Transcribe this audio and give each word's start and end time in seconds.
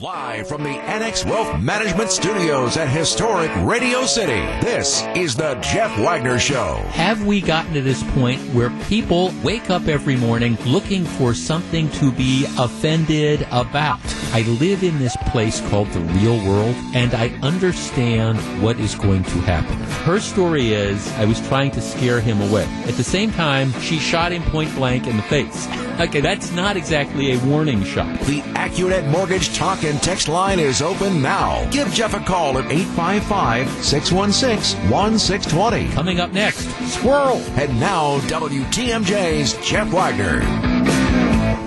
Live 0.00 0.48
from 0.48 0.62
the 0.62 0.70
Annex 0.70 1.26
Wealth 1.26 1.60
Management 1.60 2.10
Studios 2.10 2.78
at 2.78 2.88
historic 2.88 3.50
Radio 3.56 4.06
City, 4.06 4.40
this 4.64 5.02
is 5.14 5.36
the 5.36 5.56
Jeff 5.56 5.94
Wagner 5.98 6.38
Show. 6.38 6.76
Have 6.92 7.26
we 7.26 7.42
gotten 7.42 7.74
to 7.74 7.82
this 7.82 8.02
point 8.14 8.40
where 8.54 8.70
people 8.88 9.30
wake 9.44 9.68
up 9.68 9.88
every 9.88 10.16
morning 10.16 10.56
looking 10.64 11.04
for 11.04 11.34
something 11.34 11.90
to 11.90 12.10
be 12.12 12.46
offended 12.58 13.46
about? 13.50 14.00
I 14.32 14.40
live 14.58 14.82
in 14.82 14.98
this 14.98 15.18
place 15.26 15.60
called 15.68 15.90
the 15.90 16.00
real 16.00 16.38
world, 16.48 16.76
and 16.94 17.12
I 17.12 17.28
understand 17.42 18.38
what 18.62 18.80
is 18.80 18.94
going 18.94 19.24
to 19.24 19.38
happen. 19.40 19.76
Her 20.06 20.18
story 20.18 20.72
is 20.72 21.12
I 21.18 21.26
was 21.26 21.46
trying 21.48 21.72
to 21.72 21.82
scare 21.82 22.20
him 22.20 22.40
away. 22.40 22.64
At 22.86 22.94
the 22.94 23.04
same 23.04 23.32
time, 23.32 23.78
she 23.80 23.98
shot 23.98 24.32
him 24.32 24.44
point 24.44 24.74
blank 24.76 25.06
in 25.06 25.18
the 25.18 25.22
face. 25.24 25.68
Okay, 26.00 26.22
that's 26.22 26.50
not 26.52 26.78
exactly 26.78 27.34
a 27.34 27.38
warning 27.44 27.84
shot. 27.84 28.18
The 28.20 28.40
AccuNet 28.54 29.06
Mortgage 29.10 29.54
Talk 29.54 29.84
and 29.90 30.00
Text 30.00 30.28
line 30.28 30.60
is 30.60 30.82
open 30.82 31.20
now. 31.20 31.68
Give 31.70 31.92
Jeff 31.92 32.14
a 32.14 32.20
call 32.20 32.56
at 32.58 32.70
855 32.70 33.68
616 33.84 34.88
1620. 34.88 35.92
Coming 35.92 36.20
up 36.20 36.32
next, 36.32 36.68
Squirrel. 36.86 37.38
And 37.58 37.78
now, 37.80 38.20
WTMJ's 38.20 39.54
Jeff 39.66 39.92
Wagner. 39.92 40.40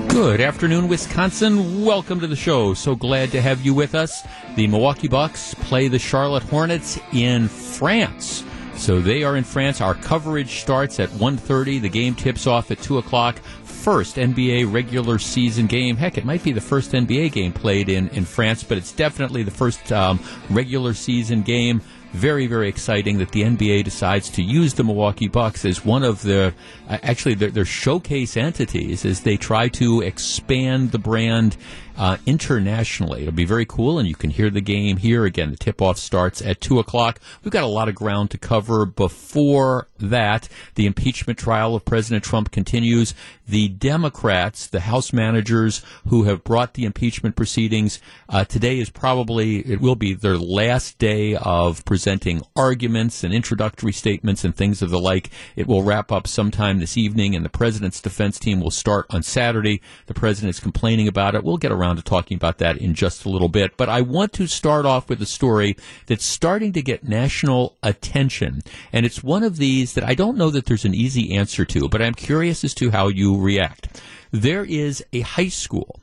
Good 0.08 0.40
afternoon, 0.40 0.88
Wisconsin. 0.88 1.84
Welcome 1.84 2.22
to 2.22 2.28
the 2.28 2.36
show. 2.36 2.74
So 2.74 2.96
glad 2.96 3.32
to 3.32 3.42
have 3.42 3.66
you 3.66 3.74
with 3.74 3.94
us. 3.94 4.24
The 4.56 4.68
Milwaukee 4.68 5.10
Bucks 5.10 5.54
play 5.56 5.90
the 5.90 6.00
Charlotte 6.00 6.44
Hornets 6.44 7.00
in 7.12 7.50
France. 7.50 8.46
So 8.76 9.02
they 9.02 9.24
are 9.24 9.36
in 9.36 9.44
France. 9.44 9.82
Our 9.82 9.96
coverage 9.96 10.62
starts 10.62 11.00
at 11.00 11.10
1.30. 11.10 11.82
The 11.82 11.90
game 11.90 12.16
tips 12.16 12.48
off 12.48 12.72
at 12.72 12.82
2 12.82 12.98
o'clock 12.98 13.40
first 13.84 14.16
NBA 14.16 14.72
regular 14.72 15.20
season 15.20 15.68
game. 15.68 15.98
Heck, 15.98 16.18
it 16.18 16.24
might 16.24 16.42
be 16.42 16.54
the 16.54 16.62
first 16.62 16.94
NBA 16.94 17.34
game 17.34 17.52
played 17.52 17.90
in, 17.90 18.08
in 18.10 18.24
France, 18.24 18.64
but 18.64 18.78
it's 18.78 18.94
definitely 18.94 19.44
the 19.44 19.52
first 19.52 19.92
um, 19.92 20.22
regular 20.50 20.94
season 20.94 21.42
game. 21.42 21.82
Very, 22.14 22.48
very 22.48 22.70
exciting 22.70 23.18
that 23.18 23.32
the 23.34 23.42
NBA 23.42 23.84
decides 23.84 24.30
to 24.30 24.42
use 24.42 24.76
the 24.76 24.86
Milwaukee 24.86 25.28
Bucks 25.28 25.66
as 25.66 25.84
one 25.84 26.04
of 26.04 26.22
the, 26.22 26.54
uh, 26.88 26.98
actually, 27.04 27.34
their, 27.34 27.52
their 27.52 27.66
showcase 27.66 28.38
entities 28.38 29.04
as 29.04 29.20
they 29.20 29.36
try 29.36 29.68
to 29.70 30.00
expand 30.00 30.92
the 30.92 31.00
brand 31.00 31.58
uh, 31.98 32.18
internationally. 32.26 33.22
It'll 33.22 33.34
be 33.34 33.46
very 33.46 33.66
cool, 33.66 34.00
and 34.00 34.08
you 34.08 34.16
can 34.16 34.30
hear 34.30 34.50
the 34.50 34.62
game 34.62 34.98
here. 34.98 35.26
Again, 35.26 35.52
the 35.52 35.58
tip 35.58 35.82
off 35.82 35.98
starts 35.98 36.42
at 36.42 36.62
2 36.62 36.80
o'clock. 36.80 37.20
We've 37.44 37.52
got 37.52 37.64
a 37.64 37.68
lot 37.68 37.90
of 37.90 37.96
ground 37.96 38.32
to 38.32 38.38
cover 38.38 38.86
before 38.86 39.88
that. 40.00 40.50
The 40.76 40.86
impeachment 40.86 41.40
trial 41.40 41.76
of 41.76 41.86
President 41.86 42.24
Trump 42.24 42.52
continues. 42.52 43.14
The 43.48 43.68
Democrats, 43.68 44.68
the 44.68 44.82
House 44.82 45.12
managers 45.12 45.84
who 46.08 46.24
have 46.24 46.44
brought 46.44 46.74
the 46.74 46.86
impeachment 46.86 47.36
proceedings, 47.36 48.00
uh, 48.30 48.46
today 48.46 48.80
is 48.80 48.90
probably, 48.90 49.60
it 49.60 49.82
will 49.82 49.96
be 49.96 50.14
their 50.14 50.38
last 50.38 50.98
day 50.98 51.36
of 51.36 51.84
presenting 51.86 52.42
arguments 52.56 53.24
and 53.24 53.34
introductory 53.34 53.92
statements 53.92 54.46
and 54.46 54.56
things 54.56 54.82
of 54.82 54.90
the 54.90 55.00
like. 55.00 55.30
It 55.56 55.68
will 55.68 55.84
wrap 55.84 56.12
up 56.12 56.26
sometime 56.26 56.80
this 56.80 56.98
evening, 56.98 57.36
and 57.36 57.44
the 57.44 57.50
president's 57.50 58.02
defense 58.02 58.40
team 58.40 58.62
will 58.62 58.72
start 58.72 59.06
on 59.10 59.24
Saturday. 59.24 59.82
The 60.08 60.14
president 60.14 60.52
is 60.52 60.60
complaining 60.60 61.08
about 61.08 61.36
it. 61.36 61.44
We'll 61.44 61.58
get 61.58 61.72
around 61.72 61.83
to 61.92 62.02
talking 62.02 62.36
about 62.36 62.58
that 62.60 62.78
in 62.78 62.94
just 62.94 63.26
a 63.26 63.30
little 63.30 63.50
bit. 63.50 63.78
But 63.78 63.90
I 63.90 64.02
want 64.02 64.34
to 64.34 64.48
start 64.48 64.86
off 64.86 65.10
with 65.10 65.22
a 65.22 65.26
story 65.26 65.76
that's 66.08 66.26
starting 66.26 66.74
to 66.74 66.82
get 66.82 67.08
national 67.08 67.78
attention. 67.84 68.62
And 68.92 69.06
it's 69.06 69.24
one 69.24 69.44
of 69.44 69.58
these 69.58 69.94
that 69.94 70.04
I 70.04 70.16
don't 70.16 70.38
know 70.38 70.50
that 70.50 70.66
there's 70.66 70.86
an 70.86 70.96
easy 70.96 71.36
answer 71.36 71.66
to, 71.66 71.90
but 71.90 72.02
I'm 72.02 72.14
curious 72.14 72.64
as 72.64 72.74
to 72.76 72.92
how 72.92 73.08
you 73.08 73.40
react. 73.40 74.02
There 74.32 74.66
is 74.66 75.04
a 75.14 75.22
high 75.22 75.50
school 75.50 76.00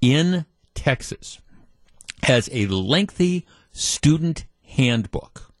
in 0.00 0.46
Texas 0.74 1.38
has 2.22 2.48
a 2.52 2.66
lengthy 2.66 3.46
student 3.72 4.44
handbook, 4.62 5.52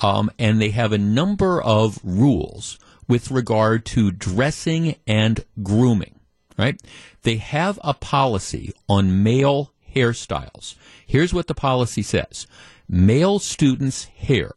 um, 0.00 0.30
and 0.38 0.60
they 0.60 0.70
have 0.70 0.92
a 0.92 0.98
number 0.98 1.62
of 1.62 1.98
rules 2.02 2.78
with 3.06 3.30
regard 3.30 3.84
to 3.86 4.10
dressing 4.10 4.96
and 5.06 5.44
grooming. 5.62 6.17
Right? 6.58 6.80
They 7.22 7.36
have 7.36 7.78
a 7.84 7.94
policy 7.94 8.74
on 8.88 9.22
male 9.22 9.72
hairstyles. 9.94 10.74
Here's 11.06 11.32
what 11.32 11.46
the 11.46 11.54
policy 11.54 12.02
says: 12.02 12.46
male 12.88 13.38
students' 13.38 14.06
hair 14.06 14.52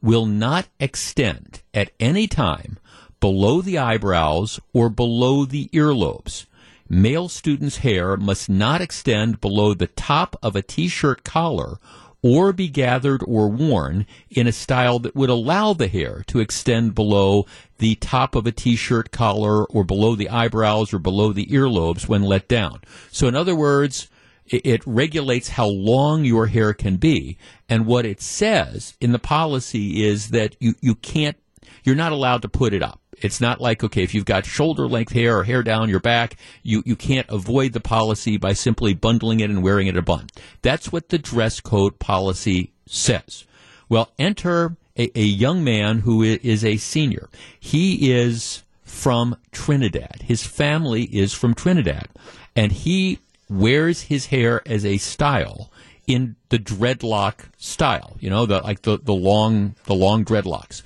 will 0.00 0.26
not 0.26 0.68
extend 0.80 1.60
at 1.74 1.92
any 2.00 2.26
time 2.26 2.78
below 3.20 3.60
the 3.60 3.78
eyebrows 3.78 4.58
or 4.72 4.88
below 4.88 5.44
the 5.44 5.68
earlobes. 5.68 6.46
Male 6.88 7.28
students' 7.28 7.78
hair 7.78 8.16
must 8.16 8.48
not 8.48 8.80
extend 8.80 9.40
below 9.40 9.74
the 9.74 9.86
top 9.86 10.36
of 10.42 10.56
a 10.56 10.62
t-shirt 10.62 11.22
collar 11.22 11.78
or 12.22 12.52
be 12.52 12.68
gathered 12.68 13.22
or 13.26 13.48
worn 13.48 14.06
in 14.30 14.46
a 14.46 14.52
style 14.52 14.98
that 14.98 15.14
would 15.14 15.30
allow 15.30 15.72
the 15.72 15.88
hair 15.88 16.22
to 16.26 16.40
extend 16.40 16.94
below 16.94 17.46
the 17.82 17.96
top 17.96 18.36
of 18.36 18.46
a 18.46 18.52
t-shirt 18.52 19.10
collar 19.10 19.64
or 19.64 19.82
below 19.82 20.14
the 20.14 20.28
eyebrows 20.28 20.94
or 20.94 21.00
below 21.00 21.32
the 21.32 21.46
earlobes 21.46 22.06
when 22.06 22.22
let 22.22 22.46
down. 22.46 22.80
So 23.10 23.26
in 23.26 23.34
other 23.34 23.56
words, 23.56 24.08
it, 24.46 24.86
regulates 24.86 25.48
how 25.48 25.66
long 25.66 26.24
your 26.24 26.46
hair 26.46 26.74
can 26.74 26.96
be. 26.96 27.38
And 27.68 27.84
what 27.84 28.06
it 28.06 28.20
says 28.20 28.96
in 29.00 29.10
the 29.10 29.18
policy 29.18 30.04
is 30.04 30.30
that 30.30 30.54
you, 30.60 30.74
you 30.80 30.94
can't, 30.94 31.36
you're 31.82 31.96
not 31.96 32.12
allowed 32.12 32.42
to 32.42 32.48
put 32.48 32.72
it 32.72 32.84
up. 32.84 33.00
It's 33.20 33.40
not 33.40 33.60
like, 33.60 33.82
okay, 33.82 34.04
if 34.04 34.14
you've 34.14 34.26
got 34.26 34.46
shoulder 34.46 34.86
length 34.86 35.12
hair 35.12 35.38
or 35.38 35.42
hair 35.42 35.64
down 35.64 35.88
your 35.88 35.98
back, 35.98 36.36
you, 36.62 36.84
you 36.86 36.94
can't 36.94 37.28
avoid 37.28 37.72
the 37.72 37.80
policy 37.80 38.36
by 38.36 38.52
simply 38.52 38.94
bundling 38.94 39.40
it 39.40 39.50
and 39.50 39.60
wearing 39.60 39.88
it 39.88 39.96
a 39.96 40.02
bun. 40.02 40.28
That's 40.62 40.92
what 40.92 41.08
the 41.08 41.18
dress 41.18 41.58
code 41.58 41.98
policy 41.98 42.74
says. 42.86 43.44
Well, 43.88 44.12
enter 44.20 44.76
a, 44.96 45.18
a 45.18 45.24
young 45.24 45.64
man 45.64 46.00
who 46.00 46.22
is 46.22 46.64
a 46.64 46.76
senior. 46.76 47.28
He 47.58 48.12
is 48.12 48.62
from 48.82 49.36
Trinidad. 49.50 50.22
His 50.24 50.46
family 50.46 51.04
is 51.04 51.32
from 51.32 51.54
Trinidad. 51.54 52.08
And 52.54 52.72
he 52.72 53.18
wears 53.48 54.02
his 54.02 54.26
hair 54.26 54.62
as 54.66 54.84
a 54.84 54.98
style 54.98 55.70
in 56.06 56.36
the 56.48 56.58
dreadlock 56.58 57.46
style, 57.56 58.16
you 58.20 58.28
know, 58.28 58.44
the 58.46 58.60
like 58.60 58.82
the, 58.82 58.98
the 58.98 59.14
long 59.14 59.74
the 59.84 59.94
long 59.94 60.24
dreadlocks. 60.24 60.82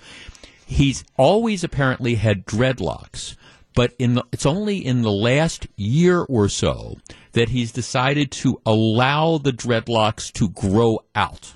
He's 0.67 1.05
always 1.17 1.65
apparently 1.65 2.17
had 2.17 2.45
dreadlocks, 2.45 3.37
but 3.75 3.95
in 3.99 4.15
the, 4.15 4.25
it's 4.33 4.47
only 4.47 4.85
in 4.85 5.03
the 5.03 5.13
last 5.13 5.67
year 5.77 6.23
or 6.23 6.49
so 6.49 6.97
that 7.33 7.51
he's 7.51 7.73
decided 7.73 8.31
to 8.33 8.61
allow 8.67 9.39
the 9.39 9.53
dreadlocks 9.53 10.33
to 10.33 10.49
grow 10.51 11.01
out. 11.15 11.55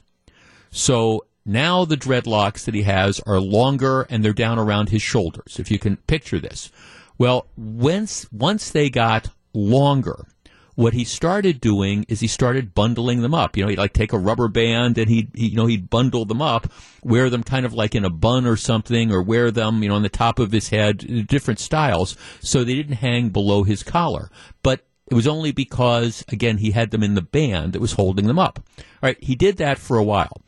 So 0.70 1.24
now 1.44 1.84
the 1.84 1.96
dreadlocks 1.96 2.64
that 2.64 2.74
he 2.74 2.82
has 2.82 3.20
are 3.26 3.40
longer 3.40 4.02
and 4.10 4.24
they're 4.24 4.32
down 4.32 4.58
around 4.58 4.90
his 4.90 5.02
shoulders, 5.02 5.58
if 5.58 5.70
you 5.70 5.78
can 5.78 5.96
picture 5.96 6.38
this. 6.38 6.70
Well, 7.18 7.46
once, 7.56 8.26
once 8.32 8.70
they 8.70 8.90
got 8.90 9.28
longer, 9.52 10.26
what 10.74 10.94
he 10.94 11.04
started 11.04 11.60
doing 11.60 12.06
is 12.08 12.20
he 12.20 12.26
started 12.26 12.74
bundling 12.74 13.20
them 13.20 13.34
up. 13.34 13.56
You 13.56 13.64
know, 13.64 13.68
he'd 13.68 13.78
like 13.78 13.92
take 13.92 14.14
a 14.14 14.18
rubber 14.18 14.48
band 14.48 14.96
and 14.96 15.10
he'd, 15.10 15.30
he, 15.34 15.48
you 15.48 15.56
know, 15.56 15.66
he'd 15.66 15.90
bundle 15.90 16.24
them 16.24 16.40
up, 16.40 16.72
wear 17.02 17.28
them 17.28 17.42
kind 17.42 17.66
of 17.66 17.74
like 17.74 17.94
in 17.94 18.04
a 18.04 18.10
bun 18.10 18.46
or 18.46 18.56
something, 18.56 19.12
or 19.12 19.22
wear 19.22 19.50
them, 19.50 19.82
you 19.82 19.90
know, 19.90 19.96
on 19.96 20.02
the 20.02 20.08
top 20.08 20.38
of 20.38 20.52
his 20.52 20.70
head, 20.70 21.04
uh, 21.04 21.22
different 21.26 21.60
styles, 21.60 22.16
so 22.40 22.64
they 22.64 22.74
didn't 22.74 22.96
hang 22.96 23.28
below 23.28 23.62
his 23.62 23.82
collar. 23.82 24.30
But 24.62 24.86
it 25.10 25.14
was 25.14 25.26
only 25.26 25.52
because, 25.52 26.24
again, 26.28 26.58
he 26.58 26.70
had 26.70 26.92
them 26.92 27.02
in 27.02 27.14
the 27.14 27.20
band 27.20 27.72
that 27.74 27.80
was 27.80 27.92
holding 27.92 28.26
them 28.26 28.38
up. 28.38 28.62
All 28.78 28.84
right, 29.02 29.22
he 29.22 29.34
did 29.34 29.58
that 29.58 29.78
for 29.78 29.98
a 29.98 30.04
while. 30.04 30.40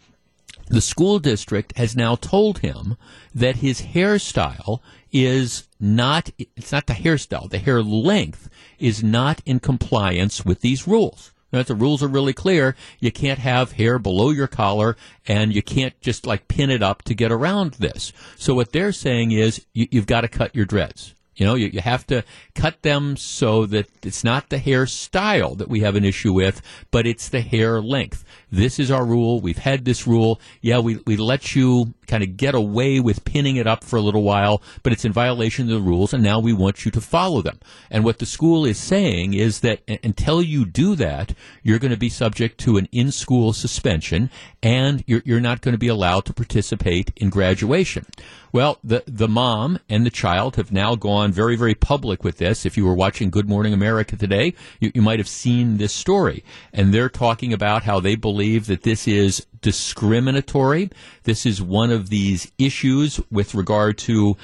The 0.73 0.81
school 0.81 1.19
district 1.19 1.77
has 1.77 1.95
now 1.95 2.15
told 2.15 2.61
him 2.61 2.97
that 3.35 3.57
his 3.57 3.83
hairstyle 3.83 4.81
is 5.13 5.69
not, 5.79 6.31
it's 6.39 6.73
not 6.73 6.87
the 6.87 6.95
hairstyle, 6.95 7.51
the 7.51 7.59
hair 7.59 7.83
length 7.83 8.49
is 8.79 9.05
not 9.05 9.43
in 9.45 9.61
compliance 9.61 10.47
with 10.47 10.63
these 10.63 10.89
rules. 10.89 11.33
Now, 11.53 11.63
the 11.63 11.75
rules 11.75 12.03
are 12.03 12.09
really 12.09 12.33
clear. 12.33 12.75
You 13.01 13.13
can't 13.13 13.39
have 13.39 13.73
hair 13.73 13.99
below 13.99 14.31
your 14.31 14.47
collar 14.47 14.97
and 15.29 15.55
you 15.55 15.61
can't 15.61 16.01
just 16.01 16.27
like 16.27 16.49
pin 16.49 16.71
it 16.71 16.83
up 16.83 17.03
to 17.03 17.15
get 17.15 17.31
around 17.31 17.75
this. 17.75 18.15
So 18.37 18.55
what 18.55 18.73
they're 18.73 18.93
saying 18.93 19.33
is 19.33 19.67
you, 19.75 19.89
have 19.93 20.07
got 20.07 20.23
to 20.23 20.29
cut 20.29 20.57
your 20.57 20.65
dreads. 20.65 21.15
You 21.35 21.47
know, 21.47 21.55
you, 21.55 21.69
you 21.69 21.81
have 21.81 22.07
to 22.09 22.25
cut 22.55 22.83
them 22.83 23.17
so 23.17 23.65
that 23.67 23.89
it's 24.05 24.23
not 24.23 24.51
the 24.51 24.59
hair 24.59 24.87
style 24.87 25.55
that 25.55 25.69
we 25.69 25.81
have 25.81 25.97
an 25.97 26.05
issue 26.05 26.33
with, 26.33 26.61
but 26.91 27.07
it's 27.07 27.29
the 27.29 27.41
hair 27.41 27.81
length. 27.81 28.25
This 28.51 28.79
is 28.79 28.91
our 28.91 29.05
rule. 29.05 29.41
We've 29.41 29.59
had 29.59 29.85
this 29.85 30.07
rule. 30.07 30.41
Yeah, 30.61 30.81
we, 30.81 31.01
we 31.07 31.17
let 31.17 31.57
you 31.57 31.95
kind 32.13 32.23
of 32.23 32.37
get 32.37 32.55
away 32.55 33.01
with 33.01 33.25
pinning 33.25 33.57
it 33.57 33.67
up 33.67 33.83
for 33.83 33.97
a 33.97 34.03
little 34.03 34.23
while, 34.23 34.61
but 34.83 34.93
it's 34.93 35.07
in 35.07 35.13
violation 35.13 35.65
of 35.65 35.75
the 35.75 35.91
rules, 35.91 36.13
and 36.13 36.23
now 36.23 36.39
we 36.39 36.53
want 36.53 36.85
you 36.85 36.91
to 36.91 37.01
follow 37.01 37.41
them. 37.41 37.59
And 37.91 38.05
what 38.05 38.19
the 38.19 38.27
school 38.27 38.67
is 38.67 38.77
saying 38.77 39.33
is 39.33 39.61
that 39.61 39.81
until 40.05 40.43
you 40.43 40.67
do 40.67 40.95
that, 40.97 41.33
you're 41.63 41.79
going 41.79 41.91
to 41.91 41.97
be 41.97 42.11
subject 42.11 42.59
to 42.61 42.77
an 42.77 42.87
in-school 42.93 43.55
suspension, 43.55 44.29
and 44.63 45.03
you're, 45.07 45.23
you're 45.25 45.41
not 45.41 45.63
going 45.63 45.73
to 45.73 45.79
be 45.79 45.89
allowed 45.89 46.27
to 46.27 46.35
participate 46.35 47.13
in 47.17 47.31
graduation. 47.31 48.05
Well, 48.53 48.79
the 48.85 49.03
the 49.07 49.29
mom 49.29 49.79
and 49.89 50.05
the 50.05 50.11
child 50.11 50.57
have 50.57 50.71
now 50.71 50.95
gone 50.95 51.33
very 51.33 51.57
very 51.57 51.75
public 51.75 52.23
with 52.23 52.37
this. 52.37 52.67
If 52.67 52.77
you 52.77 52.85
were 52.85 52.95
watching 52.95 53.31
Good 53.31 53.49
Morning 53.49 53.73
America 53.73 54.15
today, 54.15 54.53
you, 54.79 54.93
you 54.95 55.01
might 55.01 55.19
have 55.19 55.29
seen 55.29 55.79
this 55.79 55.95
story, 55.95 56.45
and 56.75 56.93
they're 56.93 57.09
talking 57.09 57.55
about 57.55 57.85
how 57.85 58.01
they 58.01 58.15
believe 58.15 58.67
that 58.67 58.83
this 58.83 59.09
is 59.09 59.47
discriminatory. 59.63 60.91
This 61.23 61.47
is 61.47 61.63
one 61.63 61.91
of 61.91 62.11
these 62.11 62.53
issues 62.59 63.21
with 63.31 63.55
regard 63.55 63.97
to 63.99 64.37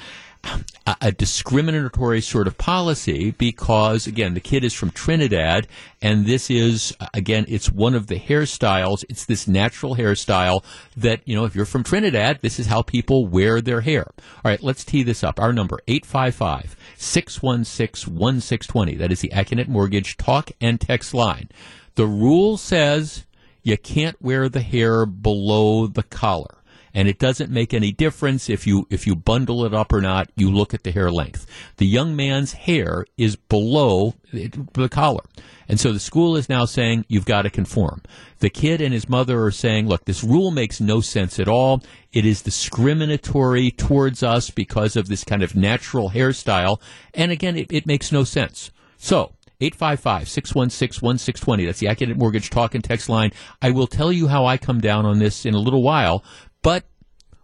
a, 0.43 0.95
a, 1.01 1.11
discriminatory 1.11 2.21
sort 2.21 2.47
of 2.47 2.57
policy 2.57 3.31
because, 3.31 4.07
again, 4.07 4.33
the 4.33 4.39
kid 4.39 4.63
is 4.63 4.73
from 4.73 4.89
Trinidad, 4.91 5.67
and 6.01 6.25
this 6.25 6.49
is, 6.49 6.95
again, 7.13 7.45
it's 7.47 7.69
one 7.69 7.93
of 7.93 8.07
the 8.07 8.19
hairstyles. 8.19 9.03
It's 9.09 9.25
this 9.25 9.47
natural 9.47 9.95
hairstyle 9.95 10.63
that, 10.95 11.21
you 11.25 11.35
know, 11.35 11.45
if 11.45 11.55
you're 11.55 11.65
from 11.65 11.83
Trinidad, 11.83 12.39
this 12.41 12.59
is 12.59 12.67
how 12.67 12.81
people 12.81 13.27
wear 13.27 13.61
their 13.61 13.81
hair. 13.81 14.05
All 14.07 14.51
right, 14.51 14.63
let's 14.63 14.85
tee 14.85 15.03
this 15.03 15.23
up. 15.23 15.39
Our 15.39 15.51
number, 15.51 15.79
855 15.87 16.75
616 16.97 18.13
1620. 18.13 18.95
That 18.95 19.11
is 19.11 19.19
the 19.19 19.29
Accunet 19.29 19.67
Mortgage 19.67 20.17
talk 20.17 20.51
and 20.61 20.79
text 20.79 21.13
line. 21.13 21.49
The 21.95 22.07
rule 22.07 22.55
says 22.55 23.25
you 23.69 23.77
can't 23.77 24.21
wear 24.21 24.49
the 24.49 24.61
hair 24.61 25.05
below 25.05 25.87
the 25.87 26.03
collar 26.03 26.59
and 26.93 27.07
it 27.07 27.19
doesn't 27.19 27.51
make 27.51 27.73
any 27.73 27.91
difference 27.91 28.49
if 28.49 28.65
you 28.65 28.87
if 28.89 29.05
you 29.05 29.15
bundle 29.15 29.65
it 29.65 29.73
up 29.73 29.93
or 29.93 30.01
not. 30.01 30.29
You 30.35 30.51
look 30.51 30.73
at 30.73 30.83
the 30.83 30.91
hair 30.91 31.11
length. 31.11 31.45
The 31.77 31.85
young 31.85 32.15
man's 32.15 32.53
hair 32.53 33.05
is 33.17 33.35
below 33.35 34.15
the 34.31 34.89
collar. 34.89 35.23
And 35.67 35.79
so 35.79 35.91
the 35.91 35.99
school 35.99 36.35
is 36.35 36.49
now 36.49 36.65
saying 36.65 37.05
you've 37.07 37.25
got 37.25 37.43
to 37.43 37.49
conform. 37.49 38.01
The 38.39 38.49
kid 38.49 38.81
and 38.81 38.93
his 38.93 39.07
mother 39.07 39.43
are 39.43 39.51
saying, 39.51 39.87
look, 39.87 40.05
this 40.05 40.23
rule 40.23 40.49
makes 40.49 40.81
no 40.81 40.99
sense 40.99 41.39
at 41.39 41.47
all. 41.47 41.83
It 42.11 42.25
is 42.25 42.41
discriminatory 42.41 43.69
towards 43.71 44.23
us 44.23 44.49
because 44.49 44.95
of 44.95 45.07
this 45.07 45.23
kind 45.23 45.43
of 45.43 45.55
natural 45.55 46.09
hairstyle. 46.09 46.81
And 47.13 47.31
again, 47.31 47.55
it, 47.55 47.71
it 47.71 47.85
makes 47.85 48.11
no 48.11 48.23
sense. 48.23 48.71
So 48.97 49.33
855 49.61 50.29
616 50.29 51.05
1620. 51.05 51.65
That's 51.65 51.79
the 51.79 51.87
Accunet 51.87 52.17
Mortgage 52.17 52.49
talk 52.49 52.75
and 52.75 52.83
text 52.83 53.09
line. 53.09 53.31
I 53.61 53.71
will 53.71 53.87
tell 53.87 54.11
you 54.11 54.27
how 54.27 54.45
I 54.45 54.57
come 54.57 54.79
down 54.79 55.05
on 55.05 55.19
this 55.19 55.45
in 55.45 55.53
a 55.53 55.59
little 55.59 55.83
while, 55.83 56.23
but 56.61 56.85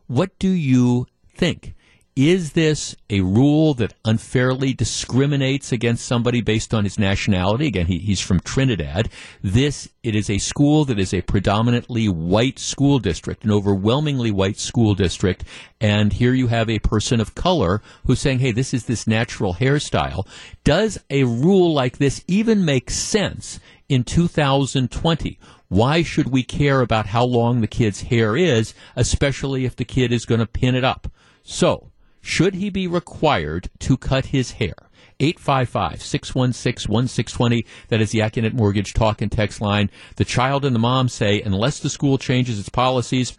what 0.08 0.38
do 0.40 0.50
you 0.50 1.08
think? 1.36 1.75
Is 2.16 2.54
this 2.54 2.96
a 3.10 3.20
rule 3.20 3.74
that 3.74 3.94
unfairly 4.06 4.74
discriminates 4.74 5.74
against 5.74 6.06
somebody 6.06 6.40
based 6.40 6.74
on 6.74 6.86
his 6.86 6.98
nationality? 6.98 7.68
Again, 7.68 7.88
he, 7.88 8.00
he's 8.00 8.22
from 8.22 8.40
Trinidad. 8.40 9.10
This, 9.44 9.90
it 10.02 10.16
is 10.16 10.30
a 10.30 10.38
school 10.38 10.86
that 10.86 10.98
is 10.98 11.14
a 11.14 11.24
predominantly 11.24 12.08
white 12.08 12.58
school 12.58 13.00
district, 13.00 13.44
an 13.44 13.52
overwhelmingly 13.52 14.32
white 14.32 14.58
school 14.58 14.96
district. 14.96 15.44
And 15.82 16.14
here 16.14 16.34
you 16.34 16.48
have 16.48 16.70
a 16.70 16.80
person 16.80 17.20
of 17.20 17.36
color 17.36 17.82
who's 18.06 18.22
saying, 18.22 18.40
hey, 18.40 18.54
this 18.54 18.74
is 18.74 18.86
this 18.86 19.06
natural 19.06 19.56
hairstyle. 19.56 20.26
Does 20.64 20.98
a 21.10 21.26
rule 21.26 21.74
like 21.74 21.98
this 21.98 22.24
even 22.30 22.64
make 22.64 22.92
sense 22.92 23.60
in 23.90 24.06
2020? 24.06 25.38
Why 25.68 26.02
should 26.02 26.28
we 26.28 26.44
care 26.44 26.80
about 26.80 27.08
how 27.08 27.26
long 27.26 27.60
the 27.60 27.68
kid's 27.68 28.04
hair 28.04 28.38
is, 28.38 28.74
especially 28.96 29.66
if 29.66 29.76
the 29.76 29.84
kid 29.84 30.14
is 30.14 30.24
going 30.24 30.40
to 30.40 30.48
pin 30.48 30.76
it 30.76 30.86
up? 30.86 31.12
So, 31.44 31.92
should 32.26 32.56
he 32.56 32.72
be 32.72 32.88
required 32.88 33.70
to 33.78 33.96
cut 33.96 34.26
his 34.26 34.54
hair? 34.54 34.74
855 35.20 36.02
616 36.02 36.92
1620. 36.92 37.66
That 37.90 38.02
is 38.02 38.10
the 38.10 38.20
Accunet 38.20 38.54
Mortgage 38.54 38.96
talk 38.96 39.22
and 39.22 39.32
text 39.32 39.62
line. 39.62 39.92
The 40.16 40.26
child 40.26 40.66
and 40.66 40.74
the 40.76 40.80
mom 40.80 41.08
say, 41.08 41.40
unless 41.40 41.80
the 41.80 41.90
school 41.90 42.18
changes 42.18 42.60
its 42.60 42.70
policies, 42.70 43.38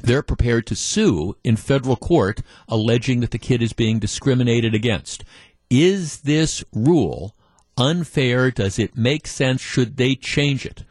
they're 0.00 0.24
prepared 0.24 0.66
to 0.66 0.74
sue 0.74 1.36
in 1.44 1.54
federal 1.54 1.94
court 1.94 2.42
alleging 2.66 3.20
that 3.20 3.30
the 3.30 3.38
kid 3.38 3.62
is 3.62 3.72
being 3.72 4.00
discriminated 4.00 4.74
against. 4.74 5.22
Is 5.70 6.22
this 6.22 6.64
rule 6.74 7.36
unfair? 7.76 8.50
Does 8.50 8.80
it 8.80 8.96
make 8.96 9.28
sense? 9.28 9.60
Should 9.60 9.98
they 9.98 10.16
change 10.16 10.66
it? 10.66 10.82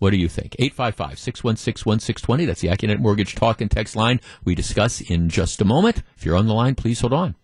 What 0.00 0.10
do 0.10 0.16
you 0.16 0.28
think? 0.28 0.56
855 0.58 1.18
616 1.18 1.88
1620. 1.88 2.44
That's 2.46 2.60
the 2.62 2.68
Accunet 2.68 2.98
Mortgage 2.98 3.34
Talk 3.34 3.60
and 3.60 3.70
Text 3.70 3.94
line 3.94 4.18
we 4.44 4.54
discuss 4.54 5.00
in 5.02 5.28
just 5.28 5.60
a 5.60 5.64
moment. 5.64 6.02
If 6.16 6.24
you're 6.24 6.36
on 6.36 6.46
the 6.46 6.54
line, 6.54 6.74
please 6.74 7.00
hold 7.00 7.12
on. 7.12 7.36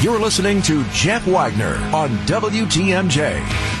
You're 0.00 0.18
listening 0.18 0.62
to 0.62 0.82
Jeff 0.92 1.26
Wagner 1.26 1.74
on 1.94 2.08
WTMJ. 2.26 3.76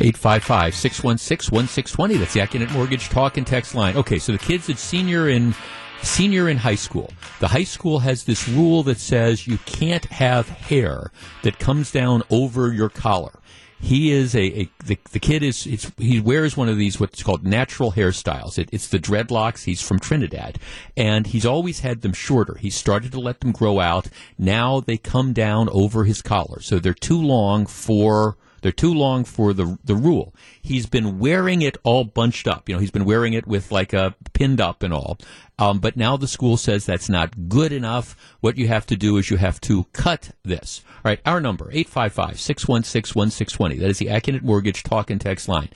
Eight 0.00 0.16
five 0.16 0.44
five 0.44 0.74
six 0.74 1.02
one 1.02 1.16
six 1.16 1.50
one 1.50 1.66
six 1.66 1.92
twenty. 1.92 2.18
That's 2.18 2.34
the 2.34 2.40
Accunet 2.40 2.70
Mortgage 2.72 3.08
Talk 3.08 3.38
and 3.38 3.46
Text 3.46 3.74
line. 3.74 3.96
Okay, 3.96 4.18
so 4.18 4.32
the 4.32 4.38
kid's 4.38 4.68
a 4.68 4.76
senior 4.76 5.30
in 5.30 5.54
senior 6.02 6.48
in 6.48 6.58
high 6.58 6.74
school. 6.74 7.12
The 7.40 7.48
high 7.48 7.64
school 7.64 8.00
has 8.00 8.24
this 8.24 8.48
rule 8.48 8.82
that 8.84 8.98
says 8.98 9.46
you 9.46 9.58
can't 9.58 10.04
have 10.06 10.48
hair 10.48 11.10
that 11.42 11.58
comes 11.58 11.90
down 11.90 12.22
over 12.30 12.72
your 12.72 12.88
collar. 12.88 13.38
He 13.80 14.10
is 14.10 14.34
a, 14.34 14.62
a 14.62 14.70
the, 14.84 14.98
the 15.12 15.20
kid 15.20 15.44
is 15.44 15.62
he 15.96 16.20
wears 16.20 16.56
one 16.56 16.68
of 16.68 16.76
these 16.76 16.98
what's 16.98 17.22
called 17.22 17.46
natural 17.46 17.92
hairstyles. 17.92 18.58
It, 18.58 18.68
it's 18.72 18.88
the 18.88 18.98
dreadlocks. 18.98 19.64
He's 19.64 19.80
from 19.80 20.00
Trinidad, 20.00 20.58
and 20.96 21.28
he's 21.28 21.46
always 21.46 21.80
had 21.80 22.02
them 22.02 22.12
shorter. 22.12 22.56
He 22.56 22.70
started 22.70 23.12
to 23.12 23.20
let 23.20 23.38
them 23.40 23.52
grow 23.52 23.78
out. 23.78 24.08
Now 24.36 24.80
they 24.80 24.96
come 24.96 25.32
down 25.32 25.68
over 25.68 26.04
his 26.04 26.22
collar, 26.22 26.60
so 26.60 26.80
they're 26.80 26.92
too 26.92 27.20
long 27.20 27.66
for 27.66 28.36
they're 28.60 28.72
too 28.72 28.92
long 28.92 29.24
for 29.24 29.52
the 29.52 29.78
the 29.84 29.94
rule. 29.94 30.34
He's 30.60 30.86
been 30.86 31.18
wearing 31.18 31.62
it 31.62 31.76
all 31.84 32.04
bunched 32.04 32.46
up. 32.46 32.68
You 32.68 32.74
know, 32.74 32.80
he's 32.80 32.90
been 32.90 33.04
wearing 33.04 33.32
it 33.32 33.46
with 33.46 33.72
like 33.72 33.92
a 33.92 34.14
pinned 34.32 34.60
up 34.60 34.82
and 34.82 34.92
all. 34.92 35.18
Um, 35.58 35.80
but 35.80 35.96
now 35.96 36.16
the 36.16 36.28
school 36.28 36.56
says 36.56 36.86
that's 36.86 37.08
not 37.08 37.48
good 37.48 37.72
enough. 37.72 38.16
What 38.40 38.56
you 38.56 38.68
have 38.68 38.86
to 38.86 38.96
do 38.96 39.16
is 39.16 39.30
you 39.30 39.38
have 39.38 39.60
to 39.62 39.84
cut 39.92 40.30
this. 40.44 40.84
All 41.04 41.10
right, 41.10 41.20
our 41.26 41.40
number, 41.40 41.72
855-616-1620. 41.72 43.80
That 43.80 43.90
is 43.90 43.98
the 43.98 44.06
Accunet 44.06 44.42
Mortgage 44.42 44.84
talk 44.84 45.10
and 45.10 45.20
text 45.20 45.48
line. 45.48 45.70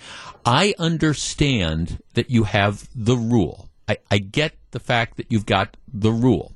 I 0.46 0.74
understand 0.78 2.00
that 2.14 2.30
you 2.30 2.44
have 2.44 2.88
the 2.94 3.16
rule. 3.16 3.68
I, 3.88 3.96
I 4.10 4.18
get 4.18 4.54
the 4.70 4.78
fact 4.78 5.16
that 5.16 5.26
you've 5.30 5.46
got 5.46 5.76
the 5.92 6.12
rule. 6.12 6.52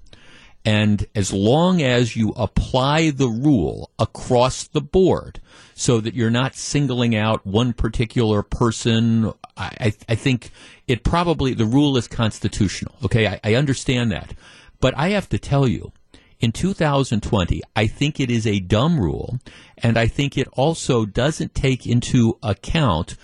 And 0.66 1.06
as 1.14 1.32
long 1.32 1.80
as 1.80 2.16
you 2.16 2.30
apply 2.30 3.10
the 3.10 3.28
rule 3.28 3.92
across 4.00 4.64
the 4.64 4.80
board 4.80 5.40
so 5.74 6.00
that 6.00 6.14
you're 6.14 6.28
not 6.28 6.56
singling 6.56 7.14
out 7.14 7.46
one 7.46 7.72
particular 7.72 8.42
person, 8.42 9.32
I, 9.56 9.94
I 10.08 10.16
think 10.16 10.50
it 10.88 11.04
probably, 11.04 11.54
the 11.54 11.64
rule 11.64 11.96
is 11.96 12.08
constitutional. 12.08 12.96
Okay, 13.04 13.28
I, 13.28 13.40
I 13.44 13.54
understand 13.54 14.10
that. 14.10 14.34
But 14.80 14.98
I 14.98 15.10
have 15.10 15.28
to 15.28 15.38
tell 15.38 15.68
you, 15.68 15.92
in 16.40 16.50
2020, 16.50 17.62
I 17.76 17.86
think 17.86 18.18
it 18.18 18.28
is 18.28 18.44
a 18.44 18.58
dumb 18.58 18.98
rule, 18.98 19.38
and 19.78 19.96
I 19.96 20.08
think 20.08 20.36
it 20.36 20.48
also 20.52 21.06
doesn't 21.06 21.54
take 21.54 21.86
into 21.86 22.38
account 22.42 23.16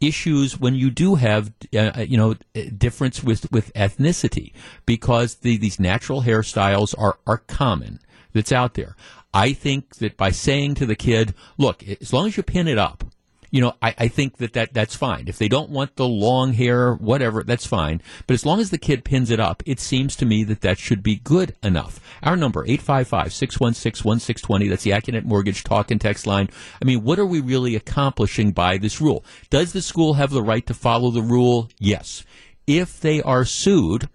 issues 0.00 0.58
when 0.58 0.74
you 0.74 0.90
do 0.90 1.16
have 1.16 1.52
uh, 1.74 1.78
uh, 1.78 2.00
you 2.00 2.16
know 2.16 2.34
difference 2.76 3.22
with 3.22 3.50
with 3.52 3.72
ethnicity 3.74 4.52
because 4.86 5.36
the, 5.36 5.56
these 5.56 5.78
natural 5.78 6.22
hairstyles 6.22 6.94
are 6.98 7.18
are 7.26 7.38
common 7.38 8.00
that's 8.32 8.52
out 8.52 8.74
there. 8.74 8.96
I 9.32 9.52
think 9.52 9.96
that 9.96 10.16
by 10.16 10.30
saying 10.30 10.74
to 10.76 10.86
the 10.86 10.96
kid, 10.96 11.34
look, 11.56 11.86
as 11.86 12.12
long 12.12 12.26
as 12.26 12.36
you 12.36 12.42
pin 12.42 12.66
it 12.66 12.78
up, 12.78 13.04
you 13.50 13.60
know, 13.60 13.74
I, 13.82 13.94
I 13.98 14.08
think 14.08 14.38
that, 14.38 14.54
that 14.54 14.72
that's 14.72 14.94
fine. 14.94 15.28
If 15.28 15.38
they 15.38 15.48
don't 15.48 15.70
want 15.70 15.96
the 15.96 16.06
long 16.06 16.52
hair, 16.52 16.94
whatever, 16.94 17.42
that's 17.42 17.66
fine. 17.66 18.00
But 18.26 18.34
as 18.34 18.46
long 18.46 18.60
as 18.60 18.70
the 18.70 18.78
kid 18.78 19.04
pins 19.04 19.30
it 19.30 19.40
up, 19.40 19.62
it 19.66 19.80
seems 19.80 20.14
to 20.16 20.26
me 20.26 20.44
that 20.44 20.60
that 20.60 20.78
should 20.78 21.02
be 21.02 21.16
good 21.16 21.56
enough. 21.62 22.00
Our 22.22 22.36
number, 22.36 22.64
855-616-1620. 22.66 24.68
That's 24.68 24.84
the 24.84 24.92
Accunet 24.92 25.24
Mortgage 25.24 25.64
talk 25.64 25.90
and 25.90 26.00
text 26.00 26.26
line. 26.26 26.48
I 26.80 26.84
mean, 26.84 27.02
what 27.02 27.18
are 27.18 27.26
we 27.26 27.40
really 27.40 27.74
accomplishing 27.76 28.52
by 28.52 28.78
this 28.78 29.00
rule? 29.00 29.24
Does 29.50 29.72
the 29.72 29.82
school 29.82 30.14
have 30.14 30.30
the 30.30 30.42
right 30.42 30.66
to 30.66 30.74
follow 30.74 31.10
the 31.10 31.22
rule? 31.22 31.68
Yes. 31.78 32.24
If 32.66 33.00
they 33.00 33.22
are 33.22 33.44
sued, 33.44 34.08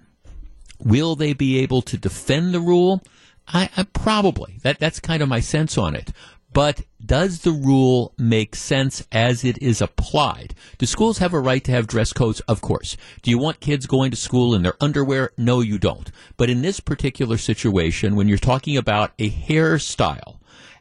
will 0.80 1.16
they 1.16 1.34
be 1.34 1.60
able 1.60 1.82
to 1.84 1.98
defend 1.98 2.54
the 2.54 2.62
rule? 2.62 3.02
I, 3.48 3.70
I, 3.78 3.84
probably 3.84 4.60
that 4.64 4.80
that's 4.80 5.00
kind 5.00 5.22
of 5.22 5.30
my 5.30 5.40
sense 5.40 5.78
on 5.78 5.96
it. 5.96 6.12
But 6.56 6.84
does 7.06 7.42
the 7.42 7.52
rule 7.52 8.14
make 8.18 8.56
sense 8.56 9.06
as 9.12 9.44
it 9.44 9.62
is 9.62 9.82
applied? 9.82 10.56
Do 10.78 10.86
schools 10.86 11.18
have 11.18 11.34
a 11.34 11.40
right 11.40 11.62
to 11.66 11.72
have 11.74 11.86
dress 11.86 12.14
codes? 12.14 12.40
Of 12.48 12.62
course. 12.62 12.96
Do 13.22 13.30
you 13.30 13.38
want 13.38 13.60
kids 13.60 13.86
going 13.86 14.10
to 14.12 14.18
school 14.18 14.56
in 14.56 14.64
their 14.64 14.82
underwear? 14.82 15.32
No, 15.38 15.60
you 15.60 15.78
don't. 15.78 16.10
But 16.38 16.50
in 16.50 16.62
this 16.62 16.80
particular 16.80 17.38
situation, 17.38 18.16
when 18.16 18.30
you're 18.30 18.38
talking 18.38 18.78
about 18.78 19.12
a 19.20 19.30
hairstyle, 19.30 20.40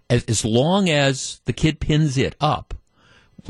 as, 0.09 0.23
as 0.27 0.45
long 0.45 0.89
as 0.89 1.41
the 1.45 1.53
kid 1.53 1.81
pins 1.81 2.17
it 2.17 2.37
up, 2.41 2.75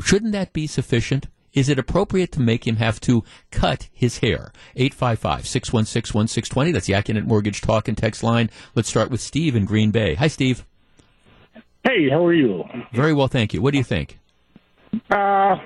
shouldn't 0.03 0.31
that 0.31 0.51
be 0.51 0.65
sufficient? 0.65 1.27
Is 1.53 1.69
it 1.69 1.77
appropriate 1.77 2.31
to 2.31 2.41
make 2.41 2.65
him 2.65 2.77
have 2.77 2.99
to 3.01 3.23
cut 3.51 3.87
his 3.93 4.17
hair? 4.17 4.51
855-616-1620. 4.77 6.73
That's 6.73 6.87
the 6.87 6.93
Accunet 6.93 7.27
Mortgage 7.27 7.61
Talk 7.61 7.87
and 7.87 7.95
Text 7.95 8.23
line. 8.23 8.49
Let's 8.73 8.89
start 8.89 9.11
with 9.11 9.21
Steve 9.21 9.55
in 9.55 9.65
Green 9.65 9.91
Bay. 9.91 10.15
Hi, 10.15 10.27
Steve. 10.27 10.65
Hey, 11.85 12.09
how 12.09 12.25
are 12.25 12.33
you? 12.33 12.63
Very 12.93 13.13
well, 13.13 13.27
thank 13.27 13.53
you. 13.53 13.61
What 13.61 13.71
do 13.71 13.77
you 13.77 13.83
think? 13.83 14.17
Uh, 15.09 15.57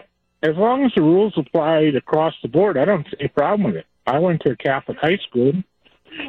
as 0.44 0.56
long 0.56 0.84
as 0.84 0.92
the 0.96 1.02
rules 1.02 1.34
applied 1.38 1.96
across 1.96 2.34
the 2.42 2.50
board, 2.50 2.78
I 2.78 2.84
don't 2.84 3.06
see 3.08 3.26
a 3.26 3.30
problem 3.30 3.64
with 3.64 3.78
it. 3.78 3.86
I 4.06 4.20
went 4.20 4.42
to 4.42 4.52
a 4.52 4.56
Catholic 4.58 4.98
high 5.00 5.18
school. 5.30 5.54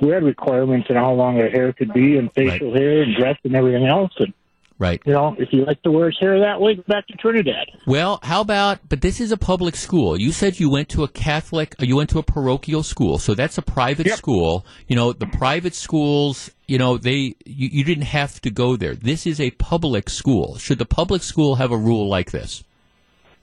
We 0.01 0.11
had 0.11 0.23
requirements 0.23 0.89
on 0.91 0.97
how 0.97 1.13
long 1.13 1.41
our 1.41 1.49
hair 1.49 1.73
could 1.73 1.93
be 1.93 2.19
and 2.19 2.33
facial 2.35 2.71
right. 2.73 2.81
hair 2.81 3.03
and 3.03 3.17
dress 3.17 3.37
and 3.43 3.57
everything 3.57 3.87
else. 3.87 4.13
And 4.19 4.33
Right. 4.81 5.03
You 5.05 5.13
know, 5.13 5.37
if 5.39 5.53
you 5.53 5.67
like 5.67 5.83
to 5.83 5.91
wear 5.91 6.07
his 6.07 6.19
hair 6.19 6.41
that 6.41 6.59
way, 6.59 6.75
go 6.75 6.83
back 6.89 7.07
to 7.09 7.13
Trinidad. 7.19 7.67
Well, 7.87 8.19
how 8.23 8.41
about? 8.41 8.79
But 8.89 9.03
this 9.03 9.21
is 9.21 9.31
a 9.31 9.37
public 9.37 9.77
school. 9.77 10.19
You 10.19 10.33
said 10.33 10.59
you 10.59 10.71
went 10.71 10.89
to 10.89 11.05
a 11.05 11.09
Catholic, 11.09 11.75
you 11.81 11.97
went 11.97 12.09
to 12.11 12.19
a 12.19 12.23
parochial 12.23 12.83
school, 12.83 13.19
so 13.19 13.35
that's 13.35 13.59
a 13.59 13.63
private 13.63 14.07
yep. 14.07 14.17
school. 14.17 14.65
You 14.89 14.97
know, 14.97 15.13
the 15.13 15.27
private 15.27 15.75
schools. 15.75 16.51
You 16.67 16.79
know, 16.79 16.97
they 16.97 17.35
you, 17.45 17.69
you 17.69 17.85
didn't 17.85 18.05
have 18.05 18.41
to 18.41 18.51
go 18.51 18.77
there. 18.77 18.95
This 18.95 19.27
is 19.27 19.39
a 19.39 19.51
public 19.51 20.09
school. 20.09 20.57
Should 20.57 20.79
the 20.79 20.87
public 20.87 21.23
school 21.23 21.57
have 21.57 21.73
a 21.73 21.77
rule 21.77 22.09
like 22.09 22.31
this? 22.31 22.65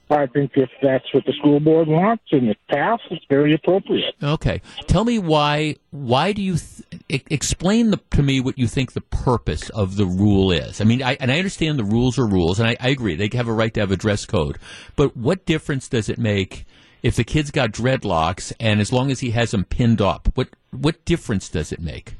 I 0.09 0.25
think 0.25 0.51
if 0.55 0.69
that's 0.81 1.05
what 1.13 1.25
the 1.25 1.33
school 1.33 1.59
board 1.59 1.87
wants 1.87 2.23
and 2.31 2.47
it 2.47 2.57
passed, 2.69 3.03
it's 3.11 3.25
very 3.29 3.53
appropriate. 3.53 4.15
Okay, 4.23 4.61
tell 4.87 5.03
me 5.03 5.19
why. 5.19 5.75
Why 5.91 6.31
do 6.31 6.41
you 6.41 6.53
th- 6.53 6.83
explain 7.09 7.91
the, 7.91 7.99
to 8.11 8.23
me 8.23 8.39
what 8.39 8.57
you 8.57 8.67
think 8.67 8.93
the 8.93 9.01
purpose 9.01 9.69
of 9.69 9.95
the 9.95 10.05
rule 10.05 10.51
is? 10.51 10.81
I 10.81 10.83
mean, 10.83 11.01
I, 11.01 11.17
and 11.19 11.31
I 11.31 11.37
understand 11.37 11.79
the 11.79 11.83
rules 11.83 12.17
are 12.19 12.27
rules, 12.27 12.59
and 12.59 12.67
I, 12.67 12.75
I 12.79 12.89
agree 12.89 13.15
they 13.15 13.29
have 13.37 13.47
a 13.47 13.53
right 13.53 13.73
to 13.73 13.79
have 13.79 13.91
a 13.91 13.97
dress 13.97 14.25
code. 14.25 14.57
But 14.95 15.15
what 15.15 15.45
difference 15.45 15.87
does 15.87 16.09
it 16.09 16.17
make 16.17 16.65
if 17.03 17.15
the 17.15 17.23
kid's 17.23 17.51
got 17.51 17.71
dreadlocks 17.71 18.51
and 18.59 18.81
as 18.81 18.91
long 18.91 19.11
as 19.11 19.21
he 19.21 19.31
has 19.31 19.51
them 19.51 19.63
pinned 19.63 20.01
up? 20.01 20.29
What 20.35 20.49
what 20.71 21.03
difference 21.05 21.49
does 21.49 21.71
it 21.71 21.79
make? 21.79 22.15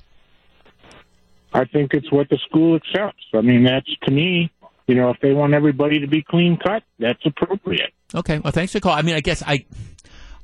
I 1.54 1.66
think 1.66 1.94
it's 1.94 2.12
what 2.12 2.30
the 2.30 2.38
school 2.50 2.76
accepts. 2.76 3.24
I 3.34 3.42
mean, 3.42 3.64
that's 3.64 3.90
to 4.04 4.12
me 4.12 4.52
you 4.88 4.96
know, 4.96 5.10
if 5.10 5.20
they 5.20 5.34
want 5.34 5.54
everybody 5.54 6.00
to 6.00 6.08
be 6.08 6.24
clean 6.24 6.58
cut, 6.58 6.82
that's 6.98 7.20
appropriate. 7.26 7.92
Okay. 8.16 8.40
Well, 8.40 8.52
thanks 8.52 8.72
for 8.72 8.78
the 8.78 8.82
call. 8.82 8.94
I 8.94 9.02
mean, 9.02 9.16
I 9.16 9.20
guess 9.20 9.44
I. 9.46 9.66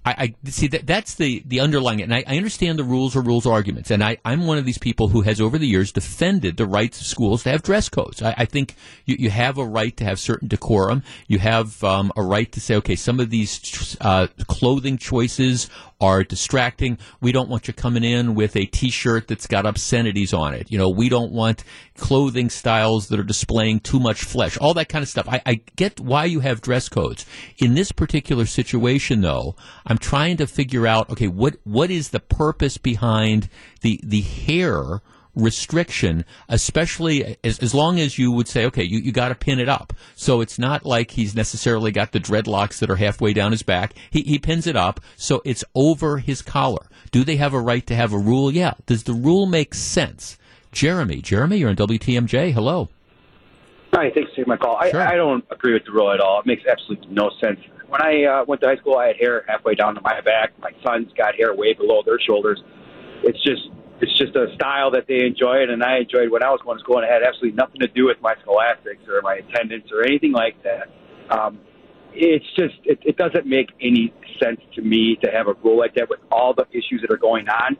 I, 0.06 0.36
I, 0.46 0.50
see 0.50 0.68
that 0.68 0.86
that's 0.86 1.16
the, 1.16 1.44
the 1.46 1.60
underlying, 1.60 2.02
and 2.02 2.14
I, 2.14 2.24
I, 2.28 2.36
understand 2.36 2.78
the 2.78 2.84
rules 2.84 3.16
are 3.16 3.22
rules 3.22 3.46
arguments, 3.46 3.90
and 3.90 4.04
I, 4.04 4.18
I'm 4.26 4.46
one 4.46 4.58
of 4.58 4.66
these 4.66 4.78
people 4.78 5.08
who 5.08 5.22
has 5.22 5.40
over 5.40 5.58
the 5.58 5.68
years 5.68 5.92
defended 5.92 6.58
the 6.58 6.66
rights 6.66 7.00
of 7.00 7.08
schools 7.08 7.44
to 7.44 7.52
have 7.52 7.64
dress 7.64 7.88
codes. 7.88 8.22
I, 8.22 8.34
I 8.40 8.46
think 8.46 8.76
you, 9.06 9.16
you 9.18 9.30
have 9.30 9.58
a 9.58 9.66
right 9.66 9.96
to 9.98 10.04
have 10.04 10.20
certain 10.20 10.50
decorum. 10.50 11.04
You 11.28 11.40
have 11.40 11.82
um, 11.84 12.12
a 12.18 12.22
right 12.22 12.52
to 12.52 12.60
say, 12.60 12.76
okay, 12.76 12.96
some 12.96 13.20
of 13.20 13.30
these 13.30 13.98
uh, 14.02 14.28
clothing 14.48 14.98
choices 14.98 15.70
are 16.04 16.24
distracting. 16.24 16.98
We 17.22 17.32
don't 17.32 17.50
want 17.50 17.68
you 17.70 17.74
coming 17.74 18.04
in 18.04 18.36
with 18.36 18.58
a 18.58 18.66
T-shirt 18.66 19.30
that's 19.30 19.48
got 19.48 19.66
obscenities 19.66 20.34
on 20.34 20.54
it. 20.54 20.70
You 20.70 20.78
know, 20.78 20.90
we 20.90 21.08
don't 21.08 21.32
want 21.32 21.64
clothing 21.96 22.50
styles 22.50 23.08
that 23.08 23.20
are 23.20 23.24
displaying 23.24 23.80
too 23.80 24.02
much 24.02 24.26
flesh. 24.26 24.58
All 24.58 24.74
that 24.74 24.90
kind 24.90 25.02
of 25.02 25.08
stuff. 25.08 25.30
I, 25.30 25.42
I 25.46 25.62
get 25.78 26.02
why 26.02 26.26
you 26.26 26.42
have 26.42 26.60
dress 26.60 26.90
codes. 26.90 27.26
In 27.58 27.76
this 27.76 27.94
particular 27.94 28.46
situation, 28.46 29.22
though, 29.22 29.56
trying 29.98 30.38
to 30.38 30.48
figure 30.48 30.88
out, 30.88 31.10
okay, 31.10 31.28
what 31.28 31.58
what 31.64 31.92
is 31.92 32.10
the 32.10 32.20
purpose 32.20 32.78
behind 32.78 33.50
the 33.82 34.00
the 34.04 34.22
hair? 34.22 35.02
restriction, 35.36 36.26
especially 36.48 37.38
as, 37.44 37.60
as 37.60 37.74
long 37.74 38.00
as 38.00 38.18
you 38.18 38.32
would 38.32 38.48
say, 38.48 38.66
okay, 38.66 38.84
you, 38.84 39.00
you 39.00 39.12
got 39.12 39.30
to 39.30 39.36
pin 39.36 39.60
it 39.60 39.70
up. 39.70 39.94
So 40.16 40.42
it's 40.42 40.60
not 40.60 40.86
like 40.86 41.12
he's 41.12 41.36
necessarily 41.36 41.92
got 41.92 42.12
the 42.12 42.20
dreadlocks 42.20 42.80
that 42.80 42.90
are 42.90 42.98
halfway 42.98 43.34
down 43.34 43.52
his 43.52 43.64
back. 43.64 43.94
He, 44.12 44.22
he 44.22 44.40
pins 44.40 44.68
it 44.68 44.76
up, 44.76 45.00
so 45.16 45.42
it's 45.44 45.64
over 45.74 46.20
his 46.20 46.42
collar. 46.42 46.86
Do 47.12 47.24
they 47.24 47.38
have 47.38 47.54
a 47.54 47.60
right 47.60 47.86
to 47.88 47.96
have 47.96 48.14
a 48.14 48.18
rule? 48.18 48.52
Yeah. 48.52 48.74
Does 48.86 49.04
the 49.04 49.14
rule 49.14 49.46
make 49.46 49.74
sense? 49.74 50.38
Jeremy, 50.72 51.22
Jeremy, 51.22 51.58
you're 51.58 51.70
on 51.70 51.76
WTMJ. 51.76 52.52
Hello. 52.52 52.90
Hi, 53.94 54.10
thanks 54.10 54.32
for 54.32 54.38
taking 54.38 54.46
my 54.48 54.58
call. 54.58 54.80
Sure. 54.90 55.02
I, 55.02 55.14
I 55.14 55.16
don't 55.16 55.46
agree 55.52 55.74
with 55.74 55.86
the 55.86 55.92
rule 55.92 56.12
at 56.12 56.20
all. 56.20 56.40
It 56.40 56.48
makes 56.48 56.64
absolutely 56.66 57.14
no 57.14 57.30
sense. 57.40 57.60
When 57.94 58.02
I 58.02 58.24
uh, 58.24 58.46
went 58.48 58.60
to 58.62 58.68
high 58.70 58.78
school, 58.78 58.98
I 58.98 59.06
had 59.06 59.18
hair 59.18 59.46
halfway 59.48 59.76
down 59.76 59.94
to 59.94 60.02
my 60.02 60.20
back. 60.22 60.58
My 60.60 60.72
sons 60.84 61.14
got 61.16 61.36
hair 61.36 61.54
way 61.54 61.74
below 61.74 62.02
their 62.04 62.20
shoulders. 62.20 62.60
It's 63.22 63.38
just 63.44 63.70
it's 64.02 64.18
just 64.18 64.36
a 64.36 64.48
style 64.56 64.90
that 64.98 65.06
they 65.08 65.24
enjoyed, 65.24 65.70
and 65.70 65.84
I 65.84 66.00
enjoyed 66.00 66.32
when 66.32 66.42
I 66.42 66.50
was 66.50 66.60
going 66.66 66.80
to 66.80 66.84
school, 66.84 66.98
and 66.98 67.06
it 67.06 67.12
had 67.12 67.22
absolutely 67.22 67.56
nothing 67.56 67.82
to 67.82 67.88
do 67.88 68.06
with 68.06 68.20
my 68.20 68.34
scholastics 68.42 69.08
or 69.08 69.22
my 69.22 69.36
attendance 69.36 69.92
or 69.92 70.02
anything 70.02 70.32
like 70.32 70.56
that. 70.64 70.90
Um, 71.30 71.60
it's 72.16 72.48
just 72.58 72.74
it, 72.84 72.98
it 73.06 73.16
doesn't 73.16 73.46
make 73.46 73.70
any 73.80 74.12
sense 74.42 74.60
to 74.74 74.82
me 74.82 75.16
to 75.24 75.30
have 75.30 75.48
a 75.48 75.54
rule 75.64 75.78
like 75.78 75.94
that 75.94 76.10
with 76.10 76.20
all 76.32 76.56
the 76.56 76.66
issues 76.72 77.02
that 77.02 77.14
are 77.14 77.22
going 77.22 77.48
on 77.48 77.78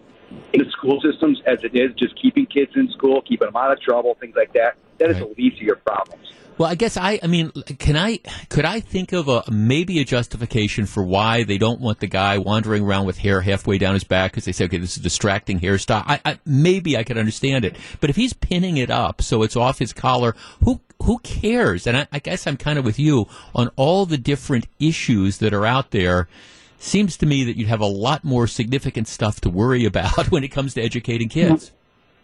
in 0.54 0.60
the 0.60 0.70
school 0.70 1.02
systems 1.02 1.42
as 1.48 1.58
it 1.64 1.74
is, 1.74 1.90
just 1.98 2.14
keeping 2.22 2.46
kids 2.46 2.72
in 2.76 2.88
school, 2.92 3.24
keeping 3.24 3.48
them 3.48 3.56
out 3.56 3.72
of 3.72 3.82
trouble, 3.82 4.16
things 4.20 4.36
like 4.36 4.54
that. 4.54 4.78
That 5.00 5.10
is 5.10 5.20
right. 5.20 5.36
the 5.36 5.42
least 5.42 5.58
of 5.58 5.64
your 5.64 5.78
problems. 5.78 6.32
Well, 6.58 6.70
I 6.70 6.76
guess 6.76 6.98
I, 6.98 7.20
I 7.24 7.28
mean, 7.28 7.52
can 7.80 7.98
I, 7.98 8.20
could 8.50 8.66
I 8.66 8.80
think 8.80 9.12
of 9.12 9.28
a, 9.28 9.44
maybe 9.52 10.00
a 10.00 10.06
justification 10.06 10.86
for 10.86 11.04
why 11.04 11.44
they 11.44 11.58
don't 11.58 11.82
want 11.82 12.00
the 12.00 12.08
guy 12.08 12.38
wandering 12.38 12.84
around 12.84 13.06
with 13.06 13.18
hair 13.18 13.42
halfway 13.42 13.78
down 13.78 13.96
his 13.96 14.04
back 14.04 14.32
because 14.32 14.46
they 14.46 14.52
say, 14.52 14.66
okay, 14.66 14.78
this 14.78 14.96
is 14.96 15.04
distracting 15.04 15.60
hairstyle. 15.60 16.04
I, 16.06 16.22
I, 16.24 16.40
maybe 16.46 16.96
I 16.96 17.04
could 17.04 17.18
understand 17.18 17.66
it. 17.66 17.76
But 18.00 18.10
if 18.10 18.16
he's 18.16 18.34
pinning 18.34 18.78
it 18.78 18.92
up 18.92 19.22
so 19.22 19.42
it's 19.42 19.56
off 19.56 19.80
his 19.80 19.94
collar, 19.94 20.36
who, 20.64 20.80
who 21.02 21.20
cares? 21.20 21.88
And 21.88 21.98
I, 21.98 22.08
I 22.12 22.20
guess 22.20 22.46
I'm 22.46 22.58
kind 22.58 22.78
of 22.78 22.86
with 22.86 23.00
you 23.00 23.28
on 23.56 23.70
all 23.76 24.06
the 24.06 24.18
different 24.18 24.68
issues 24.80 25.40
that 25.40 25.54
are 25.54 25.66
out 25.66 25.92
there 25.92 26.28
seems 26.78 27.18
to 27.18 27.26
me 27.26 27.44
that 27.46 27.58
you'd 27.58 27.70
have 27.70 27.82
a 27.82 27.86
lot 27.86 28.24
more 28.24 28.46
significant 28.46 29.08
stuff 29.08 29.42
to 29.42 29.50
worry 29.50 29.86
about 29.94 30.32
when 30.32 30.44
it 30.44 30.50
comes 30.50 30.76
to 30.76 30.82
educating 30.82 31.30
kids. 31.30 31.72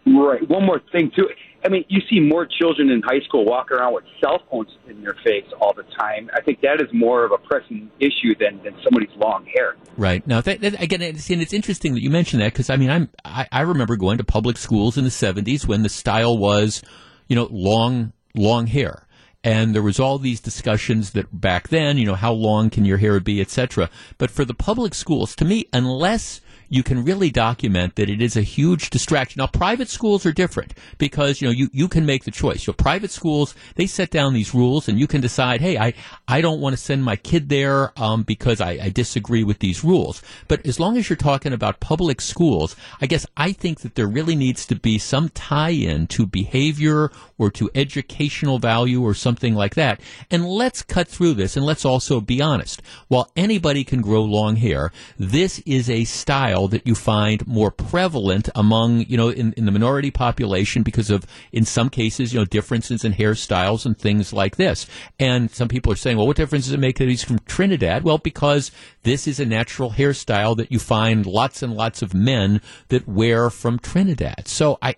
Right. 0.06 0.48
One 0.48 0.64
more 0.64 0.80
thing, 0.92 1.10
too. 1.14 1.28
I 1.64 1.68
mean, 1.68 1.84
you 1.88 2.00
see 2.08 2.20
more 2.20 2.46
children 2.46 2.90
in 2.90 3.02
high 3.02 3.20
school 3.26 3.44
walking 3.44 3.76
around 3.76 3.94
with 3.94 4.04
cell 4.20 4.42
phones 4.50 4.70
in 4.88 5.02
their 5.02 5.16
face 5.24 5.44
all 5.60 5.74
the 5.74 5.82
time. 5.98 6.30
I 6.34 6.40
think 6.40 6.60
that 6.62 6.80
is 6.80 6.88
more 6.92 7.24
of 7.24 7.32
a 7.32 7.38
pressing 7.38 7.90
issue 7.98 8.34
than, 8.38 8.62
than 8.62 8.74
somebody's 8.82 9.14
long 9.16 9.44
hair. 9.44 9.76
Right. 9.96 10.26
Now, 10.26 10.40
that, 10.40 10.60
that, 10.62 10.80
again, 10.80 11.02
and 11.02 11.16
it's 11.16 11.52
interesting 11.52 11.94
that 11.94 12.02
you 12.02 12.10
mentioned 12.10 12.40
that 12.42 12.52
because, 12.52 12.70
I 12.70 12.76
mean, 12.76 12.90
I'm, 12.90 13.10
I, 13.24 13.46
I 13.52 13.60
remember 13.62 13.96
going 13.96 14.18
to 14.18 14.24
public 14.24 14.56
schools 14.56 14.96
in 14.96 15.04
the 15.04 15.10
70s 15.10 15.66
when 15.66 15.82
the 15.82 15.88
style 15.88 16.38
was, 16.38 16.82
you 17.28 17.36
know, 17.36 17.48
long, 17.50 18.12
long 18.34 18.66
hair 18.66 19.06
and 19.42 19.74
there 19.74 19.82
was 19.82 19.98
all 19.98 20.18
these 20.18 20.40
discussions 20.40 21.12
that 21.12 21.40
back 21.40 21.68
then, 21.68 21.96
you 21.96 22.04
know, 22.04 22.14
how 22.14 22.32
long 22.32 22.68
can 22.68 22.84
your 22.84 22.98
hair 22.98 23.18
be, 23.20 23.40
etc. 23.40 23.88
But 24.18 24.30
for 24.30 24.44
the 24.44 24.54
public 24.54 24.94
schools, 24.94 25.34
to 25.36 25.44
me, 25.44 25.66
unless 25.72 26.40
you 26.70 26.82
can 26.84 27.04
really 27.04 27.30
document 27.30 27.96
that 27.96 28.08
it 28.08 28.22
is 28.22 28.36
a 28.36 28.42
huge 28.42 28.88
distraction. 28.90 29.40
Now, 29.40 29.48
private 29.48 29.88
schools 29.88 30.24
are 30.24 30.32
different 30.32 30.72
because, 30.98 31.40
you 31.40 31.48
know, 31.48 31.52
you, 31.52 31.68
you 31.72 31.88
can 31.88 32.06
make 32.06 32.24
the 32.24 32.30
choice. 32.30 32.62
So 32.62 32.72
private 32.72 33.10
schools, 33.10 33.54
they 33.74 33.86
set 33.86 34.10
down 34.10 34.32
these 34.32 34.54
rules 34.54 34.88
and 34.88 34.98
you 34.98 35.08
can 35.08 35.20
decide, 35.20 35.60
hey, 35.60 35.76
I, 35.76 35.94
I 36.28 36.40
don't 36.40 36.60
want 36.60 36.74
to 36.74 36.82
send 36.82 37.04
my 37.04 37.16
kid 37.16 37.48
there 37.48 37.92
um, 38.00 38.22
because 38.22 38.60
I, 38.60 38.78
I 38.82 38.88
disagree 38.90 39.42
with 39.42 39.58
these 39.58 39.82
rules. 39.84 40.22
But 40.46 40.64
as 40.64 40.78
long 40.78 40.96
as 40.96 41.10
you're 41.10 41.16
talking 41.16 41.52
about 41.52 41.80
public 41.80 42.20
schools, 42.20 42.76
I 43.00 43.06
guess 43.06 43.26
I 43.36 43.52
think 43.52 43.80
that 43.80 43.96
there 43.96 44.06
really 44.06 44.36
needs 44.36 44.64
to 44.66 44.76
be 44.76 44.98
some 44.98 45.28
tie-in 45.30 46.06
to 46.08 46.24
behavior 46.24 47.10
or 47.36 47.50
to 47.50 47.68
educational 47.74 48.60
value 48.60 49.02
or 49.02 49.14
something 49.14 49.54
like 49.54 49.74
that. 49.74 50.00
And 50.30 50.46
let's 50.46 50.82
cut 50.82 51.08
through 51.08 51.34
this 51.34 51.56
and 51.56 51.66
let's 51.66 51.84
also 51.84 52.20
be 52.20 52.40
honest. 52.40 52.80
While 53.08 53.32
anybody 53.34 53.82
can 53.82 54.02
grow 54.02 54.22
long 54.22 54.54
hair, 54.54 54.92
this 55.18 55.58
is 55.66 55.90
a 55.90 56.04
style 56.04 56.59
that 56.68 56.86
you 56.86 56.94
find 56.94 57.46
more 57.46 57.70
prevalent 57.70 58.48
among, 58.54 59.00
you 59.06 59.16
know, 59.16 59.28
in, 59.28 59.52
in 59.54 59.64
the 59.64 59.72
minority 59.72 60.10
population 60.10 60.82
because 60.82 61.10
of, 61.10 61.26
in 61.52 61.64
some 61.64 61.90
cases, 61.90 62.32
you 62.32 62.38
know, 62.38 62.44
differences 62.44 63.04
in 63.04 63.12
hairstyles 63.12 63.86
and 63.86 63.98
things 63.98 64.32
like 64.32 64.56
this. 64.56 64.86
And 65.18 65.50
some 65.50 65.68
people 65.68 65.92
are 65.92 65.96
saying, 65.96 66.16
well, 66.16 66.26
what 66.26 66.36
difference 66.36 66.66
does 66.66 66.74
it 66.74 66.80
make 66.80 66.98
that 66.98 67.08
he's 67.08 67.24
from 67.24 67.38
Trinidad? 67.40 68.04
Well, 68.04 68.18
because 68.18 68.70
this 69.02 69.26
is 69.26 69.40
a 69.40 69.46
natural 69.46 69.92
hairstyle 69.92 70.56
that 70.56 70.70
you 70.70 70.78
find 70.78 71.26
lots 71.26 71.62
and 71.62 71.74
lots 71.74 72.02
of 72.02 72.14
men 72.14 72.60
that 72.88 73.08
wear 73.08 73.50
from 73.50 73.78
Trinidad. 73.78 74.46
So 74.46 74.78
I, 74.82 74.94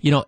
you 0.00 0.10
know, 0.10 0.24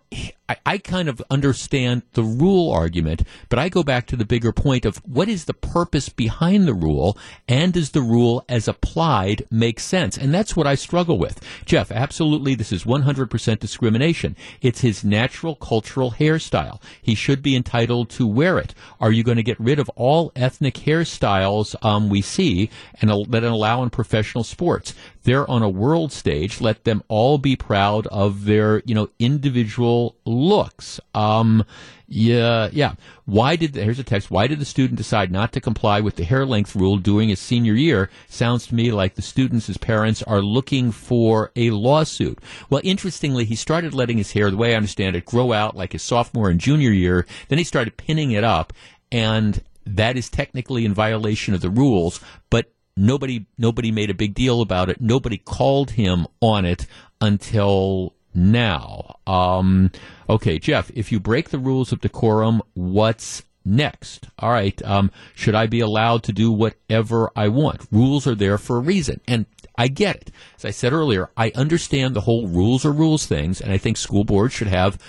I, 0.49 0.57
I, 0.65 0.77
kind 0.77 1.07
of 1.07 1.23
understand 1.29 2.01
the 2.13 2.23
rule 2.23 2.69
argument, 2.69 3.23
but 3.47 3.59
I 3.59 3.69
go 3.69 3.81
back 3.81 4.07
to 4.07 4.17
the 4.17 4.25
bigger 4.25 4.51
point 4.51 4.83
of 4.83 4.97
what 4.97 5.29
is 5.29 5.45
the 5.45 5.53
purpose 5.53 6.09
behind 6.09 6.67
the 6.67 6.73
rule, 6.73 7.17
and 7.47 7.71
does 7.71 7.91
the 7.91 8.01
rule 8.01 8.43
as 8.49 8.67
applied 8.67 9.45
make 9.49 9.79
sense? 9.79 10.17
And 10.17 10.33
that's 10.33 10.53
what 10.53 10.67
I 10.67 10.75
struggle 10.75 11.17
with. 11.17 11.39
Jeff, 11.63 11.93
absolutely, 11.93 12.55
this 12.55 12.73
is 12.73 12.83
100% 12.83 13.59
discrimination. 13.59 14.35
It's 14.61 14.81
his 14.81 15.05
natural 15.05 15.55
cultural 15.55 16.11
hairstyle. 16.11 16.81
He 17.01 17.15
should 17.15 17.41
be 17.41 17.55
entitled 17.55 18.09
to 18.11 18.27
wear 18.27 18.59
it. 18.59 18.75
Are 18.99 19.13
you 19.13 19.23
going 19.23 19.37
to 19.37 19.43
get 19.43 19.59
rid 19.61 19.79
of 19.79 19.89
all 19.95 20.33
ethnic 20.35 20.75
hairstyles 20.75 21.73
um, 21.85 22.09
we 22.09 22.21
see 22.21 22.69
and 22.99 23.09
that 23.29 23.43
allow 23.43 23.81
in 23.81 23.89
professional 23.91 24.43
sports? 24.43 24.93
They're 25.23 25.49
on 25.49 25.61
a 25.61 25.69
world 25.69 26.11
stage. 26.11 26.61
Let 26.61 26.83
them 26.83 27.03
all 27.07 27.37
be 27.37 27.55
proud 27.55 28.07
of 28.07 28.45
their, 28.45 28.81
you 28.85 28.93
know, 28.93 29.09
individual 29.19 30.15
looks. 30.25 30.99
Um, 31.15 31.65
yeah, 32.07 32.69
yeah. 32.71 32.95
Why 33.25 33.55
did 33.55 33.73
the, 33.73 33.83
here's 33.83 33.99
a 33.99 34.03
text? 34.03 34.29
Why 34.29 34.47
did 34.47 34.59
the 34.59 34.65
student 34.65 34.97
decide 34.97 35.31
not 35.31 35.51
to 35.53 35.61
comply 35.61 36.01
with 36.01 36.17
the 36.17 36.25
hair 36.25 36.45
length 36.45 36.75
rule 36.75 36.97
during 36.97 37.29
his 37.29 37.39
senior 37.39 37.73
year? 37.73 38.09
Sounds 38.27 38.67
to 38.67 38.75
me 38.75 38.91
like 38.91 39.15
the 39.15 39.21
students' 39.21 39.67
his 39.67 39.77
parents 39.77 40.21
are 40.23 40.41
looking 40.41 40.91
for 40.91 41.51
a 41.55 41.71
lawsuit. 41.71 42.39
Well, 42.69 42.81
interestingly, 42.83 43.45
he 43.45 43.55
started 43.55 43.93
letting 43.93 44.17
his 44.17 44.33
hair, 44.33 44.51
the 44.51 44.57
way 44.57 44.73
I 44.73 44.77
understand 44.77 45.15
it, 45.15 45.25
grow 45.25 45.53
out 45.53 45.75
like 45.75 45.93
his 45.93 46.03
sophomore 46.03 46.49
and 46.49 46.59
junior 46.59 46.91
year. 46.91 47.25
Then 47.47 47.57
he 47.57 47.63
started 47.63 47.97
pinning 47.97 48.31
it 48.31 48.43
up, 48.43 48.73
and 49.11 49.63
that 49.85 50.17
is 50.17 50.29
technically 50.29 50.85
in 50.85 50.93
violation 50.93 51.53
of 51.53 51.61
the 51.61 51.69
rules. 51.69 52.19
But 52.49 52.72
nobody 52.95 53.45
nobody 53.57 53.91
made 53.91 54.09
a 54.09 54.15
big 54.15 54.33
deal 54.33 54.61
about 54.61 54.89
it. 54.89 55.01
Nobody 55.01 55.37
called 55.37 55.91
him 55.91 56.27
on 56.41 56.65
it 56.65 56.85
until 57.21 58.13
now. 58.33 59.19
Um, 59.27 59.91
okay, 60.29 60.59
Jeff, 60.59 60.91
if 60.93 61.11
you 61.11 61.19
break 61.19 61.49
the 61.49 61.59
rules 61.59 61.91
of 61.91 62.01
decorum, 62.01 62.61
what's 62.73 63.43
next? 63.65 64.27
All 64.39 64.49
right, 64.51 64.81
um, 64.83 65.11
should 65.35 65.55
I 65.55 65.67
be 65.67 65.79
allowed 65.79 66.23
to 66.23 66.33
do 66.33 66.51
whatever 66.51 67.31
I 67.35 67.47
want? 67.47 67.87
Rules 67.91 68.27
are 68.27 68.35
there 68.35 68.57
for 68.57 68.77
a 68.77 68.81
reason. 68.81 69.21
And 69.27 69.45
I 69.77 69.87
get 69.87 70.15
it. 70.15 70.31
As 70.57 70.65
I 70.65 70.71
said 70.71 70.93
earlier, 70.93 71.29
I 71.35 71.51
understand 71.55 72.15
the 72.15 72.21
whole 72.21 72.47
rules 72.47 72.85
are 72.85 72.91
rules 72.91 73.25
things, 73.25 73.59
and 73.59 73.71
I 73.71 73.77
think 73.77 73.97
school 73.97 74.23
boards 74.23 74.53
should 74.53 74.67
have 74.67 74.99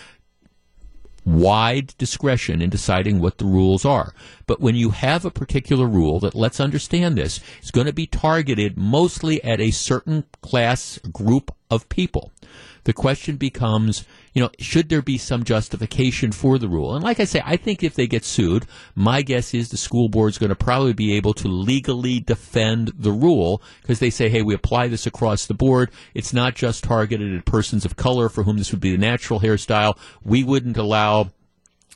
wide 1.25 1.95
discretion 1.99 2.61
in 2.61 2.71
deciding 2.71 3.21
what 3.21 3.39
the 3.39 3.45
rules 3.45 3.85
are. 3.85 4.15
But 4.47 4.61
when 4.61 4.75
you 4.75 4.91
have 4.91 5.25
a 5.25 5.31
particular 5.31 5.87
rule 5.87 6.21
that, 6.21 6.35
let's 6.35 6.61
understand 6.61 7.17
this, 7.17 7.41
is 7.63 7.71
going 7.71 7.87
to 7.87 7.93
be 7.93 8.07
targeted 8.07 8.77
mostly 8.77 9.43
at 9.43 9.61
a 9.61 9.71
certain 9.71 10.25
class 10.43 10.99
group 11.13 11.55
of 11.71 11.89
people, 11.89 12.33
the 12.85 12.93
question 12.93 13.37
becomes, 13.37 14.05
you 14.33 14.43
know, 14.43 14.51
should 14.59 14.89
there 14.89 15.03
be 15.03 15.19
some 15.19 15.43
justification 15.43 16.33
for 16.33 16.59
the 16.59 16.69
rule? 16.69 16.95
And 16.95 17.03
like 17.03 17.21
I 17.21 17.25
say, 17.25 17.43
I 17.45 17.57
think 17.57 17.83
if 17.83 17.95
they 17.95 18.07
get 18.07 18.25
sued, 18.25 18.67
my 18.95 19.23
guess 19.23 19.55
is 19.55 19.71
the 19.71 19.77
school 19.77 20.09
board 20.09 20.31
is 20.31 20.39
going 20.39 20.51
to 20.51 20.57
probably 20.57 20.93
be 20.93 21.15
able 21.15 21.35
to 21.35 21.49
legally 21.49 22.21
defend 22.21 22.93
the 22.97 23.13
rule 23.13 23.63
because 23.83 23.99
they 23.99 24.11
say, 24.11 24.29
hey, 24.29 24.43
we 24.43 24.55
apply 24.55 24.89
this 24.89 25.07
across 25.07 25.47
the 25.47 25.55
board. 25.55 25.91
It's 26.15 26.33
not 26.33 26.55
just 26.55 26.85
targeted 26.85 27.35
at 27.35 27.45
persons 27.45 27.85
of 27.85 27.97
color 27.97 28.29
for 28.29 28.45
whom 28.45 28.59
this 28.59 28.71
would 28.71 28.81
be 28.81 28.93
the 28.93 28.99
natural 28.99 29.41
hairstyle. 29.41 29.99
We 30.23 30.45
wouldn't 30.45 30.77
allow 30.77 31.31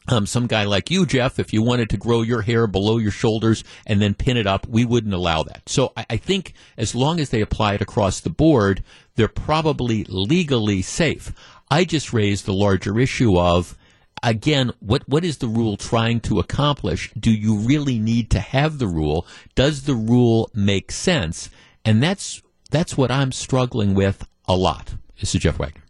um, 0.09 0.27
some 0.27 0.47
guy 0.47 0.65
like 0.65 0.91
you, 0.91 1.07
Jeff, 1.07 1.39
if 1.39 1.53
you 1.53 1.63
wanted 1.63 1.91
to 1.91 1.97
grow 1.97 2.23
your 2.23 2.43
hair 2.43 2.67
below 2.67 2.99
your 2.99 3.11
shoulders 3.11 3.63
and 3.87 4.01
then 4.01 4.15
pin 4.15 4.37
it 4.37 4.47
up, 4.47 4.67
we 4.67 4.85
wouldn't 4.85 5.15
allow 5.15 5.43
that. 5.43 5.69
So 5.69 5.93
I, 5.97 6.07
I, 6.11 6.17
think 6.17 6.55
as 6.77 6.95
long 6.95 7.21
as 7.21 7.31
they 7.31 7.43
apply 7.43 7.75
it 7.75 7.83
across 7.83 8.21
the 8.21 8.31
board, 8.31 8.83
they're 9.17 9.29
probably 9.29 10.05
legally 10.05 10.83
safe. 10.83 11.33
I 11.71 11.85
just 11.85 12.13
raised 12.13 12.47
the 12.47 12.55
larger 12.55 12.99
issue 12.99 13.39
of 13.39 13.77
again, 14.23 14.73
what 14.81 15.09
what 15.09 15.25
is 15.25 15.39
the 15.39 15.49
rule 15.49 15.77
trying 15.77 16.21
to 16.21 16.39
accomplish? 16.39 17.13
Do 17.19 17.31
you 17.31 17.57
really 17.57 17.99
need 17.99 18.31
to 18.31 18.41
have 18.41 18.79
the 18.79 18.87
rule? 18.87 19.27
Does 19.55 19.83
the 19.83 19.95
rule 19.95 20.51
make 20.55 20.91
sense? 20.91 21.51
And 21.85 22.03
that's 22.03 22.43
that's 22.71 22.97
what 22.97 23.11
I'm 23.11 23.33
struggling 23.33 23.95
with 23.95 24.27
a 24.47 24.57
lot. 24.57 24.95
This 25.21 25.35
is 25.35 25.43
Jeff 25.43 25.59
Wagner. 25.59 25.83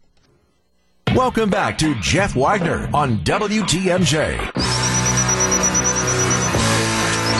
Welcome 1.15 1.49
back 1.49 1.75
to 1.79 1.99
Jeff 2.01 2.35
Wagner 2.35 2.87
on 2.93 3.23
WTMJ. 3.23 4.37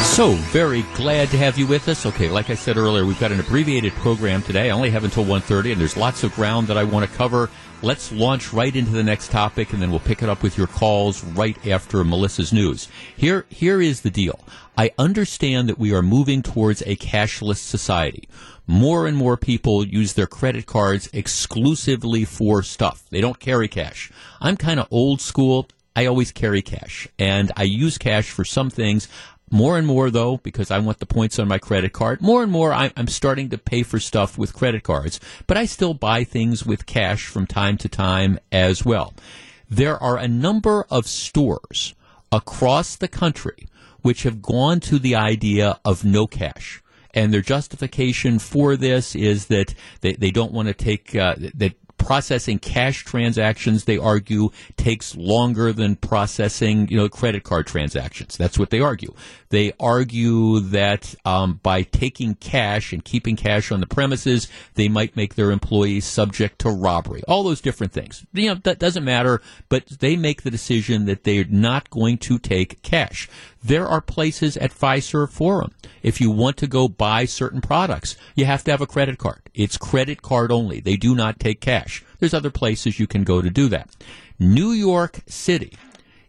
So, 0.03 0.31
very 0.51 0.81
glad 0.95 1.29
to 1.29 1.37
have 1.37 1.59
you 1.59 1.67
with 1.67 1.87
us. 1.87 2.07
Okay, 2.07 2.29
like 2.29 2.49
I 2.49 2.55
said 2.55 2.77
earlier, 2.77 3.05
we've 3.05 3.19
got 3.19 3.31
an 3.31 3.39
abbreviated 3.39 3.93
program 3.93 4.41
today. 4.41 4.71
I 4.71 4.73
only 4.73 4.89
have 4.89 5.03
until 5.03 5.23
1.30, 5.23 5.73
and 5.73 5.79
there's 5.79 5.95
lots 5.95 6.23
of 6.23 6.33
ground 6.33 6.67
that 6.67 6.79
I 6.79 6.83
want 6.83 7.09
to 7.09 7.15
cover. 7.15 7.47
Let's 7.83 8.11
launch 8.11 8.51
right 8.51 8.75
into 8.75 8.91
the 8.91 9.03
next 9.03 9.29
topic, 9.29 9.71
and 9.71 9.79
then 9.79 9.91
we'll 9.91 9.99
pick 9.99 10.23
it 10.23 10.29
up 10.29 10.41
with 10.41 10.57
your 10.57 10.67
calls 10.67 11.23
right 11.23 11.67
after 11.67 12.03
Melissa's 12.03 12.51
news. 12.51 12.89
Here, 13.15 13.45
here 13.49 13.79
is 13.79 14.01
the 14.01 14.09
deal. 14.09 14.39
I 14.77 14.91
understand 14.97 15.69
that 15.69 15.77
we 15.77 15.93
are 15.93 16.01
moving 16.01 16.41
towards 16.41 16.81
a 16.81 16.95
cashless 16.95 17.57
society. 17.57 18.27
More 18.69 19.07
and 19.07 19.17
more 19.17 19.35
people 19.35 19.83
use 19.83 20.13
their 20.13 20.27
credit 20.27 20.67
cards 20.67 21.09
exclusively 21.11 22.23
for 22.23 22.61
stuff. 22.61 23.03
They 23.09 23.19
don't 23.19 23.39
carry 23.39 23.67
cash. 23.67 24.11
I'm 24.39 24.57
kind 24.57 24.79
of 24.79 24.87
old 24.91 25.21
school. 25.21 25.67
I 25.95 26.05
always 26.05 26.31
carry 26.31 26.61
cash 26.61 27.07
and 27.17 27.51
I 27.57 27.63
use 27.63 27.97
cash 27.97 28.29
for 28.29 28.45
some 28.45 28.69
things. 28.69 29.07
More 29.49 29.79
and 29.79 29.87
more, 29.87 30.11
though, 30.11 30.37
because 30.37 30.69
I 30.69 30.77
want 30.77 30.99
the 30.99 31.07
points 31.07 31.39
on 31.39 31.47
my 31.47 31.57
credit 31.57 31.93
card, 31.93 32.21
more 32.21 32.43
and 32.43 32.51
more 32.51 32.71
I'm 32.71 33.07
starting 33.07 33.49
to 33.49 33.57
pay 33.57 33.81
for 33.81 33.99
stuff 33.99 34.37
with 34.37 34.53
credit 34.53 34.83
cards, 34.83 35.19
but 35.47 35.57
I 35.57 35.65
still 35.65 35.95
buy 35.95 36.23
things 36.23 36.63
with 36.63 36.85
cash 36.85 37.25
from 37.25 37.47
time 37.47 37.75
to 37.79 37.89
time 37.89 38.37
as 38.51 38.85
well. 38.85 39.15
There 39.67 39.97
are 39.97 40.17
a 40.17 40.27
number 40.27 40.85
of 40.91 41.07
stores 41.07 41.95
across 42.31 42.95
the 42.95 43.07
country 43.07 43.67
which 44.03 44.21
have 44.21 44.43
gone 44.43 44.79
to 44.81 44.99
the 44.99 45.15
idea 45.15 45.79
of 45.83 46.05
no 46.05 46.27
cash. 46.27 46.83
And 47.19 47.33
their 47.33 47.41
justification 47.41 48.39
for 48.39 48.77
this 48.77 49.13
is 49.13 49.47
that 49.47 49.73
they, 49.99 50.13
they 50.13 50.31
don't 50.31 50.53
want 50.53 50.69
to 50.69 50.73
take, 50.73 51.13
uh, 51.17 51.35
that 51.53 51.73
processing 51.99 52.57
cash 52.57 53.05
transactions, 53.05 53.83
they 53.83 53.97
argue, 53.97 54.49
takes 54.77 55.15
longer 55.15 55.71
than 55.71 55.95
processing, 55.95 56.87
you 56.87 56.97
know, 56.97 57.07
credit 57.07 57.43
card 57.43 57.67
transactions. 57.67 58.35
That's 58.35 58.57
what 58.57 58.71
they 58.71 58.79
argue. 58.79 59.13
They 59.49 59.73
argue 59.79 60.59
that 60.61 61.13
um, 61.25 61.59
by 61.61 61.83
taking 61.83 62.35
cash 62.35 62.93
and 62.93 63.03
keeping 63.03 63.35
cash 63.35 63.71
on 63.71 63.79
the 63.79 63.87
premises, 63.87 64.47
they 64.73 64.87
might 64.87 65.15
make 65.15 65.35
their 65.35 65.51
employees 65.51 66.05
subject 66.05 66.59
to 66.59 66.69
robbery. 66.69 67.21
All 67.27 67.43
those 67.43 67.61
different 67.61 67.93
things. 67.93 68.25
You 68.33 68.49
know, 68.49 68.55
that 68.63 68.79
doesn't 68.79 69.03
matter, 69.03 69.41
but 69.67 69.85
they 69.87 70.15
make 70.15 70.41
the 70.41 70.51
decision 70.51 71.05
that 71.05 71.23
they're 71.23 71.45
not 71.45 71.89
going 71.89 72.17
to 72.19 72.39
take 72.39 72.81
cash. 72.81 73.29
There 73.63 73.87
are 73.87 74.01
places 74.01 74.55
at 74.57 74.71
Fiserv 74.71 75.31
Forum. 75.31 75.73
If 76.01 76.21
you 76.21 76.31
want 76.31 76.57
to 76.57 76.67
go 76.67 76.87
buy 76.87 77.25
certain 77.25 77.59
products, 77.59 78.15
you 78.35 78.45
have 78.45 78.63
to 78.63 78.71
have 78.71 78.81
a 78.81 78.87
credit 78.87 79.17
card. 79.17 79.41
It's 79.53 79.77
credit 79.77 80.21
card 80.21 80.51
only. 80.51 80.79
They 80.79 80.95
do 80.95 81.13
not 81.13 81.39
take 81.39 81.59
cash. 81.59 81.98
There's 82.19 82.33
other 82.33 82.51
places 82.51 82.99
you 82.99 83.07
can 83.07 83.23
go 83.23 83.41
to 83.41 83.49
do 83.49 83.69
that. 83.69 83.95
New 84.37 84.71
York 84.71 85.21
City 85.27 85.73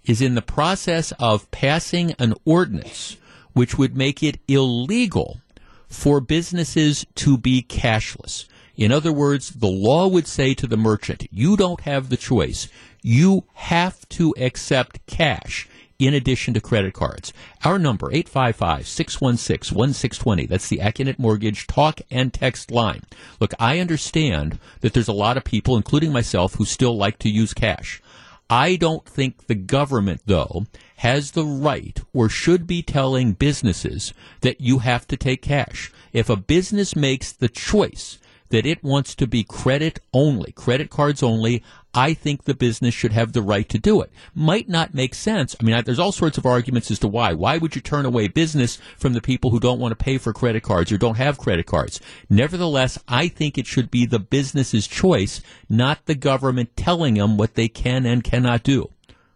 is 0.04 0.20
in 0.20 0.34
the 0.34 0.42
process 0.42 1.12
of 1.18 1.50
passing 1.50 2.14
an 2.18 2.34
ordinance 2.44 3.16
which 3.52 3.76
would 3.76 3.96
make 3.96 4.22
it 4.22 4.38
illegal 4.48 5.40
for 5.88 6.20
businesses 6.20 7.04
to 7.16 7.36
be 7.36 7.62
cashless. 7.62 8.46
In 8.76 8.92
other 8.92 9.12
words, 9.12 9.50
the 9.50 9.66
law 9.66 10.06
would 10.06 10.26
say 10.26 10.54
to 10.54 10.66
the 10.66 10.76
merchant, 10.76 11.26
you 11.30 11.56
don't 11.56 11.80
have 11.82 12.08
the 12.08 12.16
choice. 12.16 12.68
You 13.02 13.44
have 13.54 14.08
to 14.10 14.34
accept 14.38 15.04
cash 15.06 15.68
in 16.00 16.14
addition 16.14 16.54
to 16.54 16.60
credit 16.60 16.94
cards. 16.94 17.32
Our 17.64 17.78
number, 17.78 18.10
855-616-1620. 18.10 20.48
That's 20.48 20.68
the 20.68 20.78
Accunet 20.78 21.18
Mortgage 21.18 21.66
talk 21.66 22.00
and 22.10 22.32
text 22.32 22.70
line. 22.70 23.02
Look, 23.38 23.52
I 23.60 23.78
understand 23.78 24.58
that 24.80 24.94
there's 24.94 25.08
a 25.08 25.12
lot 25.12 25.36
of 25.36 25.44
people, 25.44 25.76
including 25.76 26.12
myself, 26.12 26.54
who 26.54 26.64
still 26.64 26.96
like 26.96 27.18
to 27.18 27.28
use 27.28 27.52
cash. 27.52 28.00
I 28.48 28.76
don't 28.76 29.04
think 29.04 29.46
the 29.46 29.54
government, 29.54 30.22
though, 30.26 30.64
has 30.96 31.30
the 31.30 31.44
right 31.44 32.00
or 32.12 32.28
should 32.28 32.66
be 32.66 32.82
telling 32.82 33.32
businesses 33.32 34.12
that 34.40 34.60
you 34.60 34.80
have 34.80 35.06
to 35.08 35.16
take 35.16 35.42
cash. 35.42 35.92
If 36.12 36.28
a 36.28 36.36
business 36.36 36.96
makes 36.96 37.30
the 37.30 37.48
choice 37.48 38.18
that 38.50 38.66
it 38.66 38.84
wants 38.84 39.14
to 39.16 39.26
be 39.26 39.42
credit 39.42 40.00
only, 40.12 40.52
credit 40.52 40.90
cards 40.90 41.22
only, 41.22 41.62
I 41.92 42.14
think 42.14 42.44
the 42.44 42.54
business 42.54 42.94
should 42.94 43.12
have 43.12 43.32
the 43.32 43.42
right 43.42 43.68
to 43.68 43.78
do 43.78 44.00
it. 44.00 44.12
Might 44.34 44.68
not 44.68 44.94
make 44.94 45.14
sense. 45.14 45.56
I 45.58 45.64
mean, 45.64 45.82
there's 45.84 45.98
all 45.98 46.12
sorts 46.12 46.38
of 46.38 46.46
arguments 46.46 46.90
as 46.90 47.00
to 47.00 47.08
why. 47.08 47.32
Why 47.32 47.58
would 47.58 47.74
you 47.74 47.80
turn 47.80 48.06
away 48.06 48.28
business 48.28 48.78
from 48.96 49.12
the 49.12 49.20
people 49.20 49.50
who 49.50 49.58
don't 49.58 49.80
want 49.80 49.92
to 49.92 50.04
pay 50.04 50.18
for 50.18 50.32
credit 50.32 50.62
cards 50.62 50.92
or 50.92 50.98
don't 50.98 51.16
have 51.16 51.38
credit 51.38 51.66
cards? 51.66 52.00
Nevertheless, 52.28 52.98
I 53.08 53.28
think 53.28 53.58
it 53.58 53.66
should 53.66 53.90
be 53.90 54.06
the 54.06 54.20
business's 54.20 54.86
choice, 54.86 55.40
not 55.68 56.06
the 56.06 56.14
government 56.14 56.76
telling 56.76 57.14
them 57.14 57.36
what 57.36 57.54
they 57.54 57.68
can 57.68 58.06
and 58.06 58.22
cannot 58.22 58.62
do. 58.62 58.90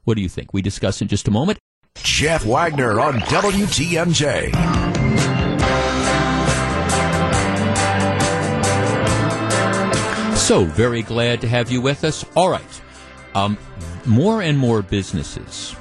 What 0.05 0.17
do 0.17 0.23
you 0.23 0.29
think? 0.29 0.53
We 0.53 0.63
discuss 0.63 1.03
in 1.03 1.09
just 1.09 1.27
a 1.27 1.33
moment. 1.33 1.59
Jeff 1.97 2.45
Wagner 2.45 3.01
on 3.01 3.15
WTMJ. 3.21 4.84
So, 10.45 10.67
very 10.67 11.01
glad 11.01 11.41
to 11.41 11.49
have 11.49 11.71
you 11.71 11.81
with 11.81 12.05
us. 12.05 12.23
All 12.37 12.51
right. 12.51 12.83
Um, 13.35 13.57
more 14.05 14.43
and 14.43 14.59
more 14.59 14.83
businesses 14.83 15.75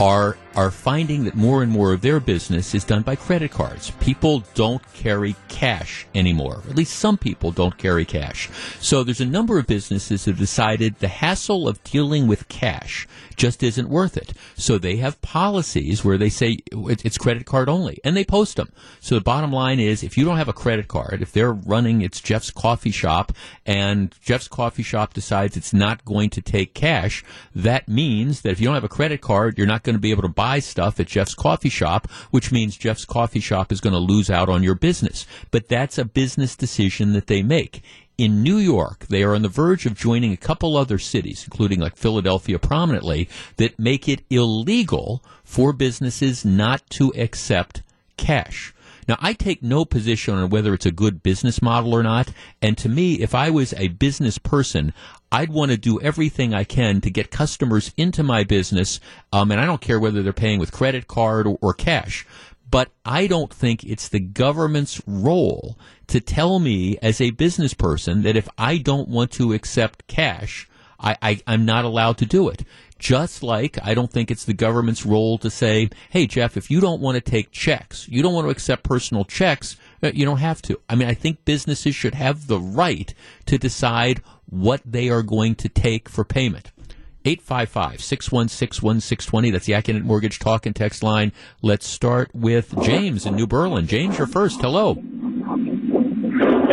are 0.00 0.38
are 0.54 0.70
finding 0.70 1.24
that 1.24 1.34
more 1.34 1.62
and 1.62 1.70
more 1.70 1.92
of 1.92 2.00
their 2.00 2.18
business 2.18 2.74
is 2.74 2.82
done 2.82 3.02
by 3.02 3.14
credit 3.14 3.50
cards. 3.50 3.90
People 4.00 4.42
don't 4.54 4.80
carry 4.94 5.36
cash 5.48 6.06
anymore. 6.14 6.62
At 6.66 6.76
least 6.76 6.98
some 6.98 7.18
people 7.18 7.52
don't 7.52 7.76
carry 7.76 8.06
cash. 8.06 8.48
So 8.80 9.04
there's 9.04 9.20
a 9.20 9.26
number 9.26 9.58
of 9.58 9.66
businesses 9.66 10.24
that 10.24 10.30
have 10.30 10.38
decided 10.38 10.98
the 10.98 11.08
hassle 11.08 11.68
of 11.68 11.84
dealing 11.84 12.26
with 12.26 12.48
cash 12.48 13.06
just 13.36 13.62
isn't 13.62 13.88
worth 13.88 14.16
it. 14.16 14.32
So 14.56 14.78
they 14.78 14.96
have 14.96 15.20
policies 15.22 16.04
where 16.04 16.18
they 16.18 16.28
say 16.28 16.58
it's 16.72 17.18
credit 17.18 17.46
card 17.46 17.68
only 17.68 17.98
and 18.04 18.16
they 18.16 18.24
post 18.24 18.56
them. 18.56 18.72
So 19.00 19.14
the 19.14 19.20
bottom 19.20 19.52
line 19.52 19.80
is 19.80 20.02
if 20.02 20.16
you 20.16 20.24
don't 20.24 20.36
have 20.36 20.48
a 20.48 20.52
credit 20.52 20.88
card, 20.88 21.22
if 21.22 21.32
they're 21.32 21.52
running 21.52 22.02
it's 22.02 22.20
Jeff's 22.20 22.50
coffee 22.50 22.90
shop 22.90 23.32
and 23.64 24.14
Jeff's 24.20 24.48
coffee 24.48 24.82
shop 24.82 25.14
decides 25.14 25.56
it's 25.56 25.74
not 25.74 26.04
going 26.04 26.30
to 26.30 26.40
take 26.40 26.74
cash, 26.74 27.24
that 27.54 27.88
means 27.88 28.42
that 28.42 28.52
if 28.52 28.60
you 28.60 28.66
don't 28.66 28.74
have 28.74 28.84
a 28.84 28.88
credit 28.88 29.20
card, 29.20 29.58
you're 29.58 29.66
not 29.66 29.82
going 29.82 29.96
to 29.96 30.00
be 30.00 30.10
able 30.10 30.22
to 30.22 30.28
buy 30.28 30.58
stuff 30.58 31.00
at 31.00 31.06
Jeff's 31.06 31.34
coffee 31.34 31.68
shop, 31.68 32.10
which 32.30 32.52
means 32.52 32.76
Jeff's 32.76 33.04
coffee 33.04 33.40
shop 33.40 33.72
is 33.72 33.80
going 33.80 33.92
to 33.92 33.98
lose 33.98 34.30
out 34.30 34.48
on 34.48 34.62
your 34.62 34.74
business. 34.74 35.26
But 35.50 35.68
that's 35.68 35.98
a 35.98 36.04
business 36.04 36.56
decision 36.56 37.12
that 37.12 37.26
they 37.26 37.42
make 37.42 37.82
in 38.18 38.42
New 38.42 38.56
York, 38.56 39.06
they 39.08 39.22
are 39.22 39.34
on 39.34 39.42
the 39.42 39.48
verge 39.48 39.84
of 39.86 39.94
joining 39.94 40.32
a 40.32 40.38
couple 40.38 40.76
other 40.76 40.98
cities, 40.98 41.44
including 41.44 41.80
like 41.80 41.96
Philadelphia 41.96 42.58
prominently, 42.58 43.28
that 43.56 43.78
make 43.78 44.08
it 44.08 44.22
illegal 44.30 45.22
for 45.44 45.72
businesses 45.72 46.44
not 46.44 46.88
to 46.90 47.12
accept 47.16 47.82
cash. 48.16 48.72
Now, 49.08 49.16
I 49.20 49.34
take 49.34 49.62
no 49.62 49.84
position 49.84 50.34
on 50.34 50.50
whether 50.50 50.74
it's 50.74 50.86
a 50.86 50.90
good 50.90 51.22
business 51.22 51.62
model 51.62 51.94
or 51.94 52.02
not. 52.02 52.32
And 52.60 52.76
to 52.78 52.88
me, 52.88 53.14
if 53.14 53.34
I 53.34 53.50
was 53.50 53.72
a 53.74 53.88
business 53.88 54.38
person, 54.38 54.92
I'd 55.30 55.50
want 55.50 55.70
to 55.70 55.76
do 55.76 56.00
everything 56.00 56.54
I 56.54 56.64
can 56.64 57.00
to 57.02 57.10
get 57.10 57.30
customers 57.30 57.92
into 57.96 58.22
my 58.22 58.42
business. 58.42 58.98
Um, 59.32 59.52
and 59.52 59.60
I 59.60 59.66
don't 59.66 59.80
care 59.80 60.00
whether 60.00 60.22
they're 60.22 60.32
paying 60.32 60.58
with 60.58 60.72
credit 60.72 61.06
card 61.06 61.46
or, 61.46 61.58
or 61.60 61.72
cash. 61.72 62.26
But 62.68 62.90
I 63.04 63.28
don't 63.28 63.52
think 63.52 63.84
it's 63.84 64.08
the 64.08 64.18
government's 64.18 65.00
role 65.06 65.78
to 66.08 66.20
tell 66.20 66.58
me 66.58 66.98
as 67.02 67.20
a 67.20 67.30
business 67.30 67.74
person 67.74 68.22
that 68.22 68.36
if 68.36 68.48
I 68.56 68.78
don't 68.78 69.08
want 69.08 69.30
to 69.32 69.52
accept 69.52 70.06
cash, 70.06 70.68
I, 70.98 71.16
I, 71.20 71.40
I'm 71.46 71.64
not 71.64 71.84
allowed 71.84 72.18
to 72.18 72.26
do 72.26 72.48
it. 72.48 72.64
Just 72.98 73.42
like 73.42 73.78
I 73.82 73.92
don't 73.92 74.10
think 74.10 74.30
it's 74.30 74.44
the 74.44 74.54
government's 74.54 75.04
role 75.04 75.36
to 75.38 75.50
say, 75.50 75.90
hey, 76.10 76.26
Jeff, 76.26 76.56
if 76.56 76.70
you 76.70 76.80
don't 76.80 77.02
want 77.02 77.16
to 77.16 77.20
take 77.20 77.50
checks, 77.50 78.08
you 78.08 78.22
don't 78.22 78.32
want 78.32 78.46
to 78.46 78.50
accept 78.50 78.84
personal 78.84 79.24
checks, 79.24 79.76
uh, 80.02 80.12
you 80.14 80.24
don't 80.24 80.38
have 80.38 80.62
to. 80.62 80.80
I 80.88 80.94
mean, 80.94 81.08
I 81.08 81.14
think 81.14 81.44
businesses 81.44 81.94
should 81.94 82.14
have 82.14 82.46
the 82.46 82.58
right 82.58 83.12
to 83.46 83.58
decide 83.58 84.22
what 84.48 84.80
they 84.86 85.10
are 85.10 85.22
going 85.22 85.56
to 85.56 85.68
take 85.68 86.08
for 86.08 86.24
payment. 86.24 86.72
855 87.26 88.00
616 88.00 88.86
1620. 88.86 89.50
That's 89.50 89.66
the 89.66 89.72
Accunet 89.74 90.04
Mortgage 90.04 90.38
Talk 90.38 90.64
and 90.64 90.76
Text 90.76 91.02
line. 91.02 91.32
Let's 91.60 91.86
start 91.86 92.30
with 92.32 92.72
James 92.82 93.26
in 93.26 93.34
New 93.34 93.48
Berlin. 93.48 93.88
James, 93.88 94.16
you're 94.16 94.28
first. 94.28 94.60
Hello. 94.60 94.94
Hey, 94.94 95.02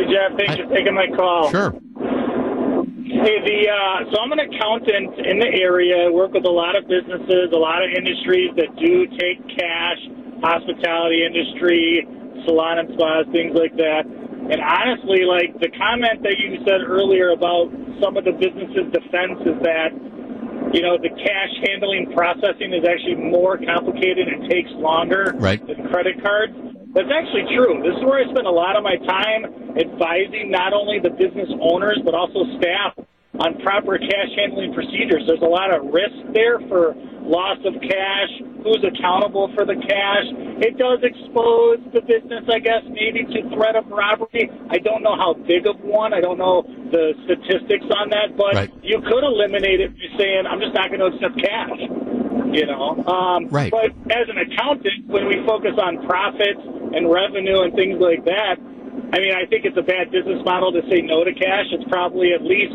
Jeff. 0.06 0.38
Thanks 0.38 0.54
Hi. 0.54 0.62
for 0.62 0.70
taking 0.70 0.94
my 0.94 1.08
call. 1.18 1.50
Sure. 1.50 1.72
Hey, 1.72 3.40
the 3.42 3.66
uh, 3.66 4.12
so 4.14 4.22
I'm 4.22 4.32
an 4.32 4.46
accountant 4.46 5.26
in 5.26 5.40
the 5.40 5.50
area. 5.50 6.06
I 6.06 6.10
Work 6.12 6.34
with 6.34 6.46
a 6.46 6.54
lot 6.54 6.76
of 6.76 6.86
businesses, 6.86 7.50
a 7.50 7.58
lot 7.58 7.82
of 7.82 7.90
industries 7.90 8.52
that 8.54 8.70
do 8.78 9.08
take 9.18 9.42
cash, 9.58 10.02
hospitality 10.46 11.26
industry, 11.26 12.06
salon 12.46 12.78
and 12.78 12.94
spas, 12.94 13.26
things 13.34 13.58
like 13.58 13.74
that. 13.82 14.06
And 14.06 14.60
honestly, 14.60 15.26
like 15.26 15.56
the 15.64 15.72
comment 15.74 16.22
that 16.22 16.38
you 16.38 16.62
said 16.68 16.84
earlier 16.86 17.32
about 17.32 17.72
some 18.04 18.18
of 18.18 18.26
the 18.28 18.36
businesses' 18.36 18.92
defense 18.92 19.40
is 19.48 19.58
that 19.64 19.96
you 20.74 20.82
know, 20.82 20.98
the 20.98 21.10
cash 21.10 21.54
handling 21.70 22.12
processing 22.18 22.74
is 22.74 22.84
actually 22.84 23.16
more 23.16 23.62
complicated 23.62 24.28
and 24.28 24.50
takes 24.50 24.70
longer 24.82 25.34
right. 25.38 25.62
than 25.66 25.88
credit 25.94 26.22
cards. 26.22 26.54
That's 26.94 27.10
actually 27.14 27.46
true. 27.54 27.82
This 27.82 27.94
is 27.98 28.04
where 28.06 28.22
I 28.22 28.26
spend 28.30 28.46
a 28.46 28.54
lot 28.54 28.76
of 28.76 28.84
my 28.84 28.98
time 29.06 29.78
advising 29.78 30.50
not 30.50 30.74
only 30.74 30.98
the 30.98 31.10
business 31.10 31.50
owners 31.62 32.02
but 32.04 32.14
also 32.14 32.46
staff 32.58 32.94
on 33.40 33.58
proper 33.62 33.98
cash 33.98 34.32
handling 34.38 34.74
procedures. 34.74 35.26
There's 35.26 35.42
a 35.42 35.50
lot 35.50 35.74
of 35.74 35.90
risk 35.90 36.14
there 36.34 36.60
for 36.70 36.94
loss 37.26 37.58
of 37.66 37.74
cash, 37.82 38.32
who's 38.62 38.84
accountable 38.84 39.50
for 39.56 39.66
the 39.66 39.76
cash. 39.76 40.28
It 40.62 40.78
does 40.78 41.00
expose 41.02 41.80
the 41.92 42.02
business, 42.04 42.46
I 42.52 42.60
guess, 42.60 42.84
maybe 42.88 43.26
to 43.26 43.40
threat 43.56 43.76
of 43.76 43.88
robbery. 43.88 44.52
I 44.70 44.78
don't 44.78 45.02
know 45.02 45.16
how 45.16 45.34
big 45.34 45.66
of 45.66 45.80
one. 45.82 46.14
I 46.14 46.22
don't 46.22 46.38
know 46.38 46.64
the 46.64 47.16
statistics 47.26 47.88
on 47.96 48.10
that, 48.12 48.38
but 48.38 48.54
right. 48.54 48.72
you 48.84 49.02
could 49.02 49.24
eliminate 49.24 49.82
it 49.82 49.96
by 49.96 50.08
saying, 50.20 50.46
I'm 50.46 50.60
just 50.60 50.76
not 50.76 50.94
going 50.94 51.02
to 51.02 51.10
accept 51.10 51.36
cash. 51.42 51.82
You 52.54 52.68
know, 52.70 53.02
um, 53.10 53.50
right. 53.50 53.72
but 53.72 53.90
as 54.14 54.30
an 54.30 54.38
accountant, 54.38 55.08
when 55.08 55.26
we 55.26 55.42
focus 55.48 55.74
on 55.82 56.06
profits 56.06 56.62
and 56.94 57.10
revenue 57.10 57.66
and 57.66 57.74
things 57.74 57.98
like 57.98 58.24
that, 58.26 58.62
I 59.14 59.20
mean, 59.20 59.34
I 59.34 59.46
think 59.46 59.66
it's 59.66 59.78
a 59.78 59.84
bad 59.84 60.12
business 60.12 60.42
model 60.46 60.72
to 60.72 60.82
say 60.90 61.02
no 61.02 61.24
to 61.24 61.34
cash. 61.34 61.66
It's 61.72 61.88
probably 61.90 62.34
at 62.34 62.42
least 62.42 62.74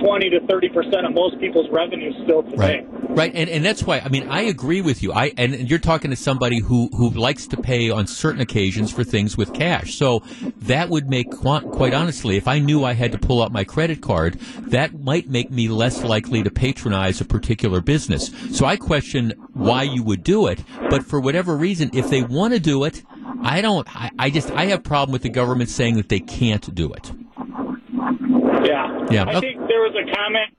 20 0.00 0.30
to 0.30 0.40
30 0.46 0.68
percent 0.68 1.06
of 1.06 1.14
most 1.14 1.38
people's 1.40 1.68
revenue 1.70 2.12
still 2.24 2.42
today. 2.42 2.86
Right, 2.86 3.16
right, 3.16 3.32
and 3.34 3.50
and 3.50 3.64
that's 3.64 3.82
why 3.82 3.98
I 3.98 4.08
mean 4.08 4.28
I 4.28 4.42
agree 4.42 4.82
with 4.82 5.02
you. 5.02 5.12
I 5.12 5.32
and 5.36 5.68
you're 5.68 5.78
talking 5.78 6.10
to 6.10 6.16
somebody 6.16 6.60
who 6.60 6.88
who 6.92 7.10
likes 7.10 7.46
to 7.48 7.56
pay 7.56 7.90
on 7.90 8.06
certain 8.06 8.40
occasions 8.40 8.92
for 8.92 9.04
things 9.04 9.36
with 9.36 9.52
cash. 9.52 9.96
So 9.96 10.22
that 10.58 10.88
would 10.90 11.08
make 11.08 11.30
quite 11.30 11.94
honestly, 11.94 12.36
if 12.36 12.46
I 12.46 12.58
knew 12.58 12.84
I 12.84 12.92
had 12.92 13.12
to 13.12 13.18
pull 13.18 13.42
out 13.42 13.52
my 13.52 13.64
credit 13.64 14.00
card, 14.00 14.34
that 14.68 15.00
might 15.00 15.28
make 15.28 15.50
me 15.50 15.68
less 15.68 16.04
likely 16.04 16.42
to 16.42 16.50
patronize 16.50 17.20
a 17.20 17.24
particular 17.24 17.80
business. 17.80 18.30
So 18.52 18.66
I 18.66 18.76
question 18.76 19.32
why 19.54 19.82
you 19.82 20.02
would 20.02 20.22
do 20.22 20.46
it, 20.46 20.62
but 20.88 21.04
for 21.04 21.20
whatever 21.20 21.56
reason, 21.56 21.90
if 21.92 22.08
they 22.10 22.22
want 22.22 22.54
to 22.54 22.60
do 22.60 22.84
it, 22.84 23.02
I 23.42 23.60
don't. 23.60 23.88
I, 23.96 24.10
I 24.18 24.30
just 24.30 24.50
I 24.50 24.66
have 24.66 24.82
problem 24.82 25.12
with 25.12 25.22
the 25.22 25.28
government 25.28 25.70
saying 25.70 25.96
that 25.96 26.08
they 26.08 26.20
can't 26.20 26.74
do 26.74 26.92
it. 26.92 27.12
Yeah. 28.66 29.06
Yeah. 29.10 29.24
I 29.26 29.40
think 29.40 29.58
there 29.68 29.80
was 29.80 29.94
a 29.96 30.14
comment. 30.14 30.50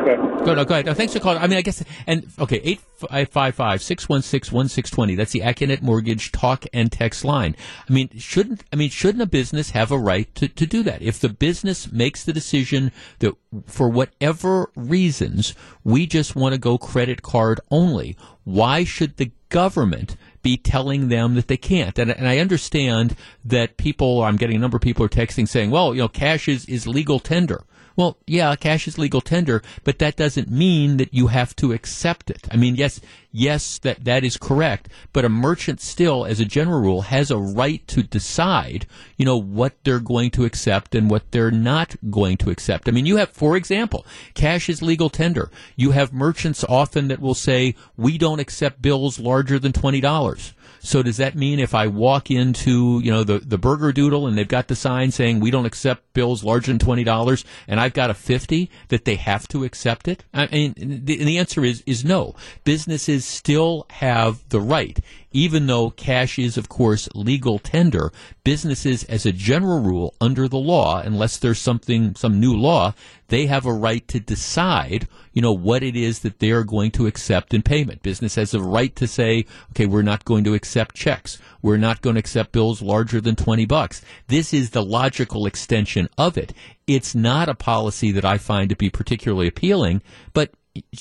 Okay. 0.00 0.16
Go, 0.44 0.54
no, 0.54 0.64
go 0.64 0.74
ahead. 0.74 0.86
No, 0.86 0.94
thanks 0.94 1.12
for 1.12 1.20
calling. 1.20 1.42
I 1.42 1.46
mean, 1.46 1.58
I 1.58 1.62
guess, 1.62 1.84
and 2.06 2.26
okay, 2.38 2.56
855 2.56 3.82
616 3.82 4.54
1620. 4.54 5.14
That's 5.14 5.32
the 5.32 5.40
Accunet 5.40 5.82
Mortgage 5.82 6.32
talk 6.32 6.64
and 6.72 6.90
text 6.90 7.24
line. 7.24 7.54
I 7.88 7.92
mean, 7.92 8.08
shouldn't, 8.16 8.64
I 8.72 8.76
mean, 8.76 8.90
shouldn't 8.90 9.22
a 9.22 9.26
business 9.26 9.70
have 9.70 9.92
a 9.92 9.98
right 9.98 10.32
to, 10.36 10.48
to 10.48 10.66
do 10.66 10.82
that? 10.84 11.02
If 11.02 11.20
the 11.20 11.28
business 11.28 11.92
makes 11.92 12.24
the 12.24 12.32
decision 12.32 12.92
that 13.18 13.34
for 13.66 13.88
whatever 13.88 14.70
reasons, 14.74 15.54
we 15.84 16.06
just 16.06 16.34
want 16.34 16.54
to 16.54 16.58
go 16.58 16.78
credit 16.78 17.22
card 17.22 17.60
only, 17.70 18.16
why 18.44 18.84
should 18.84 19.16
the 19.16 19.32
government 19.50 20.16
be 20.42 20.56
telling 20.56 21.08
them 21.08 21.34
that 21.34 21.48
they 21.48 21.56
can't. 21.56 21.98
And, 21.98 22.10
and 22.10 22.26
I 22.26 22.38
understand 22.38 23.16
that 23.44 23.76
people, 23.76 24.22
I'm 24.22 24.36
getting 24.36 24.56
a 24.56 24.60
number 24.60 24.76
of 24.76 24.82
people 24.82 25.04
are 25.04 25.10
texting 25.10 25.48
saying, 25.48 25.70
well, 25.70 25.94
you 25.94 26.00
know, 26.00 26.08
cash 26.08 26.48
is, 26.48 26.64
is 26.66 26.86
legal 26.86 27.18
tender. 27.18 27.62
Well, 27.96 28.18
yeah, 28.26 28.54
cash 28.56 28.86
is 28.88 28.98
legal 28.98 29.20
tender, 29.20 29.62
but 29.84 29.98
that 29.98 30.16
doesn't 30.16 30.50
mean 30.50 30.96
that 30.98 31.12
you 31.12 31.28
have 31.28 31.54
to 31.56 31.72
accept 31.72 32.30
it. 32.30 32.48
I 32.50 32.56
mean, 32.56 32.76
yes, 32.76 33.00
yes, 33.32 33.78
that, 33.78 34.04
that 34.04 34.24
is 34.24 34.36
correct, 34.36 34.88
but 35.12 35.24
a 35.24 35.28
merchant 35.28 35.80
still, 35.80 36.24
as 36.24 36.40
a 36.40 36.44
general 36.44 36.80
rule, 36.80 37.02
has 37.02 37.30
a 37.30 37.38
right 37.38 37.86
to 37.88 38.02
decide, 38.02 38.86
you 39.16 39.24
know, 39.24 39.36
what 39.36 39.74
they're 39.84 40.00
going 40.00 40.30
to 40.32 40.44
accept 40.44 40.94
and 40.94 41.10
what 41.10 41.30
they're 41.30 41.50
not 41.50 41.96
going 42.10 42.36
to 42.38 42.50
accept. 42.50 42.88
I 42.88 42.92
mean, 42.92 43.06
you 43.06 43.16
have, 43.16 43.30
for 43.30 43.56
example, 43.56 44.06
cash 44.34 44.68
is 44.68 44.82
legal 44.82 45.10
tender. 45.10 45.50
You 45.76 45.90
have 45.90 46.12
merchants 46.12 46.64
often 46.64 47.08
that 47.08 47.20
will 47.20 47.34
say, 47.34 47.74
we 47.96 48.18
don't 48.18 48.40
accept 48.40 48.82
bills 48.82 49.18
larger 49.18 49.58
than 49.58 49.72
$20. 49.72 50.52
So 50.80 51.02
does 51.02 51.18
that 51.18 51.36
mean 51.36 51.58
if 51.58 51.74
I 51.74 51.86
walk 51.86 52.30
into, 52.30 53.00
you 53.04 53.12
know, 53.12 53.22
the, 53.22 53.38
the 53.38 53.58
Burger 53.58 53.92
Doodle 53.92 54.26
and 54.26 54.36
they've 54.36 54.48
got 54.48 54.68
the 54.68 54.74
sign 54.74 55.10
saying 55.10 55.40
we 55.40 55.50
don't 55.50 55.66
accept 55.66 56.12
bills 56.14 56.42
larger 56.42 56.72
than 56.72 56.78
$20 56.78 57.44
and 57.68 57.78
I've 57.78 57.92
got 57.92 58.10
a 58.10 58.14
50 58.14 58.70
that 58.88 59.04
they 59.04 59.16
have 59.16 59.46
to 59.48 59.64
accept 59.64 60.08
it? 60.08 60.24
I 60.32 60.46
mean, 60.46 60.74
the, 60.76 61.22
the 61.22 61.38
answer 61.38 61.64
is, 61.64 61.82
is 61.86 62.04
no. 62.04 62.34
Businesses 62.64 63.24
still 63.24 63.86
have 63.90 64.48
the 64.48 64.60
right 64.60 64.98
even 65.32 65.66
though 65.66 65.90
cash 65.90 66.38
is, 66.38 66.56
of 66.56 66.68
course, 66.68 67.08
legal 67.14 67.58
tender, 67.58 68.12
businesses, 68.50 69.04
as 69.04 69.24
a 69.24 69.30
general 69.30 69.78
rule, 69.78 70.12
under 70.20 70.48
the 70.48 70.58
law, 70.58 71.00
unless 71.00 71.36
there's 71.36 71.60
something, 71.60 72.16
some 72.16 72.40
new 72.40 72.52
law, 72.52 72.92
they 73.28 73.46
have 73.46 73.64
a 73.64 73.72
right 73.72 74.08
to 74.08 74.18
decide, 74.18 75.06
you 75.32 75.40
know, 75.40 75.52
what 75.52 75.84
it 75.84 75.94
is 75.94 76.18
that 76.18 76.40
they 76.40 76.50
are 76.50 76.64
going 76.64 76.90
to 76.90 77.06
accept 77.06 77.54
in 77.54 77.62
payment. 77.62 78.02
Business 78.02 78.34
has 78.34 78.52
a 78.52 78.60
right 78.60 78.96
to 78.96 79.06
say, 79.06 79.44
okay, 79.70 79.86
we're 79.86 80.02
not 80.02 80.24
going 80.24 80.42
to 80.42 80.54
accept 80.54 80.96
checks. 80.96 81.38
We're 81.62 81.76
not 81.76 82.02
going 82.02 82.14
to 82.14 82.18
accept 82.18 82.50
bills 82.50 82.82
larger 82.82 83.20
than 83.20 83.36
20 83.36 83.66
bucks. 83.66 84.02
This 84.26 84.52
is 84.52 84.70
the 84.70 84.82
logical 84.82 85.46
extension 85.46 86.08
of 86.18 86.36
it. 86.36 86.52
It's 86.88 87.14
not 87.14 87.48
a 87.48 87.54
policy 87.54 88.10
that 88.10 88.24
I 88.24 88.36
find 88.38 88.68
to 88.70 88.74
be 88.74 88.90
particularly 88.90 89.46
appealing, 89.46 90.02
but 90.32 90.50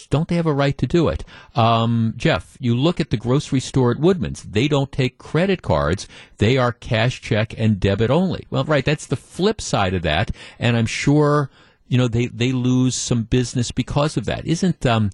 don't 0.09 0.27
they 0.27 0.35
have 0.35 0.45
a 0.45 0.53
right 0.53 0.77
to 0.77 0.87
do 0.87 1.07
it? 1.07 1.23
Um, 1.55 2.13
Jeff, 2.17 2.57
you 2.59 2.75
look 2.75 2.99
at 2.99 3.09
the 3.09 3.17
grocery 3.17 3.59
store 3.59 3.91
at 3.91 3.99
Woodman's. 3.99 4.43
They 4.43 4.67
don't 4.67 4.91
take 4.91 5.17
credit 5.17 5.61
cards. 5.61 6.07
They 6.37 6.57
are 6.57 6.71
cash, 6.71 7.21
check, 7.21 7.53
and 7.57 7.79
debit 7.79 8.09
only. 8.09 8.45
Well, 8.49 8.63
right. 8.63 8.85
That's 8.85 9.07
the 9.07 9.15
flip 9.15 9.61
side 9.61 9.93
of 9.93 10.03
that. 10.03 10.31
And 10.57 10.77
I'm 10.77 10.85
sure, 10.85 11.49
you 11.87 11.97
know, 11.97 12.07
they, 12.07 12.27
they 12.27 12.51
lose 12.51 12.95
some 12.95 13.23
business 13.23 13.71
because 13.71 14.17
of 14.17 14.25
that. 14.25 14.45
Isn't, 14.45 14.85
um, 14.85 15.11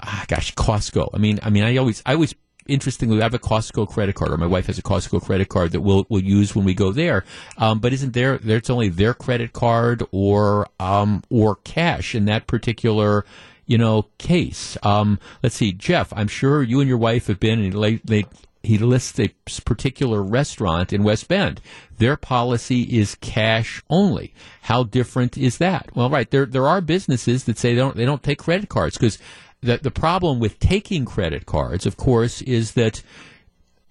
ah, 0.00 0.24
gosh, 0.28 0.54
Costco. 0.54 1.10
I 1.14 1.18
mean, 1.18 1.40
I 1.42 1.50
mean, 1.50 1.64
I 1.64 1.76
always, 1.76 2.02
I 2.06 2.14
always 2.14 2.34
interestingly, 2.66 3.20
I 3.20 3.24
have 3.24 3.34
a 3.34 3.38
Costco 3.38 3.88
credit 3.88 4.14
card, 4.14 4.32
or 4.32 4.36
my 4.36 4.46
wife 4.46 4.66
has 4.66 4.78
a 4.78 4.82
Costco 4.82 5.22
credit 5.22 5.48
card 5.48 5.72
that 5.72 5.80
we'll 5.80 6.06
we'll 6.08 6.22
use 6.22 6.54
when 6.54 6.64
we 6.64 6.74
go 6.74 6.92
there. 6.92 7.24
Um, 7.58 7.80
but 7.80 7.92
isn't 7.92 8.12
there? 8.12 8.38
There's 8.38 8.70
only 8.70 8.88
their 8.88 9.14
credit 9.14 9.52
card 9.52 10.02
or 10.12 10.68
um, 10.80 11.22
or 11.30 11.56
cash 11.56 12.14
in 12.14 12.24
that 12.26 12.46
particular 12.46 13.24
you 13.66 13.78
know 13.78 14.06
case. 14.18 14.76
Um, 14.82 15.18
let's 15.42 15.56
see, 15.56 15.72
Jeff. 15.72 16.12
I'm 16.14 16.28
sure 16.28 16.62
you 16.62 16.80
and 16.80 16.88
your 16.88 16.98
wife 16.98 17.26
have 17.26 17.40
been 17.40 17.60
and 17.60 18.00
they, 18.04 18.24
he 18.62 18.78
lists 18.78 19.18
a 19.18 19.28
particular 19.64 20.22
restaurant 20.22 20.92
in 20.92 21.02
West 21.02 21.28
Bend. 21.28 21.60
Their 21.98 22.16
policy 22.16 22.82
is 22.82 23.14
cash 23.16 23.82
only. 23.90 24.34
How 24.62 24.84
different 24.84 25.36
is 25.36 25.58
that? 25.58 25.90
Well, 25.94 26.10
right 26.10 26.30
there 26.30 26.46
there 26.46 26.66
are 26.66 26.80
businesses 26.80 27.44
that 27.44 27.58
say 27.58 27.74
they 27.74 27.80
don't 27.80 27.96
they 27.96 28.06
don't 28.06 28.22
take 28.22 28.38
credit 28.38 28.68
cards 28.68 28.96
because 28.96 29.18
the 29.60 29.78
the 29.78 29.90
problem 29.90 30.40
with 30.40 30.58
taking 30.58 31.04
credit 31.04 31.46
cards, 31.46 31.86
of 31.86 31.96
course, 31.96 32.42
is 32.42 32.72
that 32.72 33.02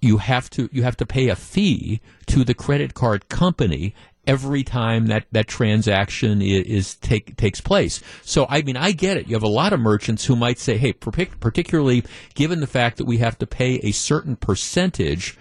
you 0.01 0.17
have 0.17 0.49
to 0.51 0.69
you 0.71 0.83
have 0.83 0.97
to 0.97 1.05
pay 1.05 1.29
a 1.29 1.35
fee 1.35 2.01
to 2.27 2.43
the 2.43 2.53
credit 2.53 2.93
card 2.93 3.29
company 3.29 3.95
every 4.25 4.63
time 4.63 5.07
that, 5.07 5.25
that 5.31 5.47
transaction 5.47 6.41
is, 6.41 6.65
is, 6.65 6.95
take 6.95 7.35
takes 7.35 7.61
place. 7.61 8.01
So 8.21 8.45
I 8.49 8.61
mean 8.61 8.77
I 8.77 8.91
get 8.91 9.17
it. 9.17 9.27
You 9.27 9.35
have 9.35 9.43
a 9.43 9.47
lot 9.47 9.73
of 9.73 9.79
merchants 9.79 10.25
who 10.25 10.35
might 10.35 10.59
say, 10.59 10.77
hey, 10.77 10.93
particularly 10.93 12.03
given 12.33 12.59
the 12.59 12.67
fact 12.67 12.97
that 12.97 13.05
we 13.05 13.17
have 13.17 13.37
to 13.39 13.47
pay 13.47 13.75
a 13.75 13.91
certain 13.91 14.35
percentage 14.35 15.37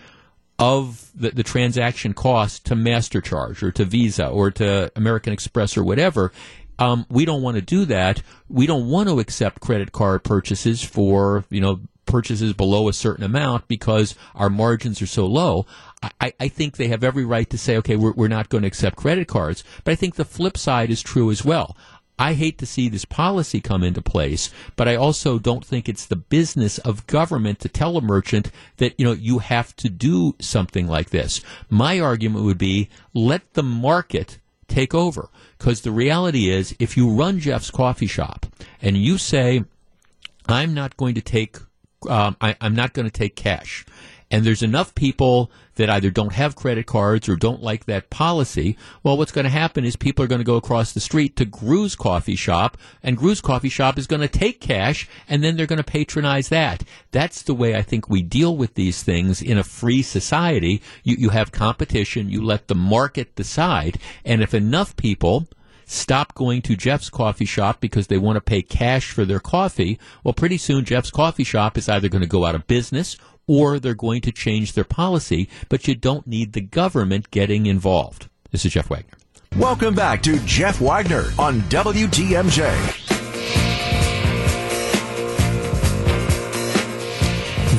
of 0.59 1.11
the, 1.15 1.31
the 1.31 1.43
transaction 1.43 2.15
cost 2.15 2.67
to 2.67 2.75
MasterCharge 2.75 3.63
or 3.63 3.73
to 3.73 3.85
Visa 3.85 4.29
or 4.29 4.51
to 4.53 4.93
American 4.95 5.33
Express 5.33 5.77
or 5.77 5.83
whatever, 5.83 6.31
um, 6.79 7.07
we 7.09 7.25
don't 7.25 7.43
want 7.43 7.57
to 7.57 7.63
do 7.63 7.85
that. 7.87 8.23
We 8.49 8.67
don't 8.67 8.89
want 8.89 9.09
to 9.09 9.21
accept 9.21 9.61
credit 9.61 9.93
card 9.93 10.25
purchases 10.25 10.83
for 10.83 11.45
you 11.51 11.61
know 11.61 11.81
purchases 12.07 12.53
below 12.53 12.89
a 12.89 12.93
certain 12.93 13.25
amount 13.25 13.69
because 13.69 14.15
our 14.35 14.51
margins 14.51 15.01
are 15.01 15.07
so 15.07 15.27
low. 15.27 15.67
I, 16.21 16.33
I 16.39 16.49
think 16.49 16.77
they 16.77 16.89
have 16.89 17.05
every 17.05 17.25
right 17.25 17.49
to 17.51 17.59
say, 17.59 17.77
okay, 17.79 17.97
we're, 17.97 18.13
we're 18.13 18.29
not 18.29 18.49
going 18.49 18.63
to 18.63 18.69
accept 18.69 18.97
credit 18.97 19.29
cards. 19.29 19.63
But 19.85 19.93
I 19.93 19.95
think 19.95 20.17
the 20.17 20.25
flip 20.25 20.59
side 20.59 20.91
is 20.91 21.03
true 21.03 21.31
as 21.31 21.45
well. 21.45 21.77
I 22.19 22.35
hate 22.35 22.59
to 22.59 22.67
see 22.67 22.89
this 22.89 23.05
policy 23.05 23.61
come 23.61 23.83
into 23.83 24.03
place, 24.03 24.51
but 24.77 24.87
I 24.87 24.95
also 24.97 25.39
don't 25.39 25.65
think 25.65 25.89
it's 25.89 26.07
the 26.07 26.17
business 26.17 26.79
of 26.79 27.07
government 27.07 27.59
to 27.61 27.69
tell 27.69 27.97
a 27.97 28.03
merchant 28.03 28.51
that, 28.77 28.95
you 28.99 29.05
know, 29.05 29.13
you 29.13 29.39
have 29.39 29.75
to 29.77 29.89
do 29.89 30.37
something 30.39 30.87
like 30.87 31.11
this. 31.11 31.41
My 31.71 31.99
argument 31.99 32.45
would 32.45 32.59
be 32.59 32.91
let 33.15 33.55
the 33.55 33.63
market 33.63 34.39
take 34.69 34.95
over. 34.95 35.29
Because 35.59 35.83
the 35.83 35.93
reality 35.93 36.51
is, 36.51 36.75
if 36.79 36.97
you 36.97 37.09
run 37.09 37.39
Jeff's 37.39 37.71
coffee 37.71 38.07
shop 38.07 38.47
and 38.81 38.97
you 38.97 39.17
say, 39.17 39.65
I'm 40.49 40.75
not 40.75 40.97
going 40.97 41.15
to 41.15 41.21
take, 41.21 41.59
um, 42.09 42.37
I, 42.41 42.57
I'm 42.61 42.75
not 42.75 42.93
going 42.93 43.07
to 43.07 43.13
take 43.13 43.37
cash, 43.37 43.85
and 44.31 44.45
there's 44.45 44.63
enough 44.63 44.95
people 44.95 45.51
that 45.77 45.89
either 45.91 46.11
don't 46.11 46.33
have 46.33 46.55
credit 46.55 46.87
cards 46.87 47.29
or 47.29 47.37
don't 47.37 47.63
like 47.63 47.87
that 47.87 48.11
policy, 48.11 48.77
well, 49.03 49.17
what's 49.17 49.33
going 49.33 49.45
to 49.45 49.51
happen 49.51 49.85
is 49.85 49.97
people 49.97 50.25
are 50.25 50.29
going 50.29 50.41
to 50.41 50.45
go 50.45 50.57
across 50.57 50.93
the 50.93 51.01
street 51.01 51.37
to 51.37 51.45
Gru's 51.45 51.97
coffee 51.97 52.37
shop, 52.37 52.77
and 53.03 53.17
Gru's 53.17 53.41
coffee 53.41 53.69
shop 53.69 53.99
is 53.99 54.07
going 54.07 54.21
to 54.21 54.29
take 54.29 54.61
cash, 54.61 55.09
and 55.29 55.43
then 55.43 55.57
they're 55.57 55.67
going 55.67 55.79
to 55.79 55.85
patronize 55.85 56.49
that. 56.51 56.85
That's 57.11 57.43
the 57.43 57.55
way 57.55 57.75
I 57.75 57.83
think 57.83 58.09
we 58.09 58.23
deal 58.23 58.57
with 58.57 58.75
these 58.75 59.03
things 59.03 59.41
in 59.41 59.59
a 59.59 59.65
free 59.65 60.03
society. 60.03 60.83
You, 61.03 61.17
you 61.19 61.29
have 61.31 61.53
competition, 61.53 62.29
you 62.29 62.43
let 62.43 62.69
the 62.69 62.75
market 62.75 63.35
decide, 63.35 63.99
and 64.25 64.43
if 64.43 64.53
enough 64.55 64.97
people 64.97 65.47
stop 65.93 66.35
going 66.35 66.63
to 66.63 66.75
Jeff's 66.75 67.11
coffee 67.11 67.45
shop 67.45 67.81
because 67.81 68.07
they 68.07 68.19
want 68.19 68.37
to 68.37 68.41
pay 68.41 68.63
cash 68.63 69.11
for 69.13 69.25
their 69.25 69.41
coffee, 69.41 69.99
well, 70.25 70.33
pretty 70.33 70.57
soon 70.57 70.85
Jeff's 70.85 71.11
coffee 71.11 71.45
shop 71.45 71.77
is 71.77 71.89
either 71.89 72.09
going 72.09 72.23
to 72.23 72.29
go 72.29 72.45
out 72.45 72.55
of 72.55 72.67
business 72.67 73.17
or 73.47 73.79
they're 73.79 73.95
going 73.95 74.23
to 74.23 74.33
change 74.33 74.73
their 74.73 74.85
policy, 74.85 75.49
but 75.69 75.87
you 75.87 75.95
don't 75.95 76.27
need 76.27 76.53
the 76.53 76.61
government 76.61 77.31
getting 77.31 77.67
involved. 77.67 78.29
This 78.51 78.65
is 78.65 78.73
Jeff 78.73 78.89
Wagner. 78.89 79.19
Welcome 79.59 79.95
back 79.95 80.23
to 80.23 80.39
Jeff 80.47 80.81
Wagner 80.81 81.25
on 81.39 81.61
WTMJ. 81.63 83.11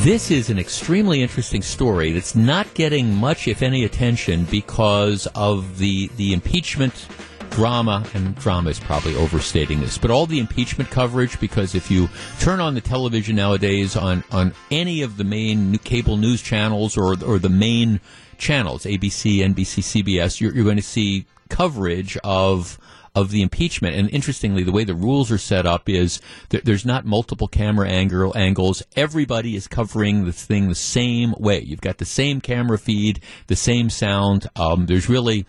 This 0.03 0.29
is 0.31 0.49
an 0.49 0.59
extremely 0.59 1.21
interesting 1.21 1.61
story 1.61 2.11
that's 2.11 2.35
not 2.35 2.71
getting 2.73 3.15
much, 3.15 3.47
if 3.47 3.61
any, 3.63 3.85
attention 3.85 4.43
because 4.51 5.27
of 5.27 5.77
the 5.77 6.09
the 6.17 6.33
impeachment 6.33 7.07
drama, 7.53 8.05
and 8.15 8.35
drama 8.35 8.71
is 8.71 8.79
probably 8.79 9.15
overstating 9.15 9.79
this, 9.79 9.97
but 9.97 10.09
all 10.09 10.25
the 10.25 10.39
impeachment 10.39 10.89
coverage, 10.89 11.39
because 11.39 11.75
if 11.75 11.91
you 11.91 12.09
turn 12.39 12.59
on 12.59 12.73
the 12.73 12.81
television 12.81 13.35
nowadays 13.35 13.95
on, 13.95 14.23
on 14.31 14.53
any 14.71 15.03
of 15.03 15.17
the 15.17 15.23
main 15.23 15.77
cable 15.79 16.17
news 16.17 16.41
channels 16.41 16.97
or, 16.97 17.15
or 17.23 17.37
the 17.37 17.49
main 17.49 17.99
channels, 18.39 18.85
ABC, 18.85 19.37
NBC, 19.37 20.03
CBS, 20.03 20.41
you're, 20.41 20.53
you're 20.53 20.63
going 20.63 20.77
to 20.77 20.81
see 20.81 21.25
coverage 21.49 22.17
of 22.23 22.79
of 23.15 23.29
the 23.29 23.43
impeachment. 23.43 23.95
And 23.95 24.09
interestingly, 24.09 24.63
the 24.63 24.71
way 24.71 24.83
the 24.83 24.95
rules 24.95 25.31
are 25.31 25.37
set 25.37 25.67
up 25.67 25.87
is 25.87 26.19
that 26.49 26.65
there's 26.65 26.85
not 26.85 27.05
multiple 27.05 27.47
camera 27.47 27.87
angle, 27.87 28.35
angles. 28.35 28.81
Everybody 28.95 29.55
is 29.55 29.67
covering 29.67 30.25
the 30.25 30.33
thing 30.33 30.67
the 30.67 30.73
same 30.73 31.35
way. 31.37 31.59
You've 31.59 31.81
got 31.81 31.99
the 31.99 32.05
same 32.05 32.41
camera 32.41 32.79
feed, 32.79 33.19
the 33.45 33.55
same 33.55 33.91
sound. 33.91 34.47
Um, 34.55 34.87
there's 34.87 35.09
really 35.09 35.45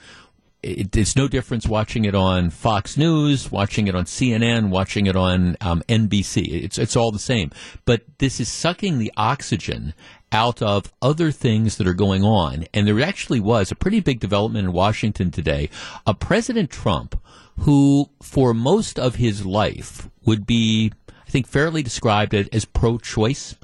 it, 0.65 0.97
it's 0.97 1.15
no 1.15 1.29
difference 1.29 1.69
watching 1.69 2.05
it 2.05 2.15
on 2.15 2.51
Fox 2.51 2.97
News, 2.97 3.53
watching 3.53 3.87
it 3.87 3.95
on 3.95 4.05
CNN, 4.05 4.71
watching 4.71 5.07
it 5.07 5.17
on 5.17 5.57
um, 5.61 5.83
NBC. 5.89 6.65
It's 6.65 6.79
it's 6.79 6.97
all 6.97 7.13
the 7.13 7.19
same. 7.19 7.51
But 7.85 8.03
this 8.19 8.41
is 8.41 8.51
sucking 8.51 8.99
the 8.99 9.13
oxygen 9.17 9.95
out 10.33 10.61
of 10.63 10.93
other 11.01 11.31
things 11.31 11.77
that 11.77 11.87
are 11.87 11.95
going 11.95 12.25
on. 12.25 12.65
And 12.75 12.89
there 12.89 13.01
actually 13.01 13.41
was 13.41 13.71
a 13.71 13.77
pretty 13.77 14.01
big 14.01 14.19
development 14.21 14.67
in 14.67 14.73
Washington 14.73 15.31
today. 15.31 15.71
A 16.07 16.15
President 16.15 16.71
Trump, 16.71 17.21
who 17.61 18.11
for 18.21 18.53
most 18.53 18.99
of 18.99 19.17
his 19.17 19.47
life 19.47 20.09
would 20.25 20.47
be, 20.47 20.93
I 21.09 21.31
think, 21.31 21.47
fairly 21.47 21.83
described 21.83 22.35
as 22.35 22.65
pro-choice. 22.65 23.55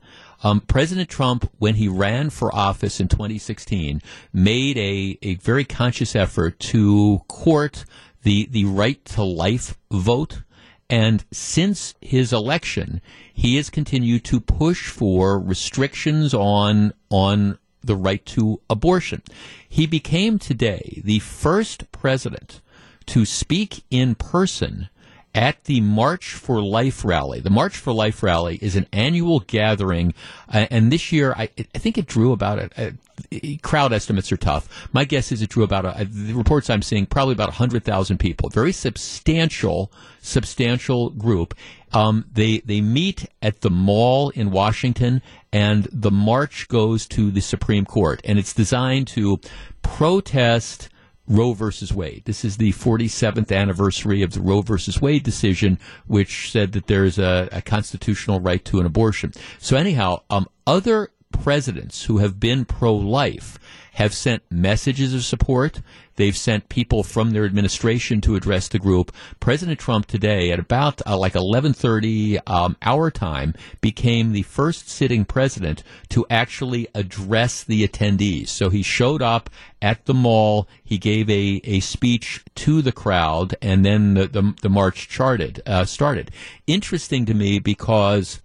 Um, 0.42 0.60
President 0.60 1.08
Trump, 1.08 1.50
when 1.58 1.74
he 1.74 1.88
ran 1.88 2.30
for 2.30 2.54
office 2.54 3.00
in 3.00 3.08
2016, 3.08 4.00
made 4.32 4.78
a, 4.78 5.18
a 5.22 5.34
very 5.36 5.64
conscious 5.64 6.16
effort 6.16 6.58
to 6.60 7.22
court 7.28 7.84
the, 8.22 8.46
the 8.50 8.64
right 8.64 9.04
to 9.06 9.22
life 9.22 9.76
vote. 9.90 10.42
And 10.88 11.24
since 11.30 11.94
his 12.00 12.32
election, 12.32 13.00
he 13.32 13.56
has 13.56 13.70
continued 13.70 14.24
to 14.24 14.40
push 14.40 14.88
for 14.88 15.38
restrictions 15.38 16.34
on, 16.34 16.94
on 17.10 17.58
the 17.82 17.96
right 17.96 18.24
to 18.26 18.60
abortion. 18.68 19.22
He 19.68 19.86
became 19.86 20.38
today 20.38 21.00
the 21.04 21.20
first 21.20 21.92
president 21.92 22.60
to 23.06 23.24
speak 23.24 23.84
in 23.90 24.14
person 24.14 24.88
at 25.34 25.64
the 25.64 25.80
March 25.80 26.34
for 26.34 26.60
Life 26.60 27.04
rally. 27.04 27.40
The 27.40 27.50
March 27.50 27.76
for 27.76 27.92
Life 27.92 28.22
rally 28.22 28.58
is 28.60 28.76
an 28.76 28.86
annual 28.92 29.40
gathering, 29.40 30.14
uh, 30.52 30.66
and 30.70 30.92
this 30.92 31.12
year 31.12 31.32
I, 31.36 31.48
I, 31.56 31.78
think 31.78 31.98
it 31.98 32.06
drew 32.06 32.32
about 32.32 32.58
a, 32.58 32.94
a, 33.30 33.56
crowd 33.58 33.92
estimates 33.92 34.32
are 34.32 34.36
tough. 34.36 34.88
My 34.92 35.04
guess 35.04 35.30
is 35.30 35.40
it 35.40 35.50
drew 35.50 35.62
about 35.62 35.84
a, 35.84 36.04
the 36.04 36.32
reports 36.32 36.68
I'm 36.68 36.82
seeing 36.82 37.06
probably 37.06 37.32
about 37.32 37.54
hundred 37.54 37.84
thousand 37.84 38.18
people. 38.18 38.48
Very 38.48 38.72
substantial, 38.72 39.92
substantial 40.20 41.10
group. 41.10 41.54
Um, 41.92 42.24
they 42.32 42.58
they 42.60 42.80
meet 42.80 43.26
at 43.40 43.60
the 43.60 43.70
mall 43.70 44.30
in 44.30 44.50
Washington, 44.50 45.22
and 45.52 45.88
the 45.92 46.10
march 46.10 46.66
goes 46.68 47.06
to 47.08 47.30
the 47.30 47.40
Supreme 47.40 47.84
Court, 47.84 48.20
and 48.24 48.38
it's 48.38 48.52
designed 48.52 49.06
to 49.08 49.40
protest 49.82 50.88
Roe 51.30 51.52
versus 51.52 51.94
Wade. 51.94 52.24
This 52.24 52.44
is 52.44 52.56
the 52.56 52.72
47th 52.72 53.56
anniversary 53.56 54.20
of 54.22 54.32
the 54.32 54.40
Roe 54.40 54.62
versus 54.62 55.00
Wade 55.00 55.22
decision, 55.22 55.78
which 56.08 56.50
said 56.50 56.72
that 56.72 56.88
there 56.88 57.04
is 57.04 57.18
a, 57.18 57.48
a 57.52 57.62
constitutional 57.62 58.40
right 58.40 58.64
to 58.64 58.80
an 58.80 58.86
abortion. 58.86 59.32
So 59.58 59.76
anyhow, 59.76 60.22
um, 60.28 60.48
other 60.66 61.10
presidents 61.30 62.04
who 62.04 62.18
have 62.18 62.40
been 62.40 62.64
pro-life 62.64 63.58
have 63.94 64.12
sent 64.12 64.42
messages 64.50 65.14
of 65.14 65.24
support. 65.24 65.80
They've 66.20 66.36
sent 66.36 66.68
people 66.68 67.02
from 67.02 67.30
their 67.30 67.46
administration 67.46 68.20
to 68.20 68.36
address 68.36 68.68
the 68.68 68.78
group. 68.78 69.10
President 69.40 69.80
Trump 69.80 70.04
today, 70.04 70.52
at 70.52 70.58
about 70.58 71.00
uh, 71.06 71.16
like 71.16 71.32
11:30 71.32 72.38
um, 72.46 72.76
our 72.82 73.10
time, 73.10 73.54
became 73.80 74.32
the 74.32 74.42
first 74.42 74.90
sitting 74.90 75.24
president 75.24 75.82
to 76.10 76.26
actually 76.28 76.88
address 76.94 77.64
the 77.64 77.88
attendees. 77.88 78.48
So 78.48 78.68
he 78.68 78.82
showed 78.82 79.22
up 79.22 79.48
at 79.80 80.04
the 80.04 80.12
mall. 80.12 80.68
He 80.84 80.98
gave 80.98 81.30
a, 81.30 81.62
a 81.64 81.80
speech 81.80 82.44
to 82.56 82.82
the 82.82 82.92
crowd, 82.92 83.54
and 83.62 83.82
then 83.82 84.12
the 84.12 84.26
the, 84.26 84.54
the 84.60 84.68
march 84.68 85.08
charted 85.08 85.62
uh, 85.64 85.86
started. 85.86 86.30
Interesting 86.66 87.24
to 87.24 87.32
me 87.32 87.60
because 87.60 88.42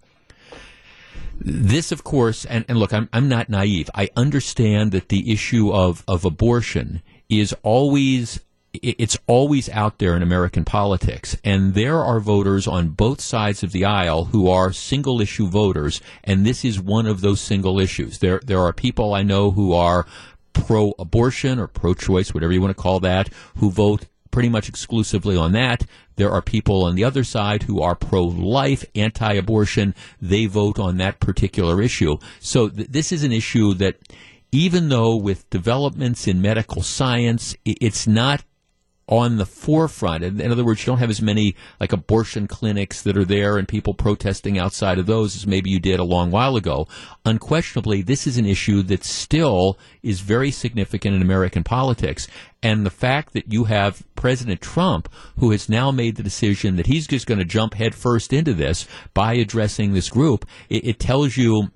this, 1.38 1.92
of 1.92 2.04
course, 2.04 2.46
and, 2.46 2.64
and 2.68 2.78
look, 2.78 2.94
I'm, 2.94 3.10
I'm 3.12 3.28
not 3.28 3.50
naive. 3.50 3.90
I 3.94 4.08
understand 4.16 4.92
that 4.92 5.10
the 5.10 5.30
issue 5.30 5.70
of, 5.70 6.02
of 6.08 6.24
abortion 6.24 7.02
is 7.28 7.54
always 7.62 8.40
it's 8.82 9.18
always 9.26 9.68
out 9.70 9.98
there 9.98 10.14
in 10.16 10.22
American 10.22 10.64
politics. 10.64 11.36
And 11.44 11.74
there 11.74 11.98
are 11.98 12.20
voters 12.20 12.66
on 12.66 12.90
both 12.90 13.20
sides 13.20 13.62
of 13.62 13.72
the 13.72 13.84
aisle 13.84 14.26
who 14.26 14.50
are 14.50 14.72
single 14.72 15.20
issue 15.20 15.48
voters. 15.48 16.00
And 16.24 16.44
this 16.44 16.64
is 16.64 16.80
one 16.80 17.06
of 17.06 17.20
those 17.20 17.40
single 17.40 17.80
issues. 17.80 18.18
There, 18.18 18.40
there 18.44 18.60
are 18.60 18.72
people 18.72 19.14
I 19.14 19.22
know 19.22 19.50
who 19.50 19.72
are 19.72 20.06
pro 20.52 20.94
abortion 20.98 21.58
or 21.58 21.66
pro 21.66 21.94
choice, 21.94 22.32
whatever 22.32 22.52
you 22.52 22.60
want 22.60 22.76
to 22.76 22.82
call 22.82 23.00
that, 23.00 23.30
who 23.56 23.70
vote 23.70 24.06
pretty 24.30 24.48
much 24.48 24.68
exclusively 24.68 25.36
on 25.36 25.52
that. 25.52 25.86
There 26.16 26.30
are 26.30 26.42
people 26.42 26.84
on 26.84 26.94
the 26.94 27.04
other 27.04 27.24
side 27.24 27.62
who 27.64 27.80
are 27.80 27.94
pro 27.94 28.24
life, 28.24 28.84
anti 28.94 29.32
abortion. 29.32 29.94
They 30.20 30.46
vote 30.46 30.78
on 30.78 30.98
that 30.98 31.20
particular 31.20 31.80
issue. 31.80 32.18
So 32.40 32.68
th- 32.68 32.88
this 32.88 33.12
is 33.12 33.22
an 33.22 33.32
issue 33.32 33.74
that 33.74 33.96
even 34.56 34.88
though 34.88 35.14
with 35.14 35.50
developments 35.50 36.26
in 36.26 36.40
medical 36.40 36.82
science, 36.82 37.54
it's 37.66 38.06
not 38.06 38.42
on 39.06 39.36
the 39.36 39.44
forefront. 39.44 40.24
In, 40.24 40.50
other 40.50 40.64
words, 40.64 40.80
you 40.80 40.86
don't 40.86 40.98
have 40.98 41.10
as 41.10 41.20
many 41.20 41.54
like 41.78 41.92
abortion 41.92 42.46
clinics 42.48 43.02
that 43.02 43.18
are 43.18 43.24
there 43.26 43.58
and 43.58 43.68
people 43.68 43.92
protesting 43.92 44.58
outside 44.58 44.98
of 44.98 45.04
those 45.04 45.36
as 45.36 45.46
maybe 45.46 45.68
you 45.68 45.78
did 45.78 46.00
a 46.00 46.04
long 46.04 46.30
while 46.30 46.56
ago. 46.56 46.88
Unquestionably, 47.26 48.00
this 48.00 48.26
is 48.26 48.38
an 48.38 48.46
issue 48.46 48.82
that 48.84 49.04
still 49.04 49.78
is 50.02 50.20
very 50.20 50.50
significant 50.50 51.14
in 51.14 51.20
American 51.20 51.62
politics. 51.62 52.26
And 52.62 52.86
the 52.86 52.90
fact 52.90 53.34
that 53.34 53.52
you 53.52 53.64
have 53.64 54.04
President 54.16 54.62
Trump, 54.62 55.12
who 55.38 55.50
has 55.50 55.68
now 55.68 55.90
made 55.90 56.16
the 56.16 56.22
decision 56.22 56.76
that 56.76 56.86
he's 56.86 57.06
just 57.06 57.26
going 57.26 57.38
to 57.38 57.44
jump 57.44 57.74
headfirst 57.74 58.32
into 58.32 58.54
this 58.54 58.88
by 59.12 59.34
addressing 59.34 59.92
this 59.92 60.08
group, 60.08 60.46
it, 60.70 60.86
it 60.86 60.98
tells 60.98 61.36
you 61.36 61.70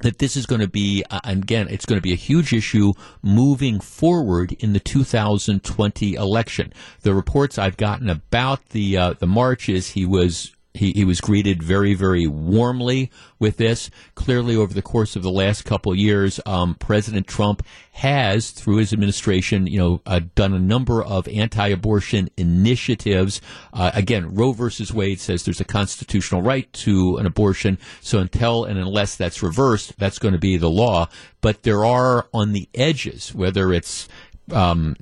that 0.00 0.18
this 0.18 0.36
is 0.36 0.46
going 0.46 0.60
to 0.60 0.68
be, 0.68 1.04
uh, 1.10 1.20
again, 1.24 1.68
it's 1.70 1.86
going 1.86 1.98
to 1.98 2.02
be 2.02 2.12
a 2.12 2.16
huge 2.16 2.52
issue 2.52 2.92
moving 3.22 3.80
forward 3.80 4.52
in 4.58 4.72
the 4.72 4.80
2020 4.80 6.14
election. 6.14 6.72
The 7.02 7.14
reports 7.14 7.58
I've 7.58 7.76
gotten 7.76 8.10
about 8.10 8.68
the 8.70 8.96
uh, 8.96 9.12
the 9.14 9.26
march 9.26 9.68
is 9.68 9.90
he 9.90 10.04
was 10.04 10.55
he, 10.76 10.92
he 10.92 11.04
was 11.04 11.20
greeted 11.20 11.62
very, 11.62 11.94
very 11.94 12.26
warmly 12.26 13.10
with 13.38 13.56
this. 13.56 13.90
Clearly, 14.14 14.56
over 14.56 14.72
the 14.72 14.82
course 14.82 15.16
of 15.16 15.22
the 15.22 15.30
last 15.30 15.64
couple 15.64 15.94
years, 15.94 16.40
um, 16.46 16.74
President 16.74 17.26
Trump 17.26 17.62
has, 17.92 18.50
through 18.50 18.76
his 18.76 18.92
administration, 18.92 19.66
you 19.66 19.78
know, 19.78 20.00
uh, 20.06 20.20
done 20.34 20.52
a 20.52 20.58
number 20.58 21.02
of 21.02 21.26
anti-abortion 21.28 22.28
initiatives. 22.36 23.40
Uh, 23.72 23.90
again, 23.94 24.34
Roe 24.34 24.52
versus 24.52 24.92
Wade 24.92 25.20
says 25.20 25.44
there's 25.44 25.60
a 25.60 25.64
constitutional 25.64 26.42
right 26.42 26.70
to 26.74 27.16
an 27.16 27.26
abortion. 27.26 27.78
So 28.00 28.18
until 28.18 28.64
and 28.64 28.78
unless 28.78 29.16
that's 29.16 29.42
reversed, 29.42 29.98
that's 29.98 30.18
going 30.18 30.34
to 30.34 30.40
be 30.40 30.56
the 30.56 30.70
law. 30.70 31.08
But 31.40 31.62
there 31.62 31.84
are 31.84 32.28
on 32.32 32.52
the 32.52 32.68
edges, 32.74 33.34
whether 33.34 33.72
it's 33.72 34.08
um, 34.52 34.96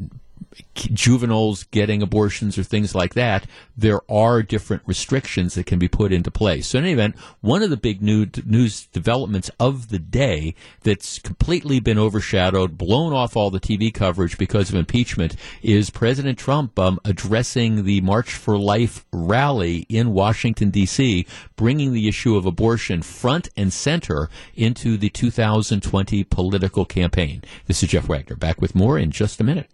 juveniles 0.75 1.65
getting 1.65 2.03
abortions 2.03 2.59
or 2.59 2.63
things 2.63 2.95
like 2.95 3.15
that, 3.15 3.47
there 3.77 4.01
are 4.11 4.43
different 4.43 4.83
restrictions 4.87 5.55
that 5.55 5.67
can 5.67 5.79
be 5.79 5.89
put 5.89 6.13
into 6.13 6.31
place. 6.31 6.69
So, 6.69 6.79
in 6.79 6.85
any 6.85 6.93
event, 6.93 7.17
one 7.41 7.63
of 7.63 7.71
the 7.71 7.77
big 7.77 8.03
new, 8.03 8.27
news 8.45 8.87
developments 8.87 9.51
of 9.59 9.89
the 9.89 9.99
day 9.99 10.55
that's 10.83 11.19
completely 11.19 11.81
been 11.81 11.99
overshadowed, 11.99 12.79
blown 12.79 13.13
off 13.13 13.37
all 13.37 13.51
the 13.51 13.61
TV 13.61 13.93
coverage 13.93 14.39
because 14.39 14.69
of 14.69 14.77
impeachment, 14.77 15.37
is 15.63 15.91
President 15.91 16.39
Trump 16.39 16.79
um, 16.79 17.01
addressing 17.05 17.85
the 17.85 18.01
March 18.01 18.33
for 18.33 18.59
Life 18.59 19.05
rally 19.13 19.87
in 19.89 20.13
Washington, 20.13 20.71
D.C., 20.71 21.27
bringing 21.57 21.93
the 21.93 22.09
issue 22.09 22.37
of 22.37 22.47
abortion 22.47 23.03
front 23.03 23.49
and 23.57 23.73
center 23.73 24.29
into 24.55 24.97
the 24.97 25.11
2020 25.11 26.25
political 26.25 26.85
campaign. 26.85 27.43
This 27.67 27.83
is 27.83 27.91
Jeff 27.91 28.09
Wagner, 28.09 28.37
back 28.37 28.61
with 28.61 28.75
more 28.75 28.99
in 28.99 29.11
just 29.11 29.41
a 29.41 29.45
minute. 29.45 29.71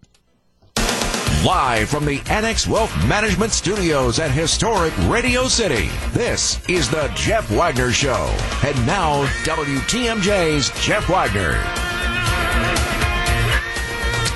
Live 1.45 1.89
from 1.89 2.05
the 2.05 2.21
Annex 2.29 2.67
Wealth 2.67 2.95
Management 3.07 3.51
Studios 3.51 4.19
at 4.19 4.29
historic 4.29 4.93
Radio 5.07 5.47
City, 5.47 5.89
this 6.11 6.61
is 6.69 6.87
the 6.87 7.11
Jeff 7.15 7.49
Wagner 7.49 7.91
Show. 7.91 8.31
And 8.63 8.77
now, 8.85 9.25
WTMJ's 9.43 10.69
Jeff 10.85 11.09
Wagner. 11.09 11.53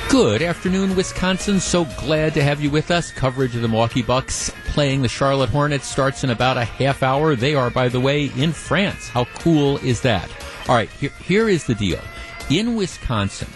Good 0.10 0.42
afternoon, 0.42 0.96
Wisconsin. 0.96 1.60
So 1.60 1.86
glad 2.00 2.34
to 2.34 2.44
have 2.44 2.60
you 2.60 2.72
with 2.72 2.90
us. 2.90 3.12
Coverage 3.12 3.56
of 3.56 3.62
the 3.62 3.68
Milwaukee 3.68 4.02
Bucks 4.02 4.52
playing 4.70 5.04
the 5.04 5.08
Charlotte 5.08 5.52
Hornets 5.52 5.86
starts 5.86 6.24
in 6.24 6.32
about 6.32 6.58
a 6.58 6.66
half 6.66 7.04
hour. 7.04 7.36
They 7.36 7.54
are, 7.54 7.70
by 7.70 7.88
the 7.88 8.00
way, 8.00 8.32
in 8.36 8.52
France. 8.52 9.10
How 9.10 9.26
cool 9.26 9.78
is 9.78 10.02
that? 10.02 10.28
All 10.68 10.74
right, 10.74 10.90
here, 10.90 11.12
here 11.24 11.50
is 11.50 11.68
the 11.68 11.76
deal. 11.76 12.02
In 12.50 12.76
Wisconsin, 12.76 13.50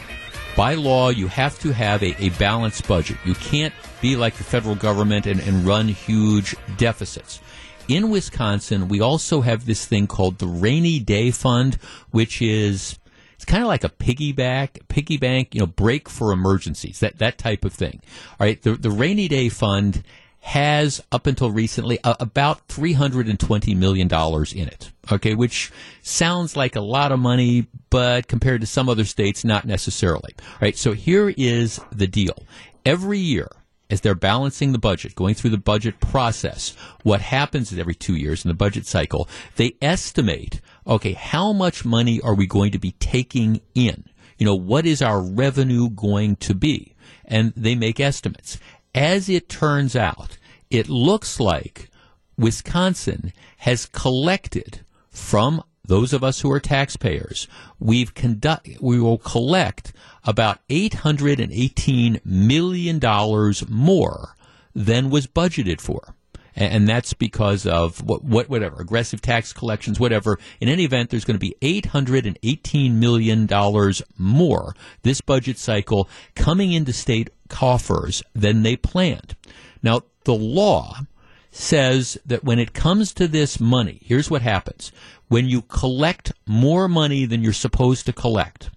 by 0.56 0.74
law, 0.76 1.10
you 1.10 1.28
have 1.28 1.58
to 1.60 1.72
have 1.72 2.04
a, 2.04 2.22
a 2.24 2.30
balanced 2.32 2.88
budget. 2.88 3.18
You 3.26 3.36
can't 3.36 3.74
be 4.02 4.16
like 4.16 4.36
the 4.36 4.44
federal 4.44 4.76
government 4.76 5.26
and, 5.26 5.40
and 5.40 5.66
run 5.66 5.88
huge 5.88 6.56
deficits. 6.78 7.40
In 7.88 8.10
Wisconsin, 8.10 8.88
we 8.88 9.02
also 9.02 9.42
have 9.42 9.66
this 9.66 9.86
thing 9.86 10.06
called 10.06 10.38
the 10.38 10.48
Rainy 10.48 11.00
Day 11.00 11.32
Fund, 11.32 11.76
which 12.12 12.42
is 12.42 13.00
it's 13.34 13.46
kind 13.46 13.64
of 13.64 13.68
like 13.68 13.84
a 13.84 13.90
piggyback, 13.90 14.88
piggy 14.90 15.18
bank, 15.18 15.56
you 15.56 15.62
know, 15.62 15.66
break 15.66 16.10
for 16.10 16.32
emergencies, 16.32 17.00
that 17.00 17.18
that 17.20 17.38
type 17.38 17.64
of 17.66 17.74
thing. 17.74 18.02
All 18.32 18.46
right, 18.46 18.62
the 18.62 18.74
the 18.74 18.92
Rainy 18.92 19.28
Day 19.28 19.50
Fund 19.50 20.04
has 20.42 21.02
up 21.12 21.28
until 21.28 21.52
recently 21.52 22.00
uh, 22.04 22.16
about 22.20 22.68
$320 22.68 23.76
million 23.76 24.08
in 24.08 24.68
it. 24.68 24.92
Okay, 25.12 25.36
which 25.36 25.72
sounds 26.02 26.56
like 26.56 26.76
a 26.76 26.82
lot 26.82 27.12
of 27.12 27.20
money, 27.20 27.68
but 27.90 28.28
compared 28.28 28.62
to 28.62 28.68
some 28.68 28.90
other 28.90 29.06
states, 29.06 29.44
not 29.44 29.66
necessarily. 29.66 30.34
All 30.40 30.58
right, 30.62 30.78
so 30.78 30.94
here 30.94 31.34
is 31.36 31.80
the 31.92 32.08
deal. 32.08 32.44
Every 32.86 33.20
year, 33.20 33.50
as 33.90 34.02
they're 34.02 34.16
balancing 34.16 34.72
the 34.72 34.80
budget, 34.80 35.16
going 35.16 35.34
through 35.36 35.50
the 35.50 35.58
budget 35.58 36.00
process, 36.00 36.76
what 37.04 37.22
happens 37.22 37.72
is 37.72 37.80
every 37.80 37.96
two 37.96 38.16
years 38.16 38.46
in 38.46 38.50
the 38.50 38.56
budget 38.56 38.86
cycle, 38.86 39.28
they 39.56 39.76
estimate, 39.82 40.62
okay, 40.86 41.14
how 41.14 41.52
much 41.52 41.84
money 41.84 42.22
are 42.22 42.36
we 42.36 42.46
going 42.46 42.72
to 42.72 42.80
be 42.80 42.92
taking 42.94 43.62
in? 43.74 44.06
You 44.38 44.46
know, 44.46 44.56
what 44.56 44.86
is 44.86 45.02
our 45.02 45.22
revenue 45.22 45.90
going 45.90 46.38
to 46.38 46.54
be? 46.54 46.96
And 47.26 47.52
they 47.56 47.76
make 47.76 48.00
estimates. 48.00 48.58
As 48.96 49.30
it 49.30 49.50
turns 49.50 49.96
out, 49.96 50.38
it 50.70 50.90
looks 50.90 51.40
like 51.40 51.90
Wisconsin 52.38 53.34
has 53.58 53.86
collected 53.86 54.82
from 55.10 55.64
those 55.86 56.14
of 56.14 56.24
us 56.24 56.42
who 56.42 56.52
are 56.52 56.60
taxpayers, 56.60 57.48
we've 57.80 58.14
conduct, 58.14 58.70
we 58.80 59.00
will 59.00 59.18
collect 59.18 59.92
about 60.24 60.60
$818 60.70 62.24
million 62.24 63.00
more 63.68 64.36
than 64.76 65.10
was 65.10 65.26
budgeted 65.28 65.82
for. 65.82 66.14
And 66.60 66.90
that's 66.90 67.14
because 67.14 67.66
of 67.66 68.04
what, 68.04 68.22
what, 68.22 68.50
whatever, 68.50 68.82
aggressive 68.82 69.22
tax 69.22 69.54
collections, 69.54 69.98
whatever. 69.98 70.38
In 70.60 70.68
any 70.68 70.84
event, 70.84 71.10
there's 71.10 71.24
going 71.24 71.40
to 71.40 71.40
be 71.40 71.56
$818 71.62 72.92
million 72.96 73.48
more 74.18 74.76
this 75.04 75.22
budget 75.22 75.58
cycle 75.58 76.10
coming 76.36 76.74
into 76.74 76.92
state 76.92 77.30
coffers 77.48 78.22
than 78.36 78.64
they 78.64 78.76
planned. 78.76 79.38
Now, 79.82 80.02
the 80.26 80.36
law 80.36 80.98
says 81.50 82.18
that 82.26 82.44
when 82.44 82.60
it 82.60 82.74
comes 82.74 83.14
to 83.14 83.30
this 83.30 83.62
money, 83.62 84.02
here's 84.04 84.30
what 84.30 84.42
happens. 84.42 84.92
When 85.30 85.48
you 85.48 85.62
collect 85.62 86.34
more 86.46 86.90
money 86.90 87.26
than 87.26 87.42
you're 87.42 87.54
supposed 87.54 88.06
to 88.08 88.14
collect, 88.14 88.70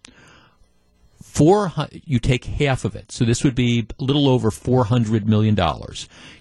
four, 1.20 1.72
you 1.90 2.20
take 2.20 2.44
half 2.44 2.84
of 2.84 2.94
it. 2.94 3.10
So 3.10 3.24
this 3.24 3.42
would 3.42 3.56
be 3.56 3.88
a 3.98 4.04
little 4.04 4.28
over 4.28 4.50
$400 4.50 5.24
million. 5.24 5.58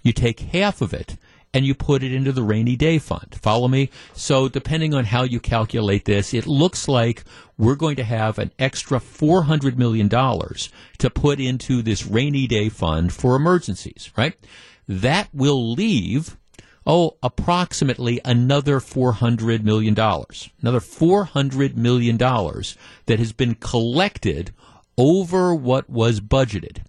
You 0.04 0.14
take 0.14 0.40
half 0.42 0.82
of 0.82 0.94
it 0.94 1.18
and 1.54 1.66
you 1.66 1.76
put 1.76 2.04
it 2.04 2.14
into 2.14 2.32
the 2.32 2.44
rainy 2.44 2.76
day 2.76 2.98
fund. 2.98 3.36
Follow 3.42 3.68
me? 3.68 3.90
So 4.14 4.48
depending 4.48 4.94
on 4.94 5.06
how 5.06 5.24
you 5.24 5.40
calculate 5.40 6.06
this, 6.06 6.34
it 6.34 6.48
looks 6.48 6.88
like 6.88 7.24
we're 7.58 7.76
going 7.76 7.98
to 7.98 8.04
have 8.04 8.40
an 8.40 8.52
extra 8.58 9.00
$400 9.00 9.78
million 9.78 10.10
to 10.10 11.10
put 11.10 11.40
into 11.40 11.82
this 11.82 12.06
rainy 12.06 12.48
day 12.48 12.70
fund 12.70 13.12
for 13.14 13.36
emergencies, 13.36 14.12
right? 14.16 14.36
That 14.88 15.30
will 15.34 15.72
leave 15.74 16.38
oh, 16.86 17.18
approximately 17.22 18.20
another 18.26 18.80
$400 18.80 19.64
million. 19.64 19.94
Another 19.94 20.80
$400 20.80 21.76
million 21.76 22.18
that 22.18 23.20
has 23.20 23.32
been 23.32 23.56
collected 23.56 24.54
over 24.98 25.54
what 25.54 25.90
was 25.90 26.20
budgeted. 26.20 26.84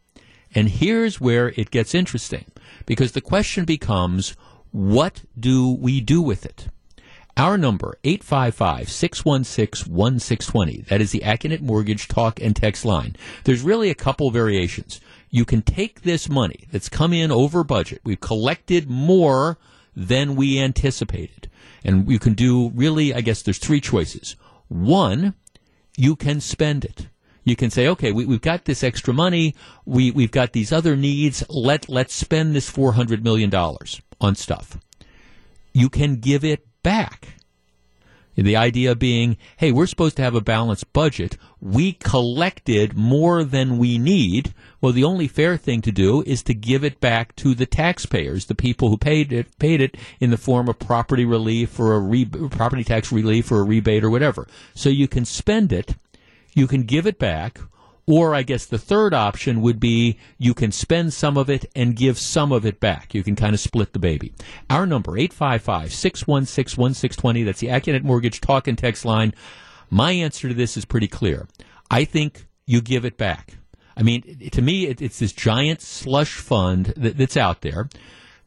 And 0.54 0.68
here's 0.68 1.20
where 1.20 1.48
it 1.56 1.70
gets 1.70 1.94
interesting 1.94 2.46
because 2.86 3.12
the 3.12 3.20
question 3.20 3.64
becomes 3.64 4.36
what 4.72 5.22
do 5.38 5.70
we 5.70 6.00
do 6.00 6.20
with 6.20 6.44
it? 6.44 6.66
Our 7.36 7.56
number, 7.56 7.96
855-616-1620. 8.04 10.88
That 10.88 11.00
is 11.00 11.12
the 11.12 11.20
Accunet 11.20 11.60
Mortgage 11.62 12.08
talk 12.08 12.38
and 12.40 12.54
text 12.54 12.84
line. 12.84 13.16
There's 13.44 13.62
really 13.62 13.88
a 13.88 13.94
couple 13.94 14.30
variations. 14.30 15.00
You 15.30 15.46
can 15.46 15.62
take 15.62 16.02
this 16.02 16.28
money 16.28 16.66
that's 16.70 16.90
come 16.90 17.14
in 17.14 17.32
over 17.32 17.64
budget. 17.64 18.02
We've 18.04 18.20
collected 18.20 18.90
more 18.90 19.56
than 19.96 20.36
we 20.36 20.60
anticipated. 20.60 21.48
And 21.84 22.10
you 22.10 22.18
can 22.18 22.34
do 22.34 22.68
really, 22.74 23.14
I 23.14 23.22
guess 23.22 23.40
there's 23.40 23.58
three 23.58 23.80
choices. 23.80 24.36
One, 24.68 25.32
you 25.96 26.16
can 26.16 26.40
spend 26.40 26.84
it. 26.84 27.08
You 27.44 27.56
can 27.56 27.70
say, 27.70 27.88
okay, 27.88 28.12
we, 28.12 28.24
have 28.26 28.40
got 28.40 28.64
this 28.64 28.84
extra 28.84 29.12
money. 29.12 29.54
We, 29.84 30.10
we've 30.10 30.30
got 30.30 30.52
these 30.52 30.72
other 30.72 30.96
needs. 30.96 31.44
Let, 31.48 31.88
let's 31.88 32.14
spend 32.14 32.54
this 32.54 32.70
$400 32.70 33.22
million 33.22 33.52
on 33.54 34.34
stuff. 34.36 34.78
You 35.72 35.88
can 35.88 36.16
give 36.16 36.44
it 36.44 36.66
back. 36.82 37.36
The 38.34 38.56
idea 38.56 38.94
being, 38.94 39.36
hey, 39.58 39.72
we're 39.72 39.86
supposed 39.86 40.16
to 40.16 40.22
have 40.22 40.34
a 40.34 40.40
balanced 40.40 40.90
budget. 40.94 41.36
We 41.60 41.92
collected 41.92 42.96
more 42.96 43.44
than 43.44 43.76
we 43.76 43.98
need. 43.98 44.54
Well, 44.80 44.92
the 44.92 45.04
only 45.04 45.28
fair 45.28 45.58
thing 45.58 45.82
to 45.82 45.92
do 45.92 46.22
is 46.22 46.42
to 46.44 46.54
give 46.54 46.82
it 46.82 46.98
back 46.98 47.36
to 47.36 47.54
the 47.54 47.66
taxpayers, 47.66 48.46
the 48.46 48.54
people 48.54 48.88
who 48.88 48.96
paid 48.96 49.32
it, 49.32 49.58
paid 49.58 49.82
it 49.82 49.96
in 50.18 50.30
the 50.30 50.38
form 50.38 50.68
of 50.68 50.78
property 50.78 51.26
relief 51.26 51.78
or 51.78 51.94
a 51.94 52.00
re- 52.00 52.24
property 52.24 52.84
tax 52.84 53.12
relief 53.12 53.52
or 53.52 53.60
a 53.60 53.64
rebate 53.64 54.02
or 54.02 54.10
whatever. 54.10 54.48
So 54.74 54.88
you 54.88 55.08
can 55.08 55.26
spend 55.26 55.70
it, 55.70 55.94
you 56.54 56.66
can 56.66 56.82
give 56.82 57.06
it 57.06 57.18
back, 57.18 57.58
or 58.06 58.34
I 58.34 58.42
guess 58.42 58.66
the 58.66 58.78
third 58.78 59.14
option 59.14 59.62
would 59.62 59.78
be 59.78 60.18
you 60.36 60.54
can 60.54 60.72
spend 60.72 61.12
some 61.12 61.36
of 61.36 61.48
it 61.48 61.64
and 61.76 61.94
give 61.94 62.18
some 62.18 62.52
of 62.52 62.66
it 62.66 62.80
back. 62.80 63.14
You 63.14 63.22
can 63.22 63.36
kind 63.36 63.54
of 63.54 63.60
split 63.60 63.92
the 63.92 63.98
baby. 63.98 64.32
Our 64.68 64.86
number, 64.86 65.12
855-616-1620. 65.12 67.44
That's 67.44 67.60
the 67.60 67.68
Accunet 67.68 68.02
Mortgage 68.02 68.40
talk 68.40 68.66
and 68.66 68.76
text 68.76 69.04
line. 69.04 69.34
My 69.88 70.12
answer 70.12 70.48
to 70.48 70.54
this 70.54 70.76
is 70.76 70.84
pretty 70.84 71.08
clear. 71.08 71.46
I 71.90 72.04
think 72.04 72.46
you 72.66 72.80
give 72.80 73.04
it 73.04 73.16
back. 73.16 73.58
I 73.96 74.02
mean, 74.02 74.50
to 74.50 74.62
me, 74.62 74.86
it's 74.86 75.18
this 75.18 75.32
giant 75.32 75.82
slush 75.82 76.36
fund 76.36 76.94
that's 76.96 77.36
out 77.36 77.60
there. 77.60 77.88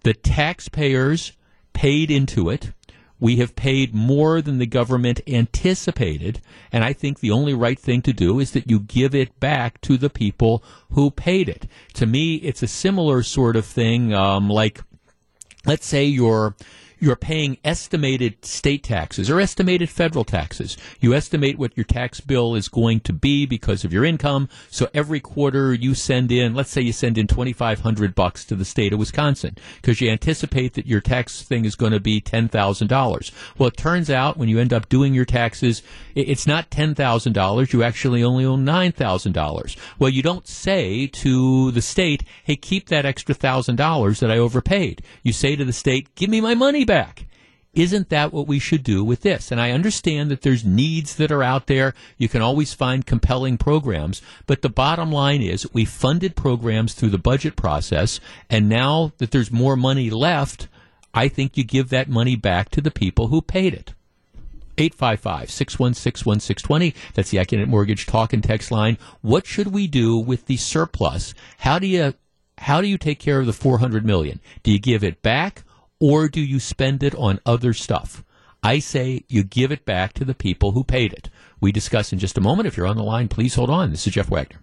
The 0.03 0.13
taxpayers 0.13 1.33
paid 1.73 2.11
into 2.11 2.49
it. 2.49 2.71
We 3.19 3.37
have 3.37 3.55
paid 3.55 3.95
more 3.95 4.41
than 4.41 4.57
the 4.57 4.65
government 4.65 5.21
anticipated, 5.25 6.41
and 6.71 6.83
I 6.83 6.93
think 6.93 7.19
the 7.19 7.31
only 7.31 7.53
right 7.53 7.79
thing 7.79 8.01
to 8.03 8.13
do 8.13 8.39
is 8.39 8.51
that 8.51 8.69
you 8.69 8.79
give 8.79 9.15
it 9.15 9.39
back 9.39 9.79
to 9.81 9.97
the 9.97 10.09
people 10.09 10.63
who 10.91 11.11
paid 11.11 11.47
it. 11.47 11.67
To 11.93 12.05
me, 12.05 12.35
it's 12.35 12.63
a 12.63 12.67
similar 12.67 13.23
sort 13.23 13.55
of 13.55 13.65
thing, 13.65 14.13
um, 14.13 14.49
like, 14.49 14.81
let's 15.65 15.85
say 15.85 16.03
you're 16.03 16.55
you're 16.99 17.15
paying 17.15 17.57
estimated 17.63 18.43
state 18.45 18.83
taxes 18.83 19.29
or 19.29 19.39
estimated 19.39 19.89
federal 19.89 20.23
taxes. 20.23 20.77
You 20.99 21.13
estimate 21.13 21.57
what 21.57 21.75
your 21.75 21.83
tax 21.83 22.19
bill 22.19 22.55
is 22.55 22.67
going 22.67 23.01
to 23.01 23.13
be 23.13 23.45
because 23.45 23.83
of 23.83 23.93
your 23.93 24.05
income. 24.05 24.49
So 24.69 24.89
every 24.93 25.19
quarter 25.19 25.73
you 25.73 25.93
send 25.93 26.31
in, 26.31 26.55
let's 26.55 26.69
say 26.69 26.81
you 26.81 26.93
send 26.93 27.17
in 27.17 27.27
2500 27.27 28.15
bucks 28.15 28.45
to 28.45 28.55
the 28.55 28.65
state 28.65 28.93
of 28.93 28.99
Wisconsin 28.99 29.55
because 29.81 30.01
you 30.01 30.09
anticipate 30.09 30.73
that 30.73 30.87
your 30.87 31.01
tax 31.01 31.41
thing 31.41 31.65
is 31.65 31.75
going 31.75 31.91
to 31.91 31.99
be 31.99 32.21
$10,000. 32.21 33.31
Well, 33.57 33.67
it 33.67 33.77
turns 33.77 34.09
out 34.09 34.37
when 34.37 34.49
you 34.49 34.59
end 34.59 34.73
up 34.73 34.89
doing 34.89 35.13
your 35.13 35.25
taxes, 35.25 35.81
it's 36.15 36.47
not 36.47 36.69
$10,000. 36.69 37.73
You 37.73 37.83
actually 37.83 38.23
only 38.23 38.45
owe 38.45 38.57
$9,000. 38.57 39.77
Well, 39.99 40.09
you 40.09 40.23
don't 40.23 40.47
say 40.47 41.07
to 41.07 41.71
the 41.71 41.81
state, 41.81 42.23
hey, 42.43 42.55
keep 42.55 42.87
that 42.89 43.05
extra 43.05 43.35
$1,000 43.35 44.19
that 44.19 44.31
I 44.31 44.37
overpaid. 44.37 45.01
You 45.23 45.33
say 45.33 45.55
to 45.55 45.65
the 45.65 45.73
state, 45.73 46.13
give 46.15 46.29
me 46.29 46.41
my 46.41 46.55
money 46.55 46.84
back. 46.85 47.25
Isn't 47.75 48.07
that 48.07 48.31
what 48.31 48.47
we 48.47 48.57
should 48.57 48.83
do 48.83 49.03
with 49.03 49.21
this? 49.21 49.51
And 49.51 49.59
I 49.59 49.71
understand 49.71 50.31
that 50.31 50.43
there's 50.43 50.63
needs 50.63 51.15
that 51.15 51.31
are 51.31 51.43
out 51.43 51.67
there. 51.67 51.93
You 52.17 52.29
can 52.29 52.41
always 52.41 52.73
find 52.73 53.05
compelling 53.05 53.57
programs. 53.57 54.21
But 54.47 54.61
the 54.61 54.69
bottom 54.69 55.11
line 55.11 55.41
is 55.41 55.71
we 55.73 55.83
funded 55.83 56.37
programs 56.37 56.93
through 56.93 57.09
the 57.09 57.17
budget 57.17 57.57
process. 57.57 58.21
And 58.49 58.69
now 58.69 59.11
that 59.17 59.31
there's 59.31 59.51
more 59.51 59.75
money 59.75 60.09
left, 60.09 60.69
I 61.13 61.27
think 61.27 61.57
you 61.57 61.65
give 61.65 61.89
that 61.89 62.07
money 62.07 62.37
back 62.37 62.69
to 62.69 62.81
the 62.81 62.91
people 62.91 63.27
who 63.27 63.41
paid 63.41 63.73
it. 63.73 63.93
855 64.77 65.51
616 65.51 66.25
1620. 66.25 66.95
That's 67.13 67.29
the 67.29 67.37
Accunet 67.37 67.67
Mortgage 67.67 68.05
talk 68.05 68.31
and 68.31 68.43
text 68.43 68.71
line. 68.71 68.97
What 69.21 69.45
should 69.45 69.67
we 69.67 69.87
do 69.87 70.17
with 70.17 70.45
the 70.45 70.57
surplus? 70.57 71.33
How 71.59 71.79
do 71.79 71.87
you 71.87 72.13
how 72.57 72.79
do 72.79 72.87
you 72.87 72.97
take 72.97 73.19
care 73.19 73.41
of 73.41 73.45
the 73.45 73.53
400 73.53 74.05
million? 74.05 74.39
Do 74.63 74.71
you 74.71 74.79
give 74.79 75.03
it 75.03 75.21
back 75.21 75.63
or 75.99 76.27
do 76.27 76.41
you 76.41 76.59
spend 76.59 77.03
it 77.03 77.15
on 77.15 77.39
other 77.45 77.73
stuff? 77.73 78.23
I 78.63 78.79
say 78.79 79.23
you 79.27 79.43
give 79.43 79.71
it 79.71 79.85
back 79.85 80.13
to 80.13 80.25
the 80.25 80.33
people 80.33 80.71
who 80.71 80.83
paid 80.83 81.13
it. 81.13 81.29
We 81.61 81.71
discuss 81.71 82.11
in 82.11 82.19
just 82.19 82.37
a 82.37 82.41
moment. 82.41 82.67
If 82.67 82.77
you're 82.77 82.87
on 82.87 82.97
the 82.97 83.03
line, 83.03 83.27
please 83.27 83.55
hold 83.55 83.69
on. 83.69 83.91
This 83.91 84.07
is 84.07 84.13
Jeff 84.13 84.29
Wagner. 84.29 84.59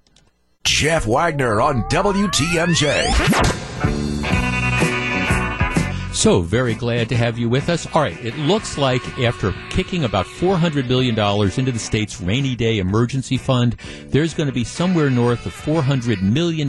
Jeff 0.64 1.06
Wagner 1.06 1.60
on 1.60 1.82
WTMJ. 1.84 3.10
So, 6.12 6.42
very 6.42 6.74
glad 6.74 7.08
to 7.08 7.16
have 7.16 7.38
you 7.38 7.48
with 7.48 7.70
us. 7.70 7.86
All 7.94 8.02
right, 8.02 8.22
it 8.24 8.36
looks 8.36 8.76
like 8.76 9.02
after 9.18 9.54
kicking 9.70 10.04
about 10.04 10.26
$400 10.26 10.86
million 10.86 11.18
into 11.58 11.72
the 11.72 11.78
state's 11.78 12.20
rainy 12.20 12.54
day 12.54 12.78
emergency 12.78 13.38
fund, 13.38 13.76
there's 14.08 14.34
going 14.34 14.46
to 14.46 14.52
be 14.52 14.62
somewhere 14.62 15.08
north 15.08 15.46
of 15.46 15.54
$400 15.54 16.20
million 16.20 16.68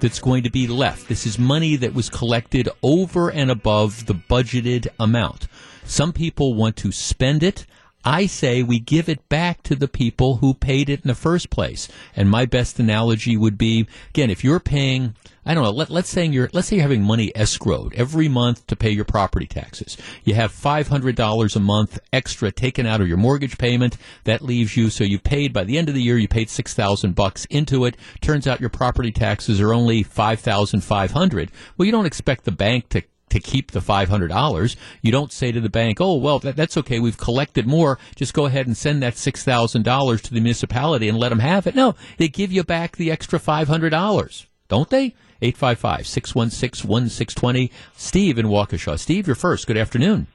that's 0.00 0.18
going 0.18 0.42
to 0.42 0.50
be 0.50 0.66
left. 0.66 1.08
This 1.08 1.24
is 1.24 1.38
money 1.38 1.76
that 1.76 1.94
was 1.94 2.10
collected 2.10 2.68
over 2.82 3.30
and 3.30 3.50
above 3.50 4.06
the 4.06 4.14
budgeted 4.14 4.88
amount. 4.98 5.46
Some 5.84 6.12
people 6.12 6.54
want 6.54 6.76
to 6.78 6.90
spend 6.90 7.44
it. 7.44 7.64
I 8.08 8.24
say 8.24 8.62
we 8.62 8.78
give 8.78 9.10
it 9.10 9.28
back 9.28 9.62
to 9.64 9.76
the 9.76 9.86
people 9.86 10.36
who 10.36 10.54
paid 10.54 10.88
it 10.88 11.02
in 11.02 11.08
the 11.08 11.14
first 11.14 11.50
place. 11.50 11.88
And 12.16 12.30
my 12.30 12.46
best 12.46 12.78
analogy 12.78 13.36
would 13.36 13.58
be, 13.58 13.86
again, 14.08 14.30
if 14.30 14.42
you're 14.42 14.60
paying 14.60 15.14
I 15.44 15.54
don't 15.54 15.64
know. 15.64 15.70
Let, 15.70 15.90
us 15.90 16.08
say 16.08 16.26
you're 16.26 16.50
let's 16.52 16.68
say 16.68 16.76
you're 16.76 16.82
having 16.82 17.02
money 17.02 17.32
escrowed 17.34 17.94
every 17.94 18.28
month 18.28 18.66
to 18.66 18.76
pay 18.76 18.90
your 18.90 19.06
property 19.06 19.46
taxes. 19.46 19.96
You 20.24 20.34
have 20.34 20.52
five 20.52 20.88
hundred 20.88 21.16
dollars 21.16 21.56
a 21.56 21.60
month 21.60 21.98
extra 22.12 22.52
taken 22.52 22.84
out 22.84 23.00
of 23.00 23.08
your 23.08 23.16
mortgage 23.16 23.56
payment. 23.56 23.96
That 24.24 24.42
leaves 24.42 24.76
you 24.76 24.90
so 24.90 25.04
you 25.04 25.18
paid 25.18 25.54
by 25.54 25.64
the 25.64 25.78
end 25.78 25.88
of 25.88 25.94
the 25.94 26.02
year 26.02 26.18
you 26.18 26.28
paid 26.28 26.50
six 26.50 26.74
thousand 26.74 27.14
bucks 27.14 27.46
into 27.46 27.86
it. 27.86 27.96
Turns 28.20 28.46
out 28.46 28.60
your 28.60 28.68
property 28.68 29.10
taxes 29.10 29.58
are 29.58 29.72
only 29.72 30.02
five 30.02 30.40
thousand 30.40 30.82
five 30.82 31.12
hundred. 31.12 31.50
Well, 31.76 31.86
you 31.86 31.92
don't 31.92 32.06
expect 32.06 32.44
the 32.44 32.52
bank 32.52 32.90
to 32.90 33.02
to 33.30 33.40
keep 33.40 33.70
the 33.70 33.80
$500. 33.80 34.76
You 35.02 35.12
don't 35.12 35.32
say 35.32 35.52
to 35.52 35.60
the 35.60 35.68
bank, 35.68 36.00
oh, 36.00 36.16
well, 36.16 36.38
that, 36.40 36.56
that's 36.56 36.76
okay. 36.78 36.98
We've 36.98 37.18
collected 37.18 37.66
more. 37.66 37.98
Just 38.14 38.34
go 38.34 38.46
ahead 38.46 38.66
and 38.66 38.76
send 38.76 39.02
that 39.02 39.14
$6,000 39.14 40.20
to 40.22 40.34
the 40.34 40.40
municipality 40.40 41.08
and 41.08 41.18
let 41.18 41.30
them 41.30 41.40
have 41.40 41.66
it. 41.66 41.74
No, 41.74 41.94
they 42.16 42.28
give 42.28 42.52
you 42.52 42.64
back 42.64 42.96
the 42.96 43.10
extra 43.10 43.38
$500, 43.38 44.46
don't 44.68 44.90
they? 44.90 45.14
855 45.40 46.06
616 46.06 46.88
1620. 46.88 47.70
Steve 47.96 48.38
in 48.38 48.46
Waukesha. 48.46 48.98
Steve, 48.98 49.26
you're 49.26 49.36
first. 49.36 49.66
Good 49.66 49.76
afternoon. 49.76 50.26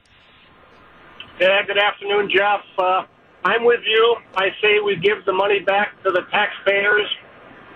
Yeah, 1.40 1.62
good 1.66 1.78
afternoon, 1.78 2.30
Jeff. 2.34 2.60
Uh, 2.78 3.02
I'm 3.44 3.64
with 3.64 3.80
you. 3.84 4.16
I 4.36 4.48
say 4.62 4.80
we 4.84 4.96
give 4.96 5.24
the 5.26 5.32
money 5.32 5.60
back 5.60 6.02
to 6.04 6.10
the 6.10 6.22
taxpayers. 6.30 7.06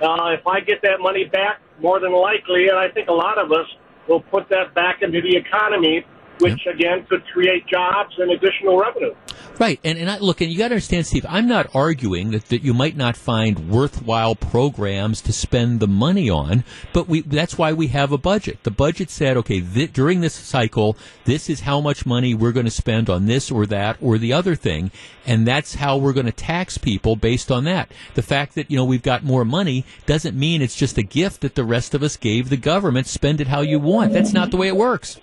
Uh, 0.00 0.30
if 0.38 0.46
I 0.46 0.60
get 0.60 0.80
that 0.82 1.00
money 1.00 1.24
back, 1.24 1.60
more 1.80 2.00
than 2.00 2.12
likely, 2.12 2.68
and 2.68 2.78
I 2.78 2.88
think 2.88 3.08
a 3.08 3.12
lot 3.12 3.36
of 3.38 3.52
us 3.52 3.66
will 4.09 4.20
put 4.20 4.48
that 4.48 4.74
back 4.74 5.02
into 5.02 5.20
the 5.20 5.36
economy 5.36 6.04
which 6.41 6.61
yep. 6.64 6.74
again 6.74 7.07
could 7.09 7.24
create 7.26 7.66
jobs 7.66 8.14
and 8.18 8.30
additional 8.30 8.78
revenue. 8.78 9.14
Right, 9.59 9.80
and 9.82 9.99
and 9.99 10.09
I, 10.09 10.18
look, 10.18 10.41
and 10.41 10.53
you 10.53 10.57
got 10.57 10.68
to 10.68 10.74
understand, 10.74 11.07
Steve. 11.07 11.26
I'm 11.28 11.49
not 11.49 11.74
arguing 11.74 12.30
that, 12.30 12.47
that 12.47 12.62
you 12.62 12.72
might 12.72 12.97
not 12.97 13.16
find 13.16 13.68
worthwhile 13.68 14.36
programs 14.36 15.20
to 15.22 15.32
spend 15.32 15.80
the 15.80 15.89
money 15.89 16.30
on, 16.30 16.62
but 16.93 17.09
we 17.09 17.22
that's 17.22 17.59
why 17.59 17.72
we 17.72 17.89
have 17.89 18.12
a 18.12 18.18
budget. 18.18 18.62
The 18.62 18.70
budget 18.70 19.11
said, 19.11 19.36
okay, 19.39 19.61
th- 19.61 19.93
during 19.93 20.20
this 20.20 20.34
cycle, 20.34 20.97
this 21.24 21.51
is 21.51 21.61
how 21.61 21.80
much 21.80 22.07
money 22.07 22.34
we're 22.34 22.53
going 22.53 22.66
to 22.66 22.70
spend 22.70 23.11
on 23.11 23.26
this 23.26 23.51
or 23.51 23.66
that 23.66 23.97
or 24.01 24.16
the 24.16 24.32
other 24.32 24.55
thing, 24.55 24.93
and 25.26 25.45
that's 25.45 25.74
how 25.74 25.97
we're 25.97 26.12
going 26.12 26.26
to 26.26 26.32
tax 26.32 26.78
people 26.78 27.16
based 27.16 27.51
on 27.51 27.64
that. 27.64 27.91
The 28.14 28.22
fact 28.22 28.55
that 28.55 28.70
you 28.70 28.76
know 28.76 28.84
we've 28.84 29.03
got 29.03 29.24
more 29.24 29.45
money 29.45 29.84
doesn't 30.07 30.39
mean 30.39 30.62
it's 30.62 30.76
just 30.76 30.99
a 30.99 31.03
gift 31.03 31.41
that 31.41 31.57
the 31.57 31.64
rest 31.64 31.95
of 31.95 32.03
us 32.05 32.16
gave 32.16 32.49
the 32.49 32.57
government. 32.57 33.09
Spend 33.09 33.41
it 33.41 33.49
how 33.49 33.62
you 33.62 33.80
want. 33.80 34.12
That's 34.12 34.32
not 34.32 34.53
the 34.53 34.57
way 34.57 34.68
it 34.68 34.76
works. 34.76 35.20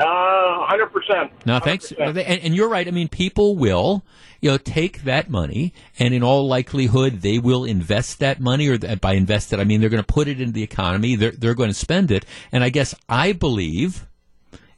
Uh, 0.00 0.66
hundred 0.66 0.86
percent. 0.86 1.32
No, 1.46 1.58
thanks. 1.58 1.92
And, 1.92 2.18
and, 2.18 2.54
you're 2.54 2.68
right. 2.68 2.86
I 2.86 2.90
mean, 2.90 3.08
people 3.08 3.56
will, 3.56 4.04
you 4.40 4.50
know, 4.50 4.58
take 4.58 5.02
that 5.02 5.28
money, 5.28 5.74
and 5.98 6.14
in 6.14 6.22
all 6.22 6.46
likelihood, 6.46 7.20
they 7.22 7.38
will 7.38 7.64
invest 7.64 8.18
that 8.20 8.40
money, 8.40 8.68
or 8.68 8.78
by 8.78 9.14
invest 9.14 9.52
it, 9.52 9.60
I 9.60 9.64
mean 9.64 9.80
they're 9.80 9.90
going 9.90 10.02
to 10.02 10.12
put 10.12 10.28
it 10.28 10.40
into 10.40 10.52
the 10.52 10.62
economy. 10.62 11.16
They're 11.16 11.32
they're 11.32 11.54
going 11.54 11.70
to 11.70 11.74
spend 11.74 12.10
it, 12.10 12.24
and 12.52 12.62
I 12.62 12.68
guess 12.68 12.94
I 13.08 13.32
believe, 13.32 14.06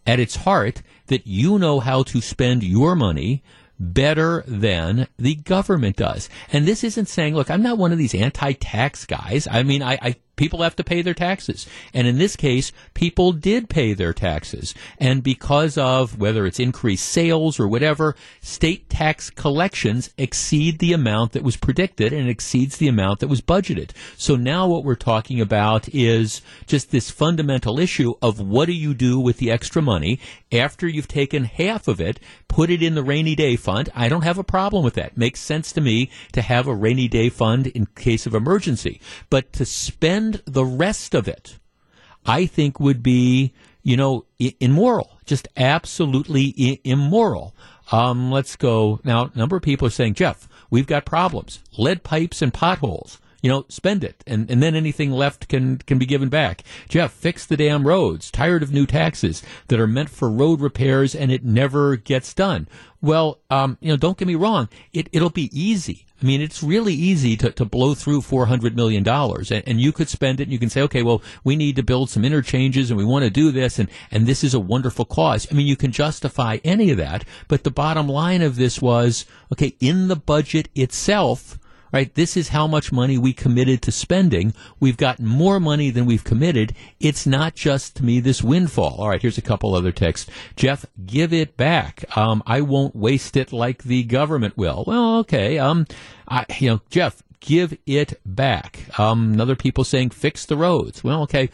at 0.07 0.21
its 0.21 0.37
heart, 0.37 0.83
that 1.07 1.27
you 1.27 1.59
know 1.59 1.81
how 1.81 2.03
to 2.05 2.21
spend 2.21 2.63
your 2.63 2.95
money 2.95 3.43
better 3.81 4.45
than 4.47 5.09
the 5.19 5.35
government 5.37 5.97
does. 5.97 6.29
And 6.53 6.67
this 6.67 6.85
isn't 6.85 7.07
saying, 7.07 7.35
look, 7.35 7.51
I'm 7.51 7.63
not 7.63 7.79
one 7.79 7.93
of 7.93 7.99
these 7.99 8.15
anti-tax 8.15 9.07
guys. 9.07 9.49
I 9.51 9.63
mean, 9.63 9.83
I, 9.83 9.99
I 10.03 10.17
People 10.41 10.63
have 10.63 10.77
to 10.77 10.83
pay 10.83 11.03
their 11.03 11.13
taxes. 11.13 11.67
And 11.93 12.07
in 12.07 12.17
this 12.17 12.35
case, 12.35 12.73
people 12.95 13.33
did 13.33 13.69
pay 13.69 13.93
their 13.93 14.15
taxes. 14.15 14.75
And 14.97 15.23
because 15.23 15.77
of 15.77 16.19
whether 16.19 16.47
it's 16.47 16.59
increased 16.59 17.05
sales 17.05 17.61
or 17.61 17.69
whatever, 17.69 18.17
state 18.41 18.89
tax 18.89 19.29
collections 19.29 20.09
exceed 20.17 20.79
the 20.79 20.95
amount 20.95 21.33
that 21.33 21.43
was 21.43 21.59
predicted 21.59 22.15
and 22.15 22.27
exceeds 22.27 22.79
the 22.79 22.89
amount 22.89 23.21
that 23.21 23.29
was 23.29 23.43
budgeted. 23.43 23.91
So 24.17 24.35
now 24.35 24.67
what 24.67 24.83
we're 24.83 24.95
talking 24.95 25.43
about 25.43 25.91
is 25.95 26.41
just 26.67 26.91
this 26.91 27.11
fundamental 27.11 27.79
issue 27.79 28.15
of 28.23 28.41
what 28.41 28.65
do 28.65 28.73
you 28.73 28.95
do 28.95 29.21
with 29.21 29.37
the 29.37 29.51
extra 29.51 29.83
money 29.83 30.21
after 30.51 30.89
you've 30.89 31.07
taken 31.07 31.45
half 31.45 31.87
of 31.87 32.01
it, 32.01 32.19
put 32.49 32.71
it 32.71 32.83
in 32.83 32.95
the 32.95 33.03
rainy 33.03 33.35
day 33.35 33.57
fund. 33.57 33.91
I 33.95 34.09
don't 34.09 34.25
have 34.25 34.39
a 34.39 34.45
problem 34.45 34.85
with 34.85 34.95
that. 34.95 35.19
Makes 35.19 35.41
sense 35.41 35.71
to 35.73 35.83
me 35.83 36.11
to 36.33 36.41
have 36.41 36.67
a 36.67 36.75
rainy 36.75 37.09
day 37.09 37.29
fund 37.29 37.67
in 37.67 37.85
case 37.95 38.25
of 38.25 38.35
emergency. 38.35 39.03
But 39.29 39.53
to 39.53 39.67
spend 39.67 40.30
the 40.45 40.65
rest 40.65 41.15
of 41.15 41.29
it, 41.29 41.59
I 42.27 42.47
think 42.47 42.79
would 42.79 43.03
be, 43.03 43.53
you 43.83 43.97
know, 43.97 44.27
immoral, 44.39 45.19
just 45.25 45.49
absolutely 45.57 46.81
immoral. 46.85 47.55
Um, 47.93 48.31
let's 48.31 48.57
go 48.57 49.01
now. 49.05 49.31
A 49.35 49.39
number 49.39 49.57
of 49.57 49.63
people 49.63 49.87
are 49.87 49.91
saying, 49.91 50.15
Jeff, 50.15 50.49
we've 50.71 50.87
got 50.87 51.05
problems, 51.05 51.61
lead 51.77 52.05
pipes 52.05 52.43
and 52.43 52.53
potholes 52.55 53.19
you 53.43 53.51
know, 53.51 53.65
spend 53.69 54.05
it, 54.05 54.23
and, 54.27 54.51
and 54.51 54.63
then 54.63 54.75
anything 54.75 55.11
left 55.11 55.49
can 55.49 55.79
can 55.79 55.99
be 55.99 56.07
given 56.07 56.29
back. 56.29 56.63
Jeff, 56.89 57.13
fix 57.13 57.47
the 57.47 57.57
damn 57.57 57.87
roads. 57.87 58.31
Tired 58.31 58.63
of 58.63 58.73
new 58.73 58.87
taxes 58.87 59.43
that 59.69 59.81
are 59.81 59.87
meant 59.87 60.11
for 60.11 60.31
road 60.31 60.61
repairs, 60.61 61.15
and 61.15 61.31
it 61.31 61.45
never 61.45 61.97
gets 61.97 62.35
done. 62.35 62.69
Well, 63.01 63.41
um, 63.51 63.79
you 63.81 63.89
know, 63.89 63.97
don't 63.97 64.19
get 64.19 64.29
me 64.29 64.35
wrong. 64.35 64.69
It 64.93 65.09
it'll 65.13 65.31
be 65.31 65.51
easy. 65.59 66.07
I 66.23 66.27
mean, 66.27 66.43
it's 66.43 66.63
really 66.63 66.93
easy 66.93 67.37
to, 67.39 67.51
to 67.53 67.65
blow 67.65 67.95
through 67.95 68.21
$400 68.21 68.75
million 68.75 69.07
and, 69.09 69.63
and 69.67 69.81
you 69.81 69.91
could 69.91 70.09
spend 70.09 70.39
it 70.41 70.45
and 70.45 70.53
you 70.53 70.59
can 70.59 70.69
say, 70.69 70.83
okay, 70.83 71.03
well, 71.03 71.23
we 71.45 71.57
need 71.57 71.77
to 71.77 71.83
build 71.83 72.11
some 72.11 72.27
interchanges 72.27 72.91
and 72.91 72.99
we 72.99 73.07
want 73.07 73.25
to 73.25 73.31
do 73.31 73.51
this 73.51 73.79
and, 73.79 73.89
and 74.11 74.27
this 74.27 74.45
is 74.45 74.53
a 74.53 74.61
wonderful 74.61 75.07
cause. 75.07 75.47
I 75.51 75.55
mean, 75.55 75.67
you 75.67 75.77
can 75.77 75.93
justify 75.93 76.59
any 76.63 76.91
of 76.91 76.99
that, 76.99 77.25
but 77.49 77.65
the 77.65 77.71
bottom 77.71 78.07
line 78.07 78.43
of 78.43 78.57
this 78.57 78.83
was, 78.83 79.25
okay, 79.51 79.75
in 79.81 80.09
the 80.09 80.17
budget 80.17 80.69
itself, 80.75 81.59
right? 81.93 82.15
This 82.15 82.37
is 82.37 82.49
how 82.49 82.67
much 82.67 82.93
money 82.93 83.19
we 83.19 83.33
committed 83.33 83.83
to 83.83 83.93
spending. 83.93 84.55
We've 84.79 84.97
got 84.97 85.21
more 85.21 85.61
money 85.61 85.91
than 85.91 86.07
we've 86.07 86.25
committed. 86.25 86.75
It's 86.99 87.27
not 87.27 87.55
just 87.55 87.97
to 87.97 88.05
me 88.05 88.21
this 88.21 88.43
windfall. 88.43 88.97
All 88.99 89.09
right, 89.09 89.23
here's 89.23 89.39
a 89.39 89.43
couple 89.43 89.75
other 89.75 89.93
texts. 89.93 90.31
Jeff, 90.57 90.87
give 91.07 91.33
it 91.33 91.57
back. 91.57 92.05
Um, 92.17 92.43
I 92.47 92.61
won't 92.61 92.97
waste 92.97 93.37
it 93.37 93.53
like 93.53 93.83
the 93.83 94.05
government 94.05 94.57
will. 94.57 94.85
Well, 94.87 95.19
okay. 95.19 95.59
Um, 95.59 95.87
I, 96.29 96.45
you 96.59 96.71
know, 96.71 96.81
Jeff, 96.91 97.23
give 97.41 97.77
it 97.87 98.21
back. 98.25 98.99
Um, 98.99 99.41
other 99.41 99.57
people 99.57 99.85
saying 99.85 100.11
fix 100.11 100.47
the 100.47 100.57
roads. 100.57 101.03
Well, 101.03 101.23
okay. 101.23 101.51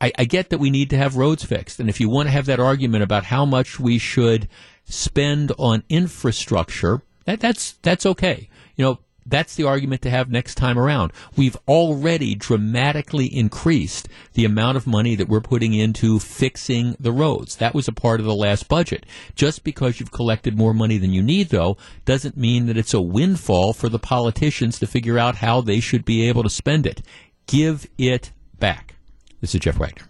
I, 0.00 0.12
I 0.18 0.24
get 0.24 0.50
that 0.50 0.58
we 0.58 0.70
need 0.70 0.90
to 0.90 0.98
have 0.98 1.16
roads 1.16 1.42
fixed. 1.44 1.80
And 1.80 1.88
if 1.88 2.00
you 2.00 2.08
want 2.08 2.26
to 2.26 2.32
have 2.32 2.46
that 2.46 2.60
argument 2.60 3.02
about 3.02 3.24
how 3.24 3.44
much 3.44 3.80
we 3.80 3.98
should 3.98 4.48
spend 4.84 5.52
on 5.58 5.82
infrastructure, 5.88 7.02
that, 7.24 7.40
that's, 7.40 7.72
that's 7.82 8.04
okay. 8.04 8.48
You 8.76 8.84
know, 8.84 8.98
that's 9.26 9.54
the 9.54 9.64
argument 9.64 10.02
to 10.02 10.10
have 10.10 10.30
next 10.30 10.56
time 10.56 10.78
around. 10.78 11.12
We've 11.36 11.56
already 11.66 12.34
dramatically 12.34 13.26
increased 13.26 14.08
the 14.34 14.44
amount 14.44 14.76
of 14.76 14.86
money 14.86 15.14
that 15.14 15.28
we're 15.28 15.40
putting 15.40 15.74
into 15.74 16.18
fixing 16.18 16.96
the 17.00 17.12
roads. 17.12 17.56
That 17.56 17.74
was 17.74 17.88
a 17.88 17.92
part 17.92 18.20
of 18.20 18.26
the 18.26 18.34
last 18.34 18.68
budget. 18.68 19.06
Just 19.34 19.64
because 19.64 19.98
you've 19.98 20.12
collected 20.12 20.56
more 20.56 20.74
money 20.74 20.98
than 20.98 21.12
you 21.12 21.22
need, 21.22 21.48
though, 21.48 21.76
doesn't 22.04 22.36
mean 22.36 22.66
that 22.66 22.76
it's 22.76 22.94
a 22.94 23.00
windfall 23.00 23.72
for 23.72 23.88
the 23.88 23.98
politicians 23.98 24.78
to 24.78 24.86
figure 24.86 25.18
out 25.18 25.36
how 25.36 25.60
they 25.60 25.80
should 25.80 26.04
be 26.04 26.28
able 26.28 26.42
to 26.42 26.50
spend 26.50 26.86
it. 26.86 27.02
Give 27.46 27.86
it 27.98 28.30
back. 28.58 28.96
This 29.40 29.54
is 29.54 29.60
Jeff 29.60 29.78
Wagner. 29.78 30.06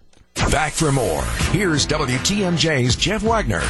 Back 0.50 0.72
for 0.72 0.92
more. 0.92 1.22
Here's 1.52 1.86
WTMJ's 1.86 2.96
Jeff 2.96 3.22
Wagner. 3.22 3.62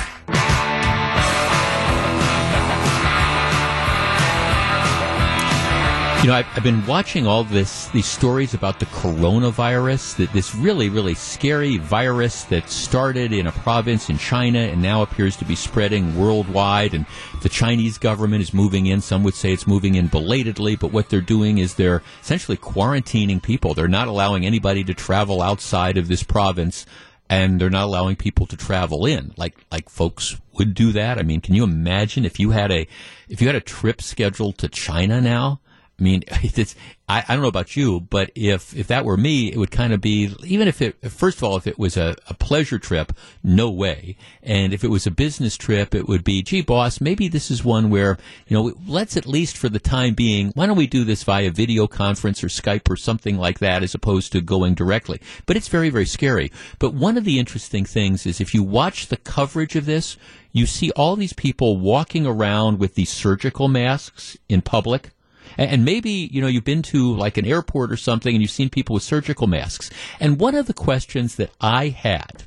You 6.24 6.30
know, 6.30 6.36
I've, 6.36 6.46
I've, 6.56 6.62
been 6.62 6.86
watching 6.86 7.26
all 7.26 7.44
this 7.44 7.88
these 7.88 8.06
stories 8.06 8.54
about 8.54 8.80
the 8.80 8.86
coronavirus, 8.86 10.16
that 10.16 10.32
this 10.32 10.54
really, 10.54 10.88
really 10.88 11.12
scary 11.12 11.76
virus 11.76 12.44
that 12.44 12.70
started 12.70 13.30
in 13.30 13.46
a 13.46 13.52
province 13.52 14.08
in 14.08 14.16
China 14.16 14.60
and 14.60 14.80
now 14.80 15.02
appears 15.02 15.36
to 15.36 15.44
be 15.44 15.54
spreading 15.54 16.18
worldwide. 16.18 16.94
And 16.94 17.04
the 17.42 17.50
Chinese 17.50 17.98
government 17.98 18.40
is 18.40 18.54
moving 18.54 18.86
in. 18.86 19.02
Some 19.02 19.22
would 19.22 19.34
say 19.34 19.52
it's 19.52 19.66
moving 19.66 19.96
in 19.96 20.06
belatedly, 20.06 20.76
but 20.76 20.92
what 20.92 21.10
they're 21.10 21.20
doing 21.20 21.58
is 21.58 21.74
they're 21.74 22.02
essentially 22.22 22.56
quarantining 22.56 23.42
people. 23.42 23.74
They're 23.74 23.86
not 23.86 24.08
allowing 24.08 24.46
anybody 24.46 24.82
to 24.84 24.94
travel 24.94 25.42
outside 25.42 25.98
of 25.98 26.08
this 26.08 26.22
province 26.22 26.86
and 27.28 27.60
they're 27.60 27.68
not 27.68 27.84
allowing 27.84 28.16
people 28.16 28.46
to 28.46 28.56
travel 28.56 29.04
in 29.04 29.34
like 29.36 29.56
like 29.70 29.90
folks 29.90 30.40
would 30.54 30.72
do 30.72 30.92
that. 30.92 31.18
I 31.18 31.22
mean, 31.22 31.42
can 31.42 31.54
you 31.54 31.64
imagine 31.64 32.24
if 32.24 32.40
you 32.40 32.52
had 32.52 32.70
a 32.70 32.86
if 33.28 33.42
you 33.42 33.46
had 33.46 33.56
a 33.56 33.60
trip 33.60 34.00
scheduled 34.00 34.56
to 34.58 34.68
China 34.68 35.20
now? 35.20 35.60
I 35.98 36.02
mean, 36.02 36.24
it's, 36.28 36.74
I, 37.08 37.24
I 37.28 37.34
don't 37.34 37.42
know 37.42 37.48
about 37.48 37.76
you, 37.76 38.00
but 38.00 38.30
if, 38.34 38.74
if 38.74 38.86
that 38.88 39.04
were 39.04 39.16
me, 39.16 39.52
it 39.52 39.58
would 39.58 39.70
kind 39.70 39.92
of 39.92 40.00
be, 40.00 40.34
even 40.44 40.68
if 40.68 40.80
it, 40.80 40.96
first 41.10 41.38
of 41.38 41.44
all, 41.44 41.56
if 41.56 41.66
it 41.66 41.78
was 41.78 41.96
a, 41.96 42.16
a 42.28 42.34
pleasure 42.34 42.78
trip, 42.78 43.12
no 43.42 43.70
way. 43.70 44.16
And 44.42 44.72
if 44.72 44.84
it 44.84 44.88
was 44.88 45.06
a 45.06 45.10
business 45.10 45.56
trip, 45.56 45.94
it 45.94 46.08
would 46.08 46.24
be, 46.24 46.42
gee, 46.42 46.62
boss, 46.62 47.00
maybe 47.00 47.28
this 47.28 47.50
is 47.50 47.64
one 47.64 47.90
where, 47.90 48.18
you 48.48 48.56
know, 48.56 48.72
let's 48.86 49.16
at 49.16 49.26
least 49.26 49.56
for 49.56 49.68
the 49.68 49.78
time 49.78 50.14
being, 50.14 50.50
why 50.54 50.66
don't 50.66 50.76
we 50.76 50.86
do 50.86 51.04
this 51.04 51.22
via 51.24 51.50
video 51.50 51.86
conference 51.86 52.42
or 52.42 52.48
Skype 52.48 52.90
or 52.90 52.96
something 52.96 53.36
like 53.36 53.58
that 53.58 53.82
as 53.82 53.94
opposed 53.94 54.32
to 54.32 54.40
going 54.40 54.74
directly? 54.74 55.20
But 55.46 55.56
it's 55.56 55.68
very, 55.68 55.90
very 55.90 56.06
scary. 56.06 56.50
But 56.78 56.94
one 56.94 57.18
of 57.18 57.24
the 57.24 57.38
interesting 57.38 57.84
things 57.84 58.26
is 58.26 58.40
if 58.40 58.54
you 58.54 58.62
watch 58.62 59.08
the 59.08 59.16
coverage 59.18 59.76
of 59.76 59.86
this, 59.86 60.16
you 60.52 60.66
see 60.66 60.90
all 60.92 61.16
these 61.16 61.32
people 61.32 61.76
walking 61.76 62.26
around 62.26 62.78
with 62.78 62.94
these 62.94 63.10
surgical 63.10 63.68
masks 63.68 64.38
in 64.48 64.62
public 64.62 65.10
and 65.56 65.84
maybe, 65.84 66.28
you 66.32 66.40
know, 66.40 66.46
you've 66.46 66.64
been 66.64 66.82
to 66.82 67.14
like 67.14 67.36
an 67.36 67.46
airport 67.46 67.92
or 67.92 67.96
something 67.96 68.34
and 68.34 68.42
you've 68.42 68.50
seen 68.50 68.70
people 68.70 68.94
with 68.94 69.02
surgical 69.02 69.46
masks. 69.46 69.90
And 70.20 70.40
one 70.40 70.54
of 70.54 70.66
the 70.66 70.74
questions 70.74 71.36
that 71.36 71.50
I 71.60 71.88
had 71.88 72.44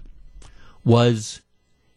was, 0.84 1.41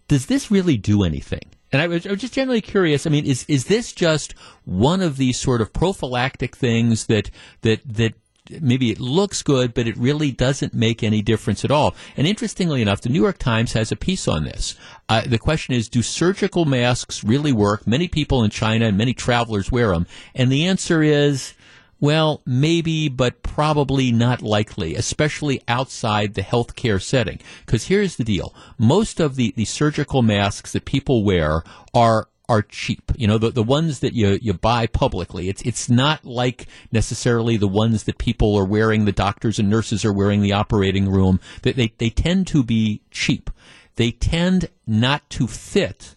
does 0.09 0.27
this 0.27 0.51
really 0.51 0.77
do 0.77 1.03
anything? 1.05 1.51
And 1.73 1.81
I 1.81 1.87
was, 1.87 2.07
I 2.07 2.11
was, 2.11 2.21
just 2.21 2.35
generally 2.35 2.61
curious. 2.61 3.07
I 3.07 3.11
mean, 3.11 3.25
is 3.25 3.45
is 3.47 3.67
this 3.67 3.93
just 3.93 4.33
one 4.65 5.03
of 5.03 5.17
these 5.17 5.39
sort 5.39 5.61
of 5.61 5.73
prophylactic 5.73 6.57
things 6.57 7.07
that 7.07 7.31
that 7.63 7.81
that 7.85 8.15
maybe 8.61 8.91
it 8.91 9.01
looks 9.01 9.43
good, 9.43 9.75
but 9.75 9.87
it 9.87 9.97
really 9.97 10.31
doesn't 10.31 10.75
make 10.75 11.03
any 11.03 11.23
difference 11.23 11.65
at 11.65 11.71
all. 11.71 11.95
And 12.17 12.27
interestingly 12.27 12.83
enough, 12.83 13.01
the 13.01 13.09
New 13.09 13.23
York 13.23 13.39
Times 13.39 13.73
has 13.75 13.93
a 13.93 13.97
piece 13.97 14.27
on 14.27 14.45
this. 14.45 14.77
Uh, 15.09 15.23
the 15.27 15.39
question 15.39 15.75
is, 15.75 15.89
do 15.89 16.03
surgical 16.03 16.65
masks 16.65 17.25
really 17.25 17.53
work? 17.53 17.87
Many 17.87 18.09
people 18.09 18.43
in 18.43 18.51
China 18.51 18.87
and 18.87 18.99
many 18.99 19.15
travelers 19.15 19.71
wear 19.71 19.91
them. 19.91 20.07
And 20.35 20.51
the 20.51 20.67
answer 20.67 21.03
is, 21.03 21.55
well, 22.01 22.41
maybe, 22.47 23.09
but 23.09 23.43
probably 23.43 24.11
not 24.11 24.41
likely, 24.41 24.95
especially 24.95 25.63
outside 25.69 26.33
the 26.33 26.43
healthcare 26.43 27.01
setting. 27.01 27.41
Because 27.67 27.89
here's 27.89 28.17
the 28.17 28.25
deal. 28.25 28.55
Most 28.79 29.21
of 29.21 29.37
the, 29.37 29.53
the 29.55 29.67
surgical 29.67 30.23
masks 30.23 30.73
that 30.73 30.87
people 30.87 31.25
wear 31.25 31.63
are 31.93 32.29
are 32.51 32.63
cheap. 32.63 33.13
You 33.17 33.29
know, 33.29 33.39
the, 33.39 33.51
the 33.51 33.63
ones 33.63 34.01
that 34.01 34.13
you, 34.13 34.37
you 34.43 34.53
buy 34.53 34.89
publicly. 34.89 35.49
It's, 35.49 35.63
it's 35.63 35.89
not 35.89 36.25
like 36.25 36.67
necessarily 36.91 37.57
the 37.57 37.69
ones 37.69 38.05
that 38.05 38.19
people 38.19 38.57
are 38.57 38.65
wearing, 38.65 39.05
the 39.05 39.13
doctors 39.13 39.61
and 39.61 39.71
nurses 39.71 40.05
are 40.05 40.13
wearing 40.13 40.43
the 40.43 40.53
operating 40.53 41.09
room. 41.09 41.39
They, 41.63 41.73
they, 41.73 41.93
they 41.99 42.11
tend 42.11 42.49
to 42.49 42.65
be 42.65 43.03
cheap. 43.13 43.51
They 43.95 44.11
tend 44.11 44.69
not 44.85 45.31
to 45.31 45.47
fit 45.47 46.17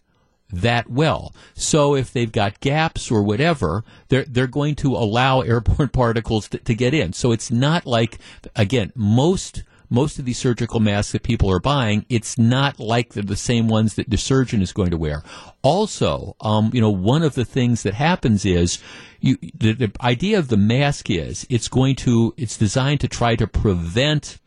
that 0.51 0.89
well. 0.89 1.35
So 1.53 1.95
if 1.95 2.11
they've 2.11 2.31
got 2.31 2.59
gaps 2.61 3.11
or 3.11 3.21
whatever, 3.21 3.83
they're 4.09 4.25
they're 4.25 4.47
going 4.47 4.75
to 4.75 4.95
allow 4.95 5.41
airborne 5.41 5.89
particles 5.89 6.47
to, 6.49 6.57
to, 6.59 6.75
get 6.75 6.93
in. 6.93 7.13
So 7.13 7.31
it's 7.31 7.51
not 7.51 7.85
like 7.85 8.19
again 8.55 8.91
most 8.95 9.63
most 9.93 10.17
of 10.17 10.25
these 10.25 10.39
surgical 10.39 10.79
masks 10.79 11.11
that 11.11 11.21
people 11.21 11.51
are 11.51 11.59
buying, 11.59 12.03
it's 12.09 12.35
not 12.37 12.79
like 12.79 13.13
they're 13.13 13.21
the 13.21 13.35
same 13.35 13.67
ones 13.67 13.93
that 13.93 14.09
the 14.09 14.17
surgeon 14.17 14.59
is 14.61 14.73
going 14.73 14.89
to 14.89 14.97
wear. 14.97 15.21
Also, 15.61 16.35
um, 16.41 16.71
you 16.73 16.81
know, 16.81 16.89
one 16.89 17.21
of 17.21 17.35
the 17.35 17.45
things 17.45 17.83
that 17.83 17.93
happens 17.93 18.43
is 18.43 18.79
you, 19.21 19.37
the, 19.55 19.73
the 19.73 19.91
idea 20.01 20.39
of 20.39 20.47
the 20.47 20.57
mask 20.57 21.11
is 21.11 21.45
it's 21.47 21.67
going 21.67 21.95
to, 21.95 22.33
it's 22.37 22.57
designed 22.57 23.01
to 23.01 23.07
try 23.07 23.35
to 23.35 23.45
prevent 23.45 24.39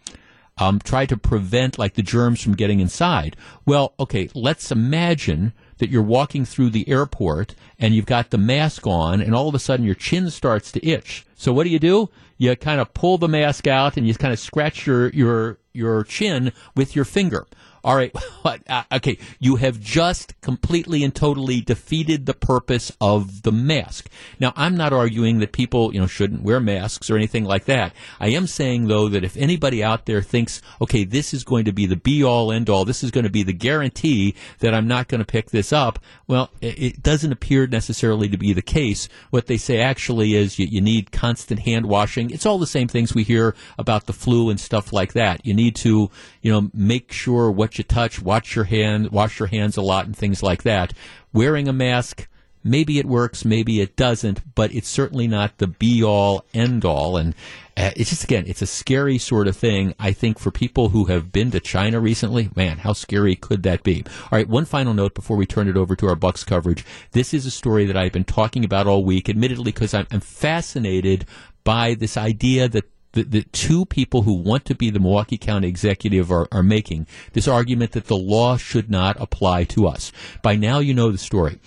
um, 0.59 0.79
try 0.79 1.05
to 1.05 1.19
prevent 1.19 1.79
like 1.79 1.95
the 1.95 2.03
germs 2.03 2.43
from 2.43 2.55
getting 2.55 2.81
inside. 2.81 3.37
Well, 3.67 3.93
okay, 4.01 4.31
let's 4.35 4.73
imagine 4.73 5.53
that 5.77 5.91
you're 5.91 6.03
walking 6.03 6.47
through 6.47 6.71
the 6.71 6.89
airport 6.89 7.55
and 7.79 7.95
you've 7.95 8.07
got 8.07 8.31
the 8.31 8.39
mask 8.39 8.87
on 8.87 9.21
and 9.21 9.35
all 9.35 9.49
of 9.49 9.55
a 9.55 9.59
sudden 9.59 9.85
your 9.85 9.95
chin 9.95 10.31
starts 10.31 10.73
to 10.73 10.87
itch. 10.87 11.27
So 11.35 11.53
what 11.53 11.65
do 11.65 11.71
you 11.71 11.79
do? 11.79 12.09
You 12.39 12.55
kind 12.57 12.81
of 12.81 12.93
pull 12.95 13.19
the 13.19 13.29
mask 13.29 13.67
out 13.67 13.97
and 13.97 14.07
you 14.07 14.15
kind 14.15 14.33
of 14.33 14.39
scratch 14.39 14.87
your, 14.87 15.09
your, 15.11 15.59
your 15.73 16.05
chin 16.05 16.53
with 16.75 16.95
your 16.95 17.05
finger. 17.05 17.47
All 17.87 17.97
right. 17.97 18.15
Uh, 18.69 18.85
okay. 18.93 19.19
You 19.41 19.57
have 19.57 19.81
just 19.81 20.41
completely 20.41 21.03
and 21.03 21.13
totally 21.13 21.61
defeated 21.61 22.27
the 22.27 22.35
purpose 22.35 22.93
of 23.01 23.43
the 23.43 23.51
mask. 23.51 24.09
Now, 24.39 24.53
I'm 24.55 24.77
not 24.77 24.93
arguing 24.93 25.41
that 25.41 25.51
people, 25.51 25.93
you 25.93 26.01
know, 26.01 26.07
shouldn't 26.07 26.43
wear 26.43 26.61
masks 26.61 27.11
or 27.11 27.17
anything 27.17 27.45
like 27.45 27.65
that. 27.65 27.93
I 28.21 28.29
am 28.29 28.47
saying, 28.47 28.87
though, 28.87 29.09
that 29.09 29.25
if 29.25 29.37
anybody 29.37 29.83
out 29.83 30.07
there 30.07 30.23
thinks, 30.23 30.63
okay, 30.81 31.03
this 31.03 31.35
is 31.35 31.43
going 31.43 31.65
to 31.65 31.73
be 31.73 31.87
the 31.87 31.97
be 31.97 32.23
all 32.23 32.53
end 32.53 32.71
all, 32.71 32.85
this 32.85 33.03
is 33.03 33.11
going 33.11 33.25
to 33.25 33.31
be 33.31 33.43
the 33.43 33.53
guarantee 33.53 34.37
that 34.61 34.75
I'm 34.75 34.87
not 34.87 35.09
going 35.09 35.19
to 35.19 35.25
pick 35.25 35.51
this 35.51 35.73
up, 35.73 35.99
well, 36.29 36.51
it 36.61 37.03
doesn't 37.03 37.33
appear 37.33 37.67
necessarily 37.67 38.29
to 38.29 38.39
be 38.39 38.53
the 38.53 38.63
case. 38.63 39.09
What 39.31 39.47
they 39.47 39.57
say 39.57 39.81
actually 39.81 40.37
is 40.37 40.57
you, 40.57 40.67
you 40.67 40.81
need 40.81 41.11
constant 41.11 41.61
hand 41.61 41.87
washing. 41.87 42.31
It's 42.31 42.47
all 42.47 42.59
the 42.59 42.67
same 42.67 42.87
things 42.87 43.13
we 43.13 43.25
hear 43.25 43.57
about 43.77 44.07
the 44.07 44.13
flu 44.13 44.51
and 44.51 44.61
stuff 44.61 44.93
like 44.93 45.15
that. 45.15 45.45
You 45.45 45.53
need 45.53 45.75
to, 45.77 46.11
you 46.43 46.53
know, 46.53 46.71
make 46.73 47.11
sure 47.11 47.51
what 47.51 47.76
you 47.79 47.85
touch, 47.85 48.21
watch 48.21 48.55
your 48.55 48.65
hand, 48.65 49.11
wash 49.11 49.39
your 49.39 49.49
hands 49.49 49.77
a 49.77 49.83
lot 49.83 50.07
and 50.07 50.17
things 50.17 50.43
like 50.43 50.63
that. 50.65 50.93
Wearing 51.33 51.69
a 51.69 51.73
mask, 51.73 52.29
maybe 52.65 52.99
it 52.99 53.07
works, 53.07 53.45
maybe 53.45 53.81
it 53.81 53.97
doesn't, 53.97 54.55
but 54.55 54.75
it's 54.75 54.89
certainly 54.89 55.29
not 55.29 55.59
the 55.59 55.67
be 55.67 56.03
all 56.03 56.45
end 56.53 56.85
all. 56.85 57.17
And 57.17 57.35
uh, 57.77 57.91
it's 57.95 58.11
just, 58.11 58.25
again, 58.25 58.45
it's 58.47 58.63
a 58.63 58.67
scary 58.67 59.19
sort 59.19 59.47
of 59.47 59.57
thing. 59.57 59.95
I 59.99 60.13
think 60.13 60.39
for 60.39 60.51
people 60.51 60.89
who 60.89 61.05
have 61.05 61.31
been 61.31 61.51
to 61.53 61.61
China 61.61 62.01
recently, 62.01 62.51
man, 62.57 62.79
how 62.79 62.93
scary 62.93 63.37
could 63.37 63.63
that 63.65 63.83
be? 63.83 64.03
All 64.07 64.39
right, 64.39 64.49
one 64.49 64.65
final 64.65 64.95
note 64.95 65.15
before 65.15 65.37
we 65.37 65.47
turn 65.47 65.69
it 65.69 65.77
over 65.77 65.95
to 65.95 66.09
our 66.09 66.17
Bucks 66.17 66.43
coverage. 66.43 66.85
This 67.13 67.35
is 67.35 67.47
a 67.47 67.51
story 67.51 67.85
that 67.87 67.97
I've 67.97 68.13
been 68.13 68.25
talking 68.25 68.65
about 68.65 68.87
all 68.87 69.05
week, 69.05 69.29
admittedly, 69.29 69.73
because 69.73 69.95
I'm, 69.95 70.07
I'm 70.11 70.21
fascinated 70.21 71.27
by 71.65 71.95
this 71.95 72.17
idea 72.17 72.69
that 72.69 72.85
the, 73.17 73.23
the 73.23 73.43
two 73.45 73.87
people 73.87 74.23
who 74.23 74.35
want 74.35 74.67
to 74.67 74.75
be 74.75 74.91
the 74.91 75.01
Milwaukee 75.01 75.39
County 75.39 75.69
executive 75.69 76.31
are, 76.31 76.47
are 76.53 76.63
making 76.63 77.07
this 77.33 77.49
argument 77.49 77.93
that 77.93 78.07
the 78.07 78.17
law 78.17 78.59
should 78.59 78.91
not 78.91 79.17
apply 79.19 79.65
to 79.65 79.87
us. 79.87 80.13
By 80.43 80.57
now, 80.57 80.81
you 80.81 80.93
know 80.93 81.11
the 81.11 81.19
story 81.19 81.59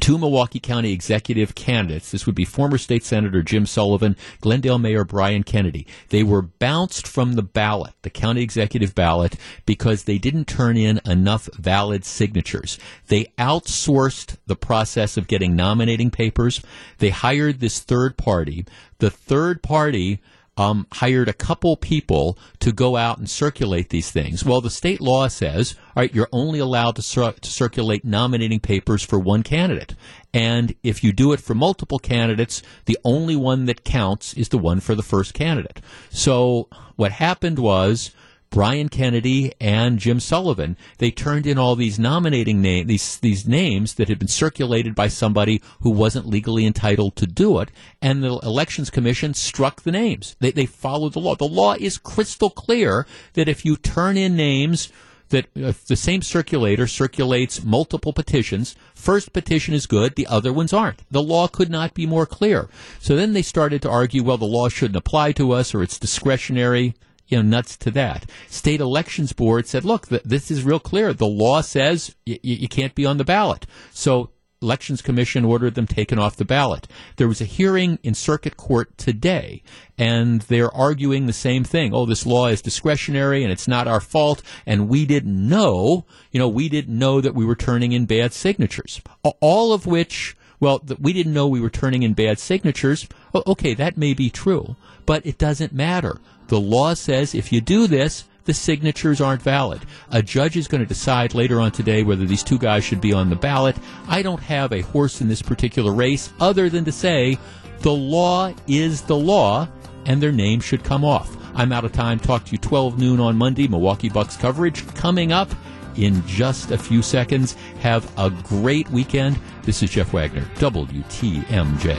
two 0.00 0.16
Milwaukee 0.16 0.58
County 0.58 0.92
executive 0.92 1.54
candidates. 1.54 2.10
This 2.10 2.24
would 2.24 2.34
be 2.34 2.44
former 2.44 2.78
state 2.78 3.04
senator 3.04 3.42
Jim 3.42 3.66
Sullivan, 3.66 4.16
Glendale 4.40 4.78
Mayor 4.78 5.04
Bryan 5.04 5.42
Kennedy. 5.42 5.86
They 6.08 6.22
were 6.22 6.42
bounced 6.42 7.06
from 7.06 7.34
the 7.34 7.42
ballot, 7.42 7.92
the 8.02 8.10
county 8.10 8.42
executive 8.42 8.94
ballot, 8.94 9.36
because 9.66 10.04
they 10.04 10.18
didn't 10.18 10.46
turn 10.46 10.76
in 10.76 11.00
enough 11.04 11.48
valid 11.58 12.04
signatures. 12.04 12.78
They 13.08 13.26
outsourced 13.38 14.38
the 14.46 14.56
process 14.56 15.16
of 15.16 15.28
getting 15.28 15.54
nominating 15.54 16.10
papers. 16.10 16.62
They 16.98 17.10
hired 17.10 17.60
this 17.60 17.80
third 17.80 18.16
party. 18.16 18.64
The 18.98 19.10
third 19.10 19.62
party 19.62 20.20
um, 20.56 20.86
hired 20.92 21.28
a 21.28 21.32
couple 21.32 21.76
people 21.76 22.38
to 22.60 22.72
go 22.72 22.96
out 22.96 23.18
and 23.18 23.28
circulate 23.28 23.88
these 23.88 24.10
things. 24.10 24.44
Well, 24.44 24.60
the 24.60 24.70
state 24.70 25.00
law 25.00 25.28
says, 25.28 25.76
all 25.96 26.02
right, 26.02 26.14
you're 26.14 26.28
only 26.30 26.58
allowed 26.58 26.96
to, 26.96 27.02
cir- 27.02 27.32
to 27.32 27.50
circulate 27.50 28.04
nominating 28.04 28.60
papers 28.60 29.02
for 29.02 29.18
one 29.18 29.42
candidate. 29.42 29.94
And 30.34 30.74
if 30.82 31.02
you 31.02 31.12
do 31.12 31.32
it 31.32 31.40
for 31.40 31.54
multiple 31.54 31.98
candidates, 31.98 32.62
the 32.84 32.98
only 33.04 33.36
one 33.36 33.66
that 33.66 33.84
counts 33.84 34.34
is 34.34 34.50
the 34.50 34.58
one 34.58 34.80
for 34.80 34.94
the 34.94 35.02
first 35.02 35.34
candidate. 35.34 35.80
So 36.10 36.68
what 36.96 37.12
happened 37.12 37.58
was 37.58 38.12
Bryan 38.52 38.90
Kennedy 38.90 39.54
and 39.58 39.98
Jim 39.98 40.20
Sullivan. 40.20 40.76
They 40.98 41.10
turned 41.10 41.46
in 41.46 41.56
all 41.56 41.74
these 41.74 41.98
nominating 41.98 42.60
names, 42.60 42.86
these 42.86 43.16
these 43.18 43.48
names 43.48 43.94
that 43.94 44.10
had 44.10 44.18
been 44.18 44.28
circulated 44.28 44.94
by 44.94 45.08
somebody 45.08 45.62
who 45.80 45.90
wasn't 45.90 46.26
legally 46.26 46.66
entitled 46.66 47.16
to 47.16 47.26
do 47.26 47.58
it, 47.60 47.70
and 48.02 48.22
the 48.22 48.38
elections 48.42 48.90
commission 48.90 49.32
struck 49.32 49.82
the 49.82 49.90
names. 49.90 50.36
They 50.38 50.52
they 50.52 50.66
followed 50.66 51.14
the 51.14 51.18
law. 51.18 51.34
The 51.34 51.48
law 51.48 51.76
is 51.80 51.96
crystal 51.96 52.50
clear 52.50 53.06
that 53.32 53.48
if 53.48 53.64
you 53.64 53.76
turn 53.76 54.18
in 54.18 54.36
names 54.36 54.92
that 55.30 55.46
if 55.54 55.86
the 55.86 55.96
same 55.96 56.20
circulator 56.20 56.86
circulates 56.86 57.64
multiple 57.64 58.12
petitions, 58.12 58.76
first 58.94 59.32
petition 59.32 59.72
is 59.72 59.86
good, 59.86 60.14
the 60.14 60.26
other 60.26 60.52
ones 60.52 60.74
aren't. 60.74 61.00
The 61.10 61.22
law 61.22 61.48
could 61.48 61.70
not 61.70 61.94
be 61.94 62.04
more 62.04 62.26
clear. 62.26 62.68
So 63.00 63.16
then 63.16 63.32
they 63.32 63.40
started 63.40 63.80
to 63.80 63.90
argue, 63.90 64.22
well, 64.22 64.36
the 64.36 64.44
law 64.44 64.68
shouldn't 64.68 64.96
apply 64.96 65.32
to 65.32 65.52
us 65.52 65.74
or 65.74 65.82
it's 65.82 65.98
discretionary 65.98 66.94
you 67.26 67.36
know, 67.36 67.42
nuts 67.42 67.76
to 67.78 67.90
that. 67.92 68.28
State 68.48 68.80
elections 68.80 69.32
board 69.32 69.66
said, 69.66 69.84
look, 69.84 70.08
th- 70.08 70.22
this 70.24 70.50
is 70.50 70.64
real 70.64 70.80
clear. 70.80 71.12
The 71.12 71.26
law 71.26 71.60
says 71.60 72.14
y- 72.26 72.38
you 72.42 72.68
can't 72.68 72.94
be 72.94 73.06
on 73.06 73.16
the 73.16 73.24
ballot. 73.24 73.66
So 73.92 74.30
elections 74.62 75.02
commission 75.02 75.44
ordered 75.44 75.74
them 75.74 75.86
taken 75.86 76.18
off 76.18 76.36
the 76.36 76.44
ballot. 76.44 76.86
There 77.16 77.28
was 77.28 77.40
a 77.40 77.44
hearing 77.46 77.98
in 78.02 78.14
circuit 78.14 78.56
court 78.56 78.96
today 78.96 79.62
and 79.98 80.42
they're 80.42 80.74
arguing 80.74 81.26
the 81.26 81.32
same 81.32 81.64
thing. 81.64 81.92
Oh, 81.92 82.06
this 82.06 82.24
law 82.24 82.46
is 82.46 82.62
discretionary 82.62 83.42
and 83.42 83.52
it's 83.52 83.68
not 83.68 83.88
our 83.88 84.00
fault 84.00 84.42
and 84.64 84.88
we 84.88 85.04
didn't 85.04 85.48
know, 85.48 86.06
you 86.30 86.38
know, 86.38 86.48
we 86.48 86.68
didn't 86.68 86.96
know 86.96 87.20
that 87.20 87.34
we 87.34 87.44
were 87.44 87.56
turning 87.56 87.92
in 87.92 88.06
bad 88.06 88.32
signatures. 88.32 89.02
All 89.40 89.72
of 89.72 89.86
which 89.86 90.36
well, 90.62 90.80
we 91.00 91.12
didn't 91.12 91.32
know 91.32 91.48
we 91.48 91.60
were 91.60 91.70
turning 91.70 92.04
in 92.04 92.12
bad 92.12 92.38
signatures. 92.38 93.08
Okay, 93.34 93.74
that 93.74 93.96
may 93.96 94.14
be 94.14 94.30
true, 94.30 94.76
but 95.06 95.26
it 95.26 95.36
doesn't 95.36 95.72
matter. 95.72 96.20
The 96.46 96.60
law 96.60 96.94
says 96.94 97.34
if 97.34 97.50
you 97.50 97.60
do 97.60 97.88
this, 97.88 98.26
the 98.44 98.54
signatures 98.54 99.20
aren't 99.20 99.42
valid. 99.42 99.82
A 100.12 100.22
judge 100.22 100.56
is 100.56 100.68
going 100.68 100.80
to 100.80 100.86
decide 100.86 101.34
later 101.34 101.60
on 101.60 101.72
today 101.72 102.04
whether 102.04 102.24
these 102.26 102.44
two 102.44 102.58
guys 102.58 102.84
should 102.84 103.00
be 103.00 103.12
on 103.12 103.28
the 103.28 103.34
ballot. 103.34 103.74
I 104.06 104.22
don't 104.22 104.38
have 104.38 104.72
a 104.72 104.82
horse 104.82 105.20
in 105.20 105.26
this 105.26 105.42
particular 105.42 105.92
race 105.92 106.32
other 106.38 106.70
than 106.70 106.84
to 106.84 106.92
say 106.92 107.38
the 107.80 107.90
law 107.90 108.54
is 108.68 109.02
the 109.02 109.16
law 109.16 109.66
and 110.06 110.22
their 110.22 110.30
name 110.30 110.60
should 110.60 110.84
come 110.84 111.04
off. 111.04 111.36
I'm 111.56 111.72
out 111.72 111.84
of 111.84 111.90
time. 111.90 112.20
Talk 112.20 112.44
to 112.44 112.52
you 112.52 112.58
12 112.58 113.00
noon 113.00 113.18
on 113.18 113.36
Monday. 113.36 113.66
Milwaukee 113.66 114.10
Bucks 114.10 114.36
coverage 114.36 114.86
coming 114.94 115.32
up 115.32 115.50
in 115.96 116.26
just 116.26 116.70
a 116.70 116.78
few 116.78 117.02
seconds. 117.02 117.56
Have 117.80 118.10
a 118.18 118.30
great 118.30 118.88
weekend. 118.90 119.38
This 119.62 119.82
is 119.82 119.90
Jeff 119.90 120.12
Wagner, 120.12 120.44
WTMJ. 120.56 121.92